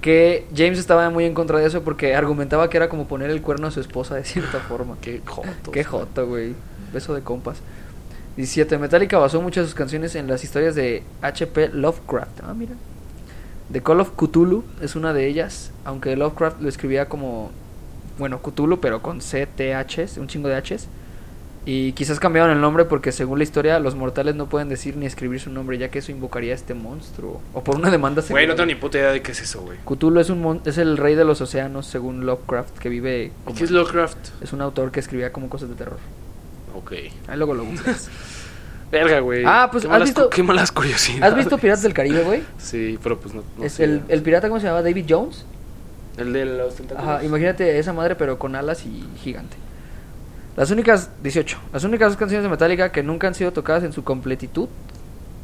Que 0.01 0.45
James 0.55 0.77
estaba 0.79 1.09
muy 1.09 1.25
en 1.25 1.33
contra 1.33 1.57
de 1.59 1.65
eso 1.65 1.83
porque 1.83 2.15
argumentaba 2.15 2.69
que 2.69 2.77
era 2.77 2.87
como 2.89 3.07
poner 3.07 3.29
el 3.29 3.41
cuerno 3.41 3.67
a 3.67 3.71
su 3.71 3.79
esposa 3.79 4.15
de 4.15 4.23
cierta 4.23 4.59
forma. 4.59 4.97
Qué 5.01 5.21
joto. 5.25 5.71
Qué 5.71 5.83
joto, 5.83 6.27
güey. 6.27 6.53
Beso 6.93 7.13
de 7.15 7.21
compas. 7.21 7.57
17. 8.37 8.77
Metallica 8.77 9.17
basó 9.17 9.41
muchas 9.41 9.63
de 9.63 9.67
sus 9.69 9.75
canciones 9.75 10.15
en 10.15 10.27
las 10.27 10.43
historias 10.43 10.75
de 10.75 11.03
H.P. 11.21 11.69
Lovecraft. 11.69 12.41
Ah, 12.43 12.53
mira. 12.53 12.73
The 13.71 13.81
Call 13.81 13.99
of 14.01 14.11
Cthulhu 14.15 14.63
es 14.81 14.95
una 14.95 15.13
de 15.13 15.27
ellas. 15.27 15.71
Aunque 15.85 16.15
Lovecraft 16.15 16.61
lo 16.61 16.69
escribía 16.69 17.07
como. 17.07 17.51
Bueno, 18.17 18.39
Cthulhu, 18.41 18.79
pero 18.79 19.01
con 19.01 19.21
C-T-H, 19.21 20.07
un 20.19 20.27
chingo 20.27 20.47
de 20.47 20.57
H's. 20.57 20.87
Y 21.67 21.93
quizás 21.93 22.19
cambiaron 22.19 22.51
el 22.51 22.61
nombre 22.61 22.85
porque, 22.85 23.11
según 23.11 23.39
la 23.39 23.43
historia, 23.43 23.79
los 23.79 23.95
mortales 23.95 24.35
no 24.35 24.47
pueden 24.47 24.69
decir 24.69 24.95
ni 24.97 25.07
escribir 25.07 25.39
su 25.39 25.49
nombre, 25.49 25.77
ya 25.79 25.89
que 25.89 25.97
eso 25.99 26.11
invocaría 26.11 26.51
a 26.51 26.55
este 26.55 26.75
monstruo. 26.75 27.41
O 27.55 27.63
por 27.63 27.75
una 27.75 27.89
demanda 27.89 28.21
Güey, 28.21 28.45
no 28.45 28.51
segura. 28.51 28.55
tengo 28.55 28.65
ni 28.67 28.75
puta 28.75 28.99
idea 28.99 29.11
de 29.11 29.21
qué 29.23 29.31
es 29.31 29.41
eso, 29.41 29.61
güey. 29.61 29.79
Cthulhu 29.83 30.19
es, 30.19 30.29
un 30.29 30.41
mon- 30.41 30.61
es 30.65 30.77
el 30.77 30.95
rey 30.97 31.15
de 31.15 31.25
los 31.25 31.41
océanos, 31.41 31.87
según 31.87 32.25
Lovecraft, 32.27 32.77
que 32.77 32.87
vive. 32.89 33.31
como- 33.45 33.57
¿Qué 33.57 33.63
es 33.63 33.71
Lovecraft? 33.71 34.43
es 34.43 34.53
un 34.53 34.61
autor 34.61 34.91
que 34.91 34.99
escribía 34.99 35.33
como 35.33 35.49
cosas 35.49 35.69
de 35.69 35.75
terror. 35.75 35.97
Ok. 36.75 36.91
Ahí 37.27 37.37
luego 37.37 37.53
lo 37.53 37.65
googleas. 37.65 38.09
Verga, 38.91 39.19
güey. 39.19 39.43
Ah, 39.45 39.67
pues, 39.71 39.81
Qué 39.83 39.87
¿has 39.87 39.91
malas, 39.91 40.09
visto- 40.09 40.29
qué 40.29 40.43
malas 40.43 40.71
curiosidades. 40.71 41.23
¿Has 41.23 41.35
visto 41.35 41.57
Piratas 41.57 41.81
del 41.83 41.93
Caribe, 41.93 42.23
güey? 42.23 42.43
Sí, 42.57 42.99
pero 43.01 43.19
pues 43.19 43.33
no. 43.33 43.43
no 43.57 43.63
es 43.65 43.73
sé. 43.73 43.83
el, 43.83 44.03
el 44.07 44.21
pirata, 44.21 44.47
¿cómo 44.47 44.59
se 44.59 44.67
llama? 44.67 44.81
David 44.81 45.05
Jones. 45.09 45.45
El 46.17 46.31
de 46.31 46.45
los 46.45 46.75
tentáculos. 46.75 47.09
Ajá, 47.09 47.23
imagínate 47.23 47.77
esa 47.79 47.91
madre, 47.93 48.15
pero 48.15 48.37
con 48.39 48.55
alas 48.55 48.85
y 48.85 49.03
gigante. 49.17 49.57
Las 50.55 50.71
únicas, 50.71 51.09
18, 51.23 51.57
las 51.73 51.83
únicas 51.83 52.09
dos 52.09 52.17
canciones 52.17 52.43
de 52.43 52.49
Metallica 52.49 52.91
que 52.91 53.03
nunca 53.03 53.27
han 53.27 53.35
sido 53.35 53.51
tocadas 53.51 53.83
en 53.83 53.91
su 53.91 54.03
completitud 54.05 54.69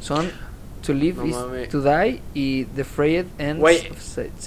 son 0.00 0.30
To 0.86 0.94
Live 0.94 1.22
No 1.22 1.54
is 1.58 1.68
to 1.68 1.82
Die 1.82 2.22
y 2.32 2.64
The 2.64 2.84
Frayed 2.84 3.26
Ends 3.38 3.60
Güey, 3.60 3.88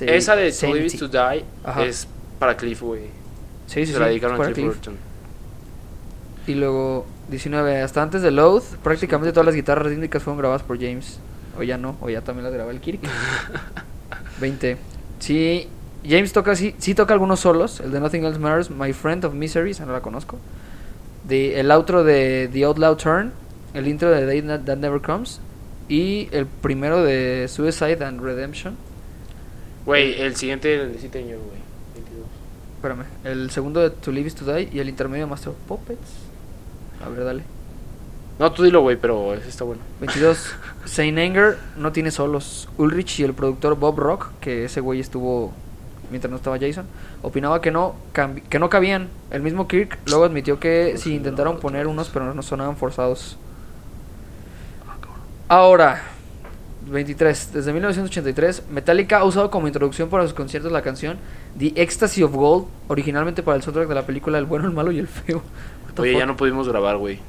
Esa 0.01 0.35
de 0.35 0.51
To 0.51 0.73
Live 0.73 0.85
is 0.87 0.97
to 0.97 1.07
Die 1.07 1.45
Ajá. 1.63 1.85
es 1.85 2.07
para 2.39 2.57
Cliff, 2.57 2.81
güey. 2.81 3.01
Sí, 3.67 3.81
sí, 3.81 3.85
Se 3.87 3.93
sí, 3.93 3.99
la 3.99 4.07
dedicaron 4.07 4.41
a 4.41 4.51
Cliff. 4.51 4.65
Burton. 4.65 4.97
Y 6.47 6.53
luego, 6.53 7.05
19, 7.29 7.81
hasta 7.81 8.03
antes 8.03 8.21
de 8.21 8.31
Loath, 8.31 8.75
prácticamente 8.83 9.31
todas 9.31 9.45
las 9.45 9.55
guitarras 9.55 9.87
rítmicas 9.87 10.21
fueron 10.21 10.37
grabadas 10.37 10.63
por 10.63 10.79
James. 10.79 11.19
O 11.57 11.63
ya 11.63 11.77
no, 11.77 11.97
o 12.01 12.09
ya 12.09 12.21
también 12.21 12.43
las 12.43 12.53
graba 12.53 12.71
el 12.71 12.79
Kirk. 12.79 12.99
20. 14.39 14.77
Sí, 15.19 15.67
James 16.07 16.33
toca, 16.33 16.55
sí, 16.55 16.75
sí 16.77 16.93
toca 16.93 17.13
algunos 17.13 17.39
solos. 17.39 17.79
El 17.79 17.91
de 17.91 17.99
Nothing 17.99 18.25
Else 18.25 18.39
Matters, 18.39 18.69
My 18.69 18.93
Friend 18.93 19.25
of 19.25 19.33
Misery, 19.33 19.71
esa 19.71 19.85
no 19.85 19.93
la 19.93 20.01
conozco. 20.01 20.37
El 21.29 21.71
outro 21.71 22.03
de 22.03 22.49
The 22.51 22.65
Outlaw 22.65 22.95
Turn, 22.95 23.31
el 23.73 23.87
intro 23.87 24.11
de 24.11 24.25
Day 24.25 24.41
That, 24.43 24.61
That 24.65 24.77
Never 24.77 25.01
Comes. 25.01 25.39
Y 25.87 26.29
el 26.31 26.45
primero 26.45 27.03
de 27.03 27.47
Suicide 27.47 28.03
and 28.03 28.21
Redemption. 28.21 28.75
Güey, 29.85 30.19
el 30.19 30.35
siguiente 30.35 30.73
el 30.75 30.93
de 30.93 30.99
7 30.99 31.19
años, 31.19 31.39
güey. 31.39 31.59
22. 31.93 32.25
Espérame, 32.75 33.05
el 33.23 33.51
segundo 33.51 33.81
de 33.81 33.91
To 33.91 34.11
Live 34.11 34.27
Is 34.27 34.35
To 34.35 34.51
Die 34.51 34.69
y 34.71 34.79
el 34.79 34.89
intermedio 34.89 35.25
de 35.25 35.29
Master 35.29 35.49
of 35.49 35.55
Puppets. 35.67 36.24
A 37.03 37.09
ver, 37.09 37.23
dale. 37.23 37.43
No, 38.37 38.51
tú 38.51 38.63
dilo, 38.63 38.81
güey, 38.81 38.97
pero 38.97 39.33
ese 39.33 39.49
está 39.49 39.63
bueno. 39.63 39.81
22. 40.01 40.55
Saint 40.85 41.17
Anger 41.17 41.57
no 41.77 41.91
tiene 41.91 42.11
solos. 42.11 42.67
Ulrich 42.77 43.19
y 43.19 43.23
el 43.23 43.33
productor 43.33 43.75
Bob 43.75 43.97
Rock, 43.97 44.29
que 44.41 44.65
ese 44.65 44.81
güey 44.81 44.99
estuvo 44.99 45.53
mientras 46.11 46.29
no 46.29 46.37
estaba 46.37 46.59
Jason, 46.59 46.85
opinaba 47.23 47.61
que 47.61 47.71
no 47.71 47.95
que 48.49 48.59
no 48.59 48.69
cabían. 48.69 49.09
El 49.31 49.41
mismo 49.41 49.67
Kirk 49.67 49.97
luego 50.05 50.25
admitió 50.25 50.59
que 50.59 50.97
si 50.97 51.15
intentaron 51.15 51.59
poner 51.59 51.87
unos, 51.87 52.09
pero 52.09 52.33
no 52.33 52.41
sonaban 52.41 52.77
forzados. 52.77 53.37
Ahora, 55.47 56.01
23. 56.87 57.53
Desde 57.53 57.73
1983, 57.73 58.63
Metallica 58.69 59.19
ha 59.19 59.23
usado 59.23 59.49
como 59.49 59.67
introducción 59.67 60.09
para 60.09 60.23
sus 60.23 60.33
conciertos 60.33 60.71
la 60.71 60.81
canción 60.81 61.17
The 61.57 61.73
Ecstasy 61.75 62.23
of 62.23 62.33
Gold, 62.33 62.65
originalmente 62.87 63.43
para 63.43 63.57
el 63.57 63.63
soundtrack 63.63 63.87
de 63.87 63.95
la 63.95 64.05
película 64.05 64.37
El 64.37 64.45
bueno, 64.45 64.65
el 64.65 64.73
malo 64.73 64.91
y 64.91 64.99
el 64.99 65.07
feo. 65.07 65.41
Oye, 65.97 66.11
fuck? 66.11 66.19
ya 66.19 66.25
no 66.25 66.37
pudimos 66.37 66.67
grabar, 66.67 66.97
güey. 66.97 67.19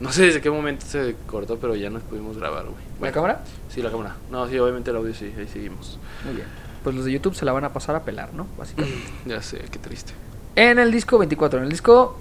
No 0.00 0.12
sé 0.12 0.26
desde 0.26 0.40
qué 0.40 0.50
momento 0.50 0.84
se 0.86 1.16
cortó, 1.26 1.58
pero 1.58 1.74
ya 1.76 1.88
no 1.90 2.00
pudimos 2.00 2.36
grabar, 2.36 2.64
güey. 2.64 2.82
¿La 3.00 3.12
cámara? 3.12 3.42
Sí, 3.68 3.80
la 3.82 3.90
cámara. 3.90 4.16
No, 4.30 4.48
sí, 4.48 4.58
obviamente 4.58 4.90
el 4.90 4.96
audio 4.96 5.14
sí, 5.14 5.32
ahí 5.38 5.46
seguimos. 5.46 5.98
Muy 6.24 6.34
bien. 6.34 6.46
Pues 6.82 6.94
los 6.96 7.04
de 7.04 7.12
YouTube 7.12 7.34
se 7.34 7.44
la 7.44 7.52
van 7.52 7.64
a 7.64 7.72
pasar 7.72 7.96
a 7.96 8.04
pelar, 8.04 8.34
¿no? 8.34 8.46
Básicamente. 8.58 8.98
Ya 9.26 9.40
sé, 9.40 9.58
qué 9.70 9.78
triste. 9.78 10.12
En 10.56 10.78
el 10.78 10.90
disco 10.92 11.18
24, 11.18 11.58
en 11.58 11.64
el 11.64 11.70
disco 11.70 12.18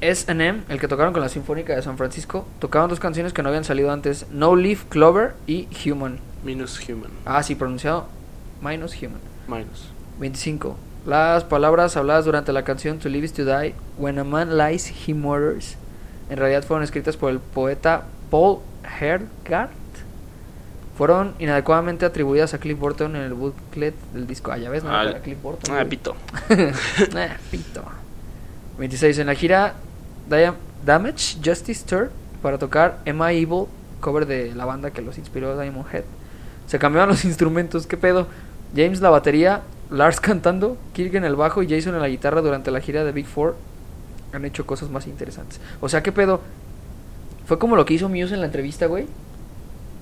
SM, 0.00 0.62
el 0.68 0.78
que 0.80 0.88
tocaron 0.88 1.12
con 1.12 1.22
la 1.22 1.28
Sinfónica 1.28 1.74
de 1.74 1.82
San 1.82 1.96
Francisco, 1.96 2.46
tocaban 2.58 2.88
dos 2.88 3.00
canciones 3.00 3.32
que 3.32 3.42
no 3.42 3.48
habían 3.48 3.64
salido 3.64 3.90
antes, 3.90 4.26
No 4.30 4.54
Leaf 4.54 4.84
Clover 4.84 5.34
y 5.46 5.68
Human. 5.84 6.18
Minus 6.44 6.80
human. 6.88 7.10
Ah, 7.24 7.42
sí, 7.42 7.54
pronunciado 7.56 8.06
minus 8.60 8.94
Human. 9.02 9.20
Minus. 9.48 9.90
25. 10.18 10.76
Las 11.06 11.44
palabras 11.44 11.96
habladas 11.96 12.24
durante 12.24 12.52
la 12.52 12.64
canción 12.64 12.98
To 12.98 13.08
Live 13.08 13.26
is 13.26 13.32
to 13.34 13.44
Die, 13.44 13.74
When 13.96 14.18
a 14.18 14.24
Man 14.24 14.58
Lies, 14.58 14.92
He 15.06 15.14
Murders, 15.14 15.76
en 16.28 16.36
realidad 16.36 16.64
fueron 16.64 16.82
escritas 16.82 17.16
por 17.16 17.30
el 17.30 17.38
poeta 17.38 18.02
Paul 18.30 18.58
Hergart. 19.00 19.70
Fueron 20.98 21.34
inadecuadamente 21.38 22.06
atribuidas 22.06 22.54
a 22.54 22.58
Cliff 22.58 22.78
Burton 22.78 23.14
en 23.16 23.22
el 23.22 23.34
booklet 23.34 23.94
del 24.14 24.26
disco. 24.26 24.50
Ah, 24.50 24.56
ya 24.58 24.70
ves, 24.70 24.82
no 24.82 24.90
Ah, 24.90 25.02
era 25.02 25.12
para 25.12 25.22
Cliff 25.22 25.40
Burton. 25.42 25.76
Ah, 25.76 25.84
pito. 25.84 26.16
Ah, 27.14 27.36
pito. 27.50 27.84
26. 28.78 29.18
En 29.18 29.26
la 29.26 29.34
gira 29.34 29.74
Damage 30.84 31.36
Justice 31.44 31.84
Tour 31.86 32.10
para 32.42 32.58
tocar 32.58 32.98
Am 33.06 33.20
I 33.20 33.42
Evil, 33.42 33.66
cover 34.00 34.26
de 34.26 34.54
la 34.54 34.64
banda 34.64 34.90
que 34.90 35.02
los 35.02 35.18
inspiró 35.18 35.60
Diamond 35.60 35.86
Head. 35.94 36.04
Se 36.66 36.78
cambiaban 36.78 37.10
los 37.10 37.24
instrumentos, 37.26 37.86
¿qué 37.86 37.96
pedo? 37.98 38.26
James 38.74 39.00
la 39.02 39.10
batería, 39.10 39.60
Lars 39.90 40.20
cantando, 40.20 40.76
Kirk 40.92 41.14
en 41.14 41.24
el 41.24 41.36
bajo 41.36 41.62
y 41.62 41.68
Jason 41.68 41.94
en 41.94 42.00
la 42.00 42.08
guitarra 42.08 42.40
durante 42.42 42.70
la 42.70 42.80
gira 42.80 43.04
de 43.04 43.12
Big 43.12 43.26
Four. 43.26 43.56
Han 44.32 44.44
hecho 44.44 44.66
cosas 44.66 44.90
más 44.90 45.06
interesantes. 45.06 45.60
O 45.80 45.88
sea, 45.88 46.02
¿qué 46.02 46.12
pedo? 46.12 46.40
Fue 47.46 47.58
como 47.58 47.76
lo 47.76 47.84
que 47.84 47.94
hizo 47.94 48.08
Muse 48.08 48.34
en 48.34 48.40
la 48.40 48.46
entrevista, 48.46 48.86
güey. 48.86 49.06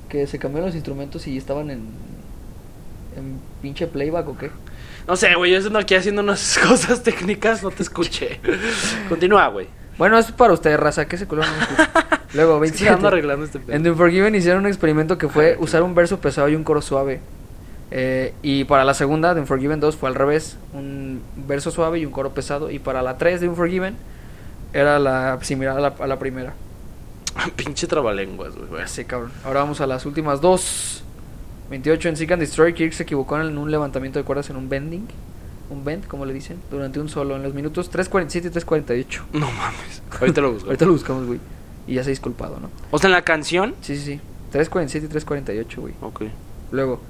Que 0.09 0.27
se 0.27 0.39
cambiaron 0.39 0.69
los 0.69 0.75
instrumentos 0.75 1.27
y 1.27 1.37
estaban 1.37 1.71
en. 1.71 1.81
en 3.17 3.39
pinche 3.61 3.87
playback 3.87 4.29
o 4.29 4.37
qué. 4.39 4.51
No 5.07 5.17
sé, 5.17 5.35
güey, 5.35 5.53
yo 5.53 5.59
ando 5.59 5.79
aquí 5.79 5.95
haciendo 5.95 6.23
unas 6.23 6.59
cosas 6.67 7.03
técnicas, 7.03 7.63
no 7.63 7.71
te 7.71 7.83
escuché. 7.83 8.41
Continúa, 9.09 9.49
güey. 9.49 9.67
Bueno, 9.99 10.19
es 10.19 10.33
para 10.33 10.55
ustedes, 10.55 10.81
raza, 10.81 11.07
que 11.07 11.17
ese 11.17 11.29
color 11.29 11.47
no 11.47 11.53
me 11.53 11.63
escucha. 11.63 12.21
Luego, 12.33 12.55
Es 12.65 12.73
que 12.73 12.79
27. 12.79 12.95
ando 12.95 13.09
arreglando 13.09 13.45
este 13.45 13.61
pedo. 13.61 13.77
En 13.77 13.83
The 13.83 13.91
Unforgiven 13.91 14.35
hicieron 14.35 14.63
un 14.63 14.67
experimento 14.67 15.19
que 15.19 15.29
fue 15.29 15.57
usar 15.61 15.83
un 15.83 15.95
verso 15.95 16.19
pesado 16.19 16.49
y 16.49 16.57
un 16.57 16.65
coro 16.65 16.83
suave. 16.83 17.21
Eh, 17.97 18.35
y 18.43 18.65
para 18.65 18.83
la 18.83 18.93
segunda, 18.93 19.35
The 19.35 19.41
Unforgiven 19.41 19.79
2, 19.79 19.97
fue 19.97 20.09
al 20.09 20.17
revés: 20.17 20.57
un 20.73 21.23
verso 21.47 21.71
suave 21.71 22.01
y 22.01 22.07
un 22.07 22.11
coro 22.13 22.35
pesado. 22.35 22.71
Y 22.71 22.81
para 22.81 23.03
la 23.03 23.17
3 23.17 23.41
de 23.41 23.49
Unforgiven, 23.49 23.97
era 24.73 24.99
la 24.99 25.39
similar 25.43 25.79
a 25.79 25.81
la, 25.81 25.95
a 25.99 26.07
la 26.09 26.19
primera. 26.19 26.55
Pinche 27.57 27.87
trabalenguas, 27.87 28.57
güey. 28.57 28.83
Sí, 28.87 29.05
cabrón. 29.05 29.31
Ahora 29.45 29.61
vamos 29.61 29.81
a 29.81 29.87
las 29.87 30.07
últimas 30.07 30.41
dos. 30.41 31.05
28 31.71 32.09
en 32.09 32.17
Seek 32.17 32.33
and 32.33 32.41
Destroy, 32.41 32.75
Kirk 32.75 32.93
se 32.93 33.05
equivocó 33.05 33.41
en 33.41 33.57
un 33.57 33.71
levantamiento 33.71 34.19
de 34.19 34.25
cuerdas 34.25 34.51
en 34.51 34.57
un 34.57 34.69
bending. 34.69 35.07
Un 35.71 35.83
bend, 35.83 36.07
como 36.07 36.27
le 36.27 36.35
dicen, 36.35 36.59
durante 36.71 37.01
un 37.01 37.09
solo, 37.09 37.37
en 37.37 37.43
los 37.43 37.55
minutos 37.55 37.91
3.47 37.91 38.35
y 38.35 38.49
3.48. 38.51 39.21
No 39.33 39.51
mames. 39.51 40.03
Ahorita 40.21 40.41
lo 40.41 40.53
busco. 40.53 40.67
Ahorita 40.67 40.85
lo 40.85 40.93
buscamos, 40.93 41.27
güey. 41.27 41.41
Y 41.87 41.95
ya 41.95 42.03
se 42.03 42.11
ha 42.11 42.13
disculpado, 42.13 42.59
¿no? 42.61 42.71
O 42.91 42.99
sea, 42.99 43.09
en 43.09 43.13
la 43.13 43.23
canción. 43.23 43.75
Sí, 43.81 43.97
sí, 43.97 44.05
sí. 44.05 44.21
3.47 44.53 45.05
y 45.05 45.09
3.48, 45.09 45.77
güey. 45.77 45.95
Ok. 46.03 46.25
Luego, 46.71 47.01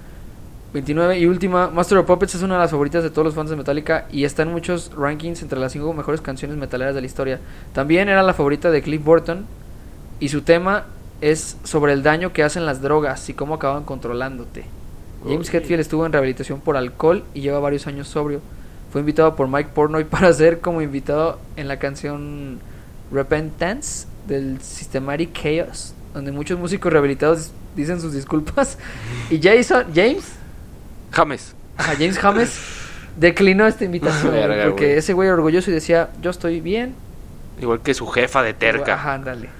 29 0.74 1.20
y 1.20 1.26
última, 1.26 1.70
Master 1.70 1.98
of 1.98 2.06
Puppets 2.06 2.34
es 2.34 2.42
una 2.42 2.54
de 2.54 2.60
las 2.62 2.72
favoritas 2.72 3.04
de 3.04 3.10
todos 3.10 3.24
los 3.24 3.34
fans 3.36 3.48
de 3.48 3.54
Metallica 3.54 4.08
y 4.10 4.24
está 4.24 4.42
en 4.42 4.50
muchos 4.50 4.90
rankings 4.96 5.40
entre 5.42 5.60
las 5.60 5.70
5 5.70 5.94
mejores 5.94 6.20
canciones 6.20 6.56
metaleras 6.56 6.96
de 6.96 7.00
la 7.00 7.06
historia. 7.06 7.38
También 7.72 8.08
era 8.08 8.24
la 8.24 8.34
favorita 8.34 8.72
de 8.72 8.82
Cliff 8.82 9.04
Burton 9.04 9.46
y 10.18 10.30
su 10.30 10.42
tema 10.42 10.86
es 11.20 11.58
sobre 11.62 11.92
el 11.92 12.02
daño 12.02 12.32
que 12.32 12.42
hacen 12.42 12.66
las 12.66 12.82
drogas 12.82 13.28
y 13.28 13.34
cómo 13.34 13.54
acaban 13.54 13.84
controlándote. 13.84 14.64
James. 15.24 15.54
Hetfield 15.54 15.80
estuvo 15.80 16.06
en 16.06 16.12
rehabilitación 16.12 16.60
por 16.60 16.76
alcohol 16.76 17.22
y 17.34 17.42
lleva 17.42 17.60
varios 17.60 17.86
años 17.86 18.08
sobrio. 18.08 18.40
fue 18.90 19.00
invitado 19.00 19.36
por 19.36 19.46
Mike 19.46 19.70
Pornoy 19.72 20.02
para 20.10 20.32
ser 20.32 20.58
como 20.58 20.82
invitado 20.82 21.38
en 21.54 21.68
la 21.68 21.78
canción 21.78 22.58
Repentance 23.12 24.08
del 24.26 24.60
Systematic 24.60 25.40
Chaos, 25.40 25.94
donde 26.14 26.32
muchos 26.32 26.58
músicos 26.58 26.92
rehabilitados 26.92 27.52
dicen 27.76 28.00
sus 28.00 28.12
disculpas. 28.12 28.76
Y 29.30 29.40
Jason, 29.40 29.86
James, 29.94 30.34
James. 31.14 31.54
James 31.98 32.18
James 32.18 32.60
declinó 33.16 33.66
esta 33.66 33.84
invitación 33.84 34.32
Verga, 34.32 34.64
porque 34.64 34.86
güey. 34.86 34.98
ese 34.98 35.12
güey 35.12 35.28
era 35.28 35.34
orgulloso 35.34 35.70
y 35.70 35.74
decía, 35.74 36.10
yo 36.20 36.30
estoy 36.30 36.60
bien. 36.60 36.94
Igual 37.60 37.80
que 37.80 37.94
su 37.94 38.06
jefa 38.06 38.42
de 38.42 38.54
terca. 38.54 38.94
Ajá, 38.94 39.14
ándale. 39.14 39.48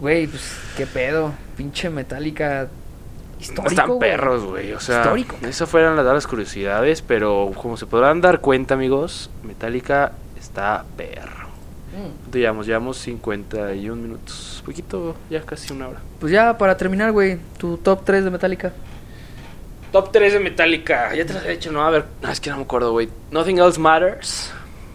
Güey, 0.00 0.26
pues 0.28 0.56
qué 0.76 0.86
pedo, 0.86 1.34
pinche 1.56 1.90
Metallica 1.90 2.68
histórico. 3.38 3.68
Están 3.68 3.86
güey. 3.88 3.98
perros, 3.98 4.44
güey. 4.44 4.72
O 4.72 4.80
sea, 4.80 5.00
Histórico. 5.00 5.36
esas 5.42 5.68
fueron 5.68 5.94
las, 5.96 6.06
las 6.06 6.26
curiosidades, 6.26 7.02
pero 7.02 7.52
como 7.54 7.76
se 7.76 7.84
podrán 7.86 8.20
dar 8.20 8.40
cuenta, 8.40 8.74
amigos, 8.74 9.30
Metallica 9.42 10.12
está 10.38 10.84
perro. 10.96 11.48
Mm. 11.90 12.20
¿Cuánto 12.22 12.38
Llevamos, 12.38 12.66
llevamos 12.66 12.96
51 12.98 14.00
minutos. 14.00 14.62
Poquito, 14.64 15.16
ya 15.28 15.42
casi 15.42 15.72
una 15.72 15.88
hora. 15.88 16.00
Pues 16.18 16.32
ya 16.32 16.56
para 16.56 16.76
terminar, 16.76 17.12
güey, 17.12 17.38
tu 17.58 17.76
top 17.76 18.02
3 18.04 18.24
de 18.24 18.30
Metallica. 18.30 18.72
Top 19.92 20.12
3 20.12 20.34
de 20.34 20.40
Metallica. 20.40 21.14
Ya 21.14 21.26
te 21.26 21.32
lo 21.32 21.40
he 21.40 21.50
dicho, 21.52 21.72
no, 21.72 21.82
a 21.84 21.90
ver. 21.90 22.04
No, 22.22 22.30
es 22.30 22.40
que 22.40 22.50
no 22.50 22.56
me 22.58 22.62
acuerdo, 22.62 22.92
güey. 22.92 23.08
Nothing 23.30 23.58
Else 23.58 23.80
Matters. 23.80 24.50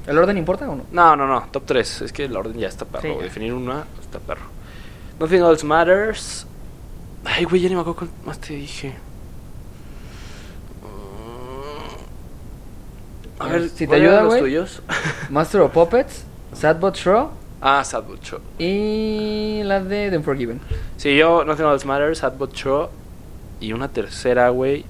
¿El 0.07 0.17
orden 0.17 0.37
importa 0.37 0.69
o 0.69 0.75
no? 0.75 0.85
No, 0.91 1.15
no, 1.15 1.27
no. 1.27 1.47
Top 1.51 1.63
3. 1.65 2.01
Es 2.03 2.13
que 2.13 2.25
el 2.25 2.35
orden 2.37 2.57
ya 2.57 2.67
está 2.67 2.85
perro. 2.85 3.15
Sí. 3.17 3.23
Definir 3.23 3.53
una 3.53 3.85
está 4.01 4.19
perro. 4.19 4.45
Nothing 5.19 5.41
Else 5.41 5.65
Matters. 5.65 6.45
Ay, 7.25 7.43
güey, 7.45 7.61
ya 7.61 7.69
ni 7.69 7.75
me 7.75 7.81
acuerdo 7.81 7.99
cuál 7.99 8.09
más 8.25 8.39
te 8.39 8.53
dije. 8.53 8.93
Mm. 13.39 13.41
A 13.41 13.47
ver, 13.47 13.69
Si 13.69 13.75
te 13.79 13.87
¿cuáles 13.87 14.03
eran 14.07 14.15
ayuda, 14.19 14.27
güey. 14.29 14.41
tuyos? 14.41 14.81
Master 15.29 15.61
of 15.61 15.71
Puppets, 15.73 16.23
Sad 16.53 16.77
But 16.79 16.93
True 16.95 17.27
Ah, 17.61 17.83
Sad 17.83 18.03
But 18.03 18.21
True. 18.21 18.39
y 18.59 19.61
la 19.63 19.79
de 19.83 20.09
The 20.11 20.17
Unforgiven. 20.17 20.61
Sí, 20.97 21.15
yo 21.17 21.43
Nothing 21.43 21.65
Else 21.65 21.85
Matters, 21.87 22.19
Sad 22.19 22.33
But 22.37 22.53
True. 22.53 22.87
Y 23.65 23.73
una 23.73 23.87
tercera, 23.89 24.49
güey. 24.49 24.85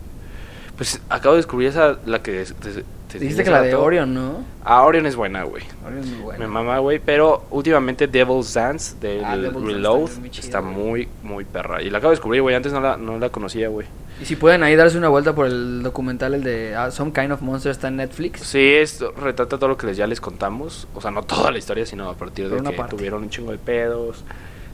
Pues 0.77 1.01
acabo 1.09 1.35
de 1.35 1.39
descubrir 1.39 1.69
esa, 1.69 1.97
la 2.05 2.21
que... 2.21 2.43
te- 2.43 2.83
Dijiste 3.19 3.45
que 3.45 3.49
la 3.49 3.61
de. 3.61 3.73
Orion, 3.75 4.13
¿no? 4.13 4.43
Ah, 4.65 4.83
Orion 4.83 5.05
es 5.05 5.15
buena, 5.15 5.43
güey. 5.43 5.63
Orion 5.87 6.03
es 6.03 6.09
muy 6.09 6.19
buena. 6.19 6.39
Me 6.39 6.47
mama, 6.51 6.79
güey. 6.79 6.99
Pero 6.99 7.45
últimamente 7.49 8.07
Devil's 8.07 8.53
Dance 8.53 8.95
del 8.99 9.23
Ah, 9.23 9.37
Devil's 9.37 9.53
Dance 9.53 9.67
Reload 9.67 10.09
muy 10.19 10.29
está 10.37 10.59
muy, 10.61 11.07
muy 11.23 11.45
perra. 11.45 11.81
Y 11.81 11.89
la 11.89 11.99
acabo 11.99 12.11
de 12.11 12.17
descubrir, 12.17 12.41
güey. 12.41 12.55
Antes 12.55 12.73
no 12.73 12.81
la, 12.81 12.97
no 12.97 13.17
la 13.17 13.29
conocía, 13.29 13.69
güey. 13.69 13.87
Y 14.21 14.25
si 14.25 14.35
pueden 14.35 14.63
ahí 14.63 14.75
darse 14.75 14.97
una 14.97 15.07
vuelta 15.07 15.33
por 15.33 15.45
el 15.47 15.81
documental, 15.81 16.33
el 16.33 16.43
de 16.43 16.75
ah, 16.75 16.91
Some 16.91 17.13
Kind 17.13 17.31
of 17.31 17.41
Monster, 17.41 17.71
está 17.71 17.87
en 17.87 17.95
Netflix. 17.95 18.41
Sí, 18.41 18.59
esto 18.73 19.13
retrata 19.13 19.57
todo 19.57 19.69
lo 19.69 19.77
que 19.77 19.87
les, 19.87 19.95
ya 19.95 20.07
les 20.07 20.19
contamos. 20.19 20.85
O 20.93 20.99
sea, 20.99 21.09
no 21.11 21.23
toda 21.23 21.51
la 21.51 21.57
historia, 21.57 21.85
sino 21.85 22.09
a 22.09 22.15
partir 22.15 22.49
de 22.49 22.57
que 22.61 22.71
parte. 22.75 22.97
tuvieron 22.97 23.23
un 23.23 23.29
chingo 23.29 23.51
de 23.51 23.59
pedos. 23.59 24.25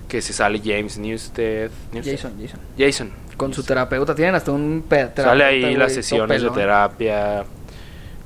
Que 0.08 0.20
se 0.22 0.34
sale 0.34 0.60
James 0.66 0.98
Newsted. 0.98 1.70
Newsted. 1.94 2.12
Jason, 2.16 2.34
Jason. 2.42 2.60
Jason. 2.78 3.12
Con 3.42 3.54
su 3.54 3.64
terapeuta. 3.64 4.14
Tienen 4.16 4.36
hasta 4.36 4.52
un 4.52 4.84
pe- 4.88 4.96
terapeuta. 4.98 5.24
Sale 5.24 5.44
ahí 5.44 5.76
las 5.76 5.94
sesiones 5.94 6.42
de 6.44 6.50
terapia. 6.52 7.44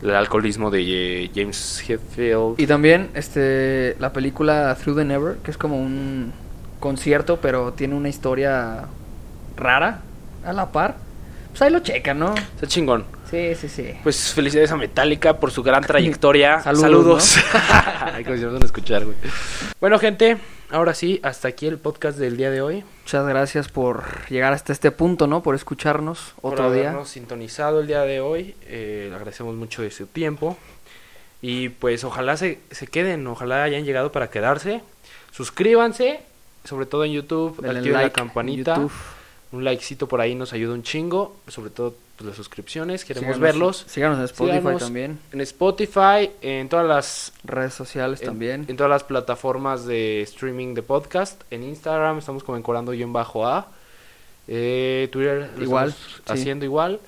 El 0.03 0.13
alcoholismo 0.13 0.69
de 0.69 1.31
James 1.33 1.83
Hetfield. 1.87 2.55
Y 2.59 2.67
también 2.67 3.09
este 3.15 3.95
la 3.99 4.11
película 4.11 4.75
Through 4.75 4.97
the 4.97 5.05
Never, 5.05 5.37
que 5.37 5.51
es 5.51 5.57
como 5.57 5.77
un 5.81 6.33
concierto, 6.79 7.39
pero 7.41 7.71
tiene 7.73 7.95
una 7.95 8.09
historia 8.09 8.85
rara 9.55 10.01
a 10.45 10.51
la 10.53 10.71
par. 10.71 10.97
Pues 11.49 11.61
ahí 11.61 11.71
lo 11.71 11.79
checan, 11.79 12.19
¿no? 12.19 12.35
Está 12.35 12.67
chingón. 12.67 13.05
Sí, 13.31 13.55
sí, 13.55 13.69
sí. 13.69 13.93
Pues 14.03 14.33
felicidades 14.33 14.71
a 14.71 14.75
Metallica 14.75 15.39
por 15.39 15.51
su 15.51 15.63
gran 15.63 15.81
trayectoria. 15.87 16.59
Saludos, 16.59 17.23
Saludos. 17.23 17.37
Ay, 18.13 18.23
como 18.25 18.37
si 18.37 18.43
a 18.43 18.65
escuchar, 18.65 19.05
güey. 19.05 19.15
Bueno, 19.79 19.97
gente, 19.97 20.37
ahora 20.69 20.93
sí, 20.93 21.19
hasta 21.23 21.47
aquí 21.47 21.67
el 21.67 21.77
podcast 21.77 22.17
del 22.17 22.37
día 22.37 22.49
de 22.51 22.61
hoy. 22.61 22.83
Muchas 23.03 23.27
gracias 23.27 23.67
por 23.69 24.03
llegar 24.29 24.53
hasta 24.53 24.73
este 24.73 24.91
punto, 24.91 25.27
¿no? 25.27 25.41
Por 25.43 25.55
escucharnos 25.55 26.33
otro 26.41 26.65
por 26.65 26.73
día. 26.73 26.83
habernos 26.89 27.09
sintonizado 27.09 27.81
el 27.81 27.87
día 27.87 28.01
de 28.01 28.19
hoy. 28.21 28.55
Eh, 28.63 29.07
le 29.09 29.15
agradecemos 29.15 29.55
mucho 29.55 29.81
de 29.81 29.91
su 29.91 30.07
tiempo. 30.07 30.57
Y 31.41 31.69
pues 31.69 32.03
ojalá 32.03 32.37
se, 32.37 32.59
se 32.71 32.87
queden, 32.87 33.25
ojalá 33.27 33.63
hayan 33.63 33.83
llegado 33.85 34.11
para 34.11 34.29
quedarse. 34.29 34.81
Suscríbanse, 35.31 36.21
sobre 36.63 36.85
todo 36.85 37.03
en 37.05 37.11
YouTube, 37.11 37.57
Denle 37.61 37.79
activen 37.79 37.93
like 37.93 38.07
la 38.09 38.13
campanita. 38.13 38.75
en 38.75 38.81
YouTube. 38.83 38.93
Un 39.51 39.63
likecito 39.63 40.07
por 40.07 40.19
ahí 40.21 40.35
nos 40.35 40.53
ayuda 40.53 40.73
un 40.73 40.83
chingo, 40.83 41.37
sobre 41.47 41.69
todo 41.69 41.95
pues, 42.17 42.27
las 42.27 42.35
suscripciones, 42.35 43.05
queremos 43.05 43.35
Síganos- 43.35 43.39
verlos. 43.41 43.83
Síganos 43.87 44.17
en 44.19 44.23
Spotify 44.25 44.57
Síganos 44.59 44.81
también. 44.81 45.19
En 45.31 45.41
Spotify, 45.41 46.31
en 46.41 46.67
todas 46.69 46.85
las 46.87 47.33
Redes 47.43 47.73
sociales 47.73 48.21
en, 48.21 48.27
también. 48.27 48.65
en 48.67 48.75
todas 48.77 48.89
las 48.89 49.03
plataformas 49.03 49.85
de 49.85 50.21
streaming 50.21 50.73
de 50.73 50.81
podcast. 50.81 51.41
En 51.51 51.63
Instagram 51.63 52.17
estamos 52.17 52.43
como 52.43 52.57
encorando 52.57 52.91
guion 52.91 53.13
bajo 53.13 53.45
A. 53.47 53.67
Eh, 54.47 55.09
Twitter 55.11 55.49
Igual, 55.59 55.91
sí. 55.93 55.97
haciendo 56.27 56.65
igual. 56.65 56.99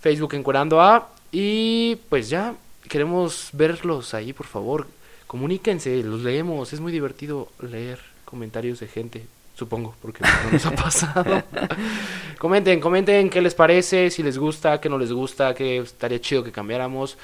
Facebook 0.00 0.34
encorando 0.34 0.80
A. 0.80 1.08
Y 1.32 1.96
pues 2.08 2.28
ya, 2.28 2.54
queremos 2.88 3.50
verlos 3.52 4.14
ahí, 4.14 4.32
por 4.32 4.46
favor. 4.46 4.86
Comuníquense, 5.26 6.02
los 6.04 6.20
leemos. 6.22 6.72
Es 6.72 6.80
muy 6.80 6.92
divertido 6.92 7.48
leer 7.60 7.98
comentarios 8.24 8.80
de 8.80 8.86
gente. 8.86 9.26
Supongo, 9.56 9.94
porque 10.02 10.22
no 10.22 10.52
nos 10.52 10.66
ha 10.66 10.70
pasado. 10.76 11.42
comenten, 12.38 12.78
comenten 12.78 13.30
qué 13.30 13.40
les 13.40 13.54
parece, 13.54 14.10
si 14.10 14.22
les 14.22 14.36
gusta, 14.36 14.80
qué 14.80 14.90
no 14.90 14.98
les 14.98 15.12
gusta, 15.12 15.54
qué 15.54 15.78
estaría 15.78 16.20
chido 16.20 16.44
que 16.44 16.52
cambiáramos. 16.52 17.16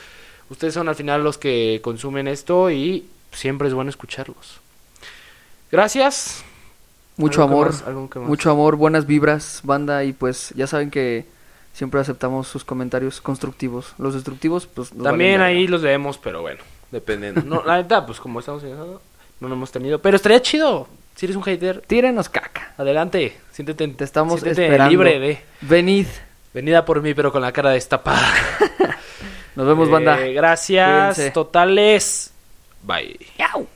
Ustedes 0.49 0.73
son 0.75 0.89
al 0.89 0.95
final 0.95 1.23
los 1.23 1.37
que 1.37 1.81
consumen 1.83 2.29
esto 2.29 2.71
y 2.71 3.07
siempre 3.33 3.69
es 3.69 3.75
bueno 3.75 3.91
escucharlos. 3.91 4.61
Gracias. 5.71 6.43
Mucho 7.19 7.43
¿Algo 7.43 8.09
que 8.09 8.19
amor. 8.19 8.29
Mucho 8.29 8.51
amor, 8.51 8.77
buenas 8.77 9.07
vibras, 9.07 9.61
banda. 9.63 10.03
Y 10.05 10.15
pues 10.15 10.55
ya 10.57 10.67
saben 10.67 10.91
que 10.91 11.27
siempre 11.75 12.01
aceptamos 12.01 12.49
sus 12.49 12.65
comentarios 12.65 13.21
constructivos. 13.21 13.95
Los 13.99 14.15
destructivos, 14.15 14.67
pues. 14.67 14.89
También 14.91 15.41
valen 15.41 15.41
ahí 15.43 15.67
los 15.67 15.83
leemos, 15.83 16.17
pero 16.17 16.41
bueno, 16.41 16.61
dependiendo. 16.91 17.41
No, 17.45 17.63
la 17.63 17.77
neta, 17.77 18.07
pues 18.07 18.21
como 18.21 18.41
estamos 18.41 18.63
no 18.63 19.49
lo 19.49 19.55
hemos 19.55 19.71
tenido. 19.71 20.01
Pero 20.01 20.17
estaría 20.17 20.41
chido. 20.41 20.89
Si 21.15 21.27
eres 21.27 21.37
un 21.37 21.43
hater, 21.43 21.83
Tírenos 21.87 22.29
caca. 22.29 22.73
adelante. 22.77 23.37
Siéntete, 23.53 23.87
Te 23.89 24.05
estamos 24.05 24.41
siéntete 24.41 24.65
esperando. 24.65 24.91
libre 24.91 25.19
de. 25.19 25.39
Venid. 25.61 26.07
Venida 26.55 26.85
por 26.85 27.01
mí, 27.03 27.15
pero 27.15 27.31
con 27.33 27.41
la 27.43 27.53
cara 27.53 27.71
destapada. 27.71 28.27
Nos 29.57 29.67
vemos, 29.67 29.89
Eh, 29.89 29.91
banda. 29.91 30.17
Gracias, 30.17 31.15
Cuídense. 31.15 31.31
totales. 31.31 32.33
Bye. 32.83 33.19
Yau. 33.39 33.67